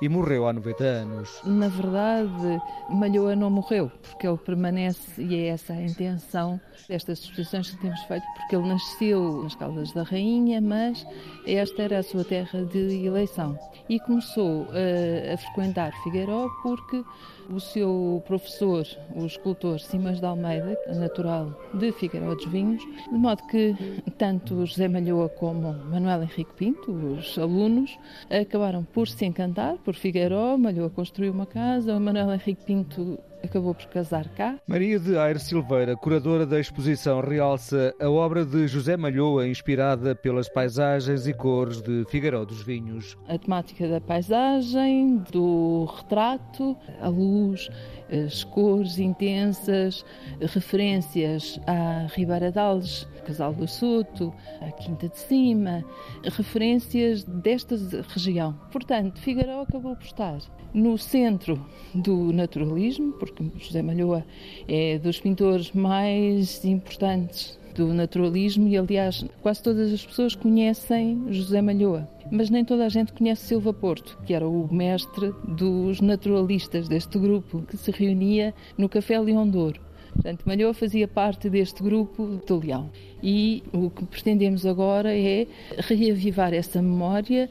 e 0.00 0.08
morreu 0.08 0.46
há 0.46 0.52
90 0.52 0.84
anos. 0.84 1.40
Na 1.44 1.68
verdade, 1.68 2.60
Malhoa 2.90 3.36
não 3.36 3.50
morreu, 3.50 3.90
porque 4.02 4.26
ele 4.26 4.36
permanece 4.38 5.22
e 5.22 5.34
é 5.36 5.46
essa 5.48 5.72
a 5.72 5.82
intenção 5.82 6.60
destas 6.88 7.20
exposições 7.20 7.70
que 7.70 7.80
temos 7.80 8.00
feito, 8.02 8.24
porque 8.36 8.56
ele 8.56 8.68
nasceu 8.68 9.42
nas 9.42 9.54
Caldas 9.54 9.92
da 9.92 10.02
Rainha, 10.02 10.60
mas 10.60 11.06
esta 11.46 11.82
era 11.82 11.98
a 11.98 12.02
sua 12.02 12.24
terra 12.24 12.64
de 12.64 13.06
eleição. 13.06 13.58
E 13.88 14.00
começou 14.00 14.66
a, 14.70 15.34
a 15.34 15.36
frequentar 15.36 15.92
Figueiró 16.02 16.48
porque 16.62 17.04
o 17.50 17.60
seu 17.60 18.22
professor, 18.26 18.86
o 19.14 19.26
escultor 19.26 19.78
Simas 19.78 20.18
de 20.18 20.26
Almeida, 20.26 20.78
natural 20.94 21.52
de 21.74 21.92
Figueiró 21.92 22.34
dos 22.34 22.46
Vinhos, 22.46 22.82
de 22.82 23.18
modo 23.18 23.42
que 23.46 23.74
tanto 24.18 24.64
José 24.66 24.88
Malhoa 24.88 25.28
como 25.28 25.72
Manuel 25.72 26.22
Henrique 26.22 26.52
Pinto, 26.54 26.90
os 26.90 27.38
alunos, 27.38 27.98
acabaram 28.30 28.84
por 28.84 29.08
se 29.08 29.24
encantar 29.26 29.76
por 29.84 29.94
Figueiró. 29.94 30.56
Malhoa 30.56 30.90
construiu 30.90 31.32
uma 31.32 31.46
casa, 31.46 31.94
o 31.94 32.00
Manuel 32.00 32.32
Henrique 32.32 32.64
Pinto 32.64 33.18
acabou 33.44 33.74
por 33.74 33.86
casar 33.86 34.26
cá. 34.30 34.56
Maria 34.66 34.98
de 34.98 35.16
Aire 35.18 35.38
Silveira, 35.38 35.94
curadora 35.96 36.46
da 36.46 36.58
exposição, 36.58 37.20
realça 37.20 37.94
a 38.00 38.08
obra 38.08 38.44
de 38.44 38.66
José 38.66 38.96
Malhoa, 38.96 39.46
inspirada 39.46 40.14
pelas 40.14 40.48
paisagens 40.48 41.26
e 41.26 41.34
cores 41.34 41.82
de 41.82 42.04
Figueiró 42.08 42.44
dos 42.44 42.62
Vinhos. 42.62 43.16
A 43.28 43.38
temática 43.38 43.86
da 43.86 44.00
paisagem, 44.00 45.22
do 45.30 45.84
retrato, 45.84 46.76
a 47.00 47.08
luz, 47.08 47.68
as 48.10 48.44
cores 48.44 48.98
intensas, 48.98 50.04
referências 50.40 51.58
à 51.66 52.06
Ribeira 52.06 52.50
d'Alves, 52.50 53.06
Casal 53.24 53.54
do 53.54 53.66
Soto, 53.66 54.32
à 54.60 54.70
Quinta 54.72 55.08
de 55.08 55.18
Cima, 55.18 55.84
referências 56.24 57.24
desta 57.24 57.76
região. 58.08 58.54
Portanto, 58.70 59.20
Figueiró 59.20 59.62
acabou 59.62 59.96
por 59.96 60.04
estar 60.04 60.38
no 60.72 60.98
centro 60.98 61.64
do 61.94 62.32
naturalismo, 62.32 63.12
porque 63.12 63.44
José 63.58 63.82
Malhoa 63.82 64.24
é 64.68 64.98
dos 64.98 65.20
pintores 65.20 65.72
mais 65.72 66.64
importantes 66.64 67.58
do 67.74 67.92
naturalismo 67.92 68.68
e, 68.68 68.76
aliás, 68.76 69.24
quase 69.42 69.62
todas 69.62 69.92
as 69.92 70.04
pessoas 70.04 70.34
conhecem 70.34 71.24
José 71.30 71.60
Malhoa. 71.60 72.08
Mas 72.30 72.48
nem 72.50 72.64
toda 72.64 72.86
a 72.86 72.88
gente 72.88 73.12
conhece 73.12 73.46
Silva 73.46 73.72
Porto, 73.72 74.18
que 74.24 74.32
era 74.32 74.48
o 74.48 74.72
mestre 74.72 75.32
dos 75.46 76.00
naturalistas 76.00 76.88
deste 76.88 77.18
grupo, 77.18 77.62
que 77.62 77.76
se 77.76 77.90
reunia 77.90 78.54
no 78.78 78.88
Café 78.88 79.18
Leão 79.18 79.48
Douro. 79.48 79.80
Portanto, 80.14 80.44
Malhoa 80.46 80.72
fazia 80.72 81.06
parte 81.06 81.50
deste 81.50 81.82
grupo 81.82 82.40
do 82.46 82.58
Leão. 82.58 82.90
E 83.22 83.62
o 83.72 83.90
que 83.90 84.04
pretendemos 84.06 84.64
agora 84.64 85.14
é 85.14 85.46
reavivar 85.78 86.54
essa 86.54 86.80
memória, 86.80 87.50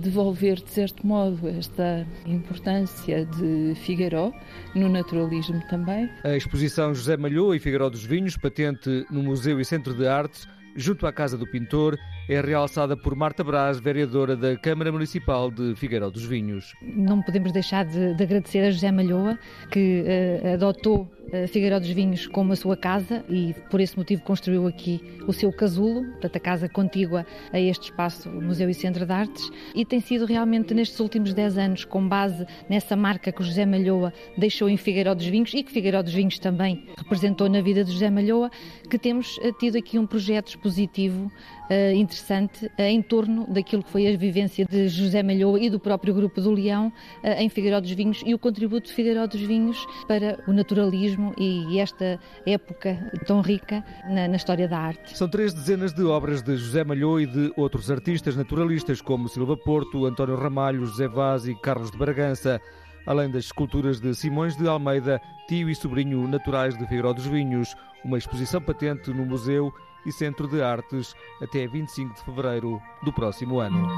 devolver, 0.00 0.56
de 0.56 0.70
certo 0.70 1.06
modo, 1.06 1.48
esta 1.48 2.06
importância 2.26 3.26
de 3.26 3.74
Figueiró, 3.74 4.32
no 4.74 4.88
naturalismo 4.88 5.60
também. 5.68 6.08
A 6.24 6.36
exposição 6.36 6.94
José 6.94 7.16
Malhoa 7.16 7.56
e 7.56 7.58
Figueiró 7.58 7.90
dos 7.90 8.04
Vinhos, 8.04 8.36
patente 8.36 9.04
no 9.10 9.22
Museu 9.22 9.60
e 9.60 9.64
Centro 9.64 9.94
de 9.94 10.06
Artes, 10.06 10.46
junto 10.76 11.06
à 11.06 11.12
Casa 11.12 11.36
do 11.36 11.46
Pintor, 11.46 11.98
é 12.28 12.40
realçada 12.42 12.94
por 12.94 13.16
Marta 13.16 13.42
Braz, 13.42 13.80
vereadora 13.80 14.36
da 14.36 14.54
Câmara 14.54 14.92
Municipal 14.92 15.50
de 15.50 15.74
Figueiró 15.74 16.10
dos 16.10 16.26
Vinhos. 16.26 16.74
Não 16.82 17.22
podemos 17.22 17.52
deixar 17.52 17.86
de, 17.86 18.14
de 18.14 18.22
agradecer 18.22 18.58
a 18.58 18.70
José 18.70 18.92
Malhoa, 18.92 19.38
que 19.70 20.04
uh, 20.04 20.52
adotou 20.52 21.08
uh, 21.32 21.48
Figueiró 21.48 21.78
dos 21.78 21.88
Vinhos 21.88 22.26
como 22.26 22.52
a 22.52 22.56
sua 22.56 22.76
casa 22.76 23.24
e 23.30 23.54
por 23.70 23.80
esse 23.80 23.96
motivo 23.96 24.22
construiu 24.22 24.66
aqui 24.66 25.00
o 25.26 25.32
seu 25.32 25.50
casulo, 25.50 26.04
portanto 26.04 26.36
a 26.36 26.40
casa 26.40 26.68
contígua 26.68 27.24
a 27.50 27.58
este 27.58 27.84
espaço, 27.84 28.28
Museu 28.28 28.68
e 28.68 28.74
Centro 28.74 29.06
de 29.06 29.12
Artes, 29.12 29.50
e 29.74 29.86
tem 29.86 29.98
sido 29.98 30.26
realmente 30.26 30.74
nestes 30.74 31.00
últimos 31.00 31.32
10 31.32 31.56
anos, 31.56 31.84
com 31.86 32.06
base 32.06 32.46
nessa 32.68 32.94
marca 32.94 33.32
que 33.32 33.40
o 33.40 33.44
José 33.44 33.64
Malhoa 33.64 34.12
deixou 34.36 34.68
em 34.68 34.76
Figueiró 34.76 35.14
dos 35.14 35.26
Vinhos 35.26 35.54
e 35.54 35.62
que 35.62 35.72
Figueiró 35.72 36.02
dos 36.02 36.12
Vinhos 36.12 36.38
também 36.38 36.84
representou 36.98 37.48
na 37.48 37.62
vida 37.62 37.82
de 37.82 37.90
José 37.90 38.10
Malhoa, 38.10 38.50
que 38.90 38.98
temos 38.98 39.38
uh, 39.38 39.52
tido 39.58 39.78
aqui 39.78 39.98
um 39.98 40.06
projeto 40.06 40.48
expositivo 40.48 41.32
uh, 41.70 41.94
interessante 41.94 42.66
uh, 42.66 42.82
em 42.82 43.02
torno 43.02 43.46
daquilo 43.46 43.82
que 43.82 43.90
foi 43.90 44.06
a 44.12 44.16
vivência 44.16 44.64
de 44.64 44.88
José 44.88 45.22
Malhoa 45.22 45.60
e 45.60 45.70
do 45.70 45.78
próprio 45.78 46.14
Grupo 46.14 46.40
do 46.40 46.50
Leão 46.50 46.88
uh, 46.88 47.28
em 47.38 47.48
Figueiró 47.48 47.80
dos 47.80 47.90
Vinhos 47.90 48.22
e 48.24 48.34
o 48.34 48.38
contributo 48.38 48.88
de 48.88 48.94
Figueiró 48.94 49.26
dos 49.26 49.40
Vinhos 49.40 49.86
para 50.06 50.38
o 50.46 50.52
naturalismo 50.52 51.34
e 51.38 51.78
esta 51.78 52.18
época 52.46 53.12
tão 53.26 53.40
rica 53.40 53.84
na, 54.08 54.28
na 54.28 54.36
história 54.36 54.68
da 54.68 54.78
arte. 54.78 55.16
São 55.16 55.28
três 55.28 55.52
dezenas 55.52 55.92
de 55.92 56.02
obras 56.02 56.42
de 56.42 56.56
José 56.56 56.84
Malhoa 56.84 57.22
e 57.22 57.26
de 57.26 57.52
outros 57.56 57.90
artistas 57.90 58.36
naturalistas 58.36 59.00
como 59.00 59.28
Silva 59.28 59.56
Porto, 59.56 60.06
António 60.06 60.36
Ramalho, 60.36 60.86
José 60.86 61.08
Vaz 61.08 61.46
e 61.46 61.54
Carlos 61.54 61.90
de 61.90 61.98
Bragança 61.98 62.60
além 63.08 63.30
das 63.30 63.44
esculturas 63.46 64.00
de 64.00 64.14
Simões 64.14 64.54
de 64.54 64.68
Almeida, 64.68 65.18
tio 65.48 65.70
e 65.70 65.74
sobrinho 65.74 66.28
naturais 66.28 66.76
de 66.76 66.84
Figueiró 66.84 67.14
dos 67.14 67.24
Vinhos, 67.24 67.74
uma 68.04 68.18
exposição 68.18 68.60
patente 68.60 69.08
no 69.10 69.24
Museu 69.24 69.72
e 70.04 70.12
Centro 70.12 70.48
de 70.48 70.62
Artes 70.62 71.14
até 71.42 71.66
25 71.66 72.14
de 72.14 72.24
fevereiro 72.24 72.80
do 73.02 73.12
próximo 73.12 73.58
ano. 73.60 73.88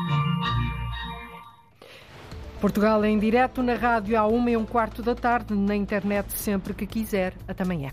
Portugal 2.60 3.02
em 3.04 3.18
direto 3.18 3.62
na 3.62 3.74
rádio 3.74 4.18
à 4.18 4.26
uma 4.26 4.50
e 4.50 4.56
um 4.56 4.66
quarto 4.66 5.02
da 5.02 5.14
tarde, 5.14 5.54
na 5.54 5.74
internet 5.74 6.30
sempre 6.32 6.74
que 6.74 6.86
quiser. 6.86 7.34
Até 7.48 7.62
amanhã. 7.62 7.90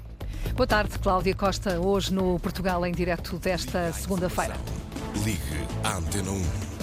Boa 0.55 0.67
tarde, 0.67 0.99
Cláudia 0.99 1.33
Costa, 1.33 1.79
hoje 1.79 2.13
no 2.13 2.37
Portugal 2.39 2.85
em 2.85 2.91
direto 2.91 3.37
desta 3.37 3.91
segunda-feira. 3.93 4.55
Ligue 5.23 5.39
à 5.83 5.97
Antena 5.97 6.31
1. 6.31 6.76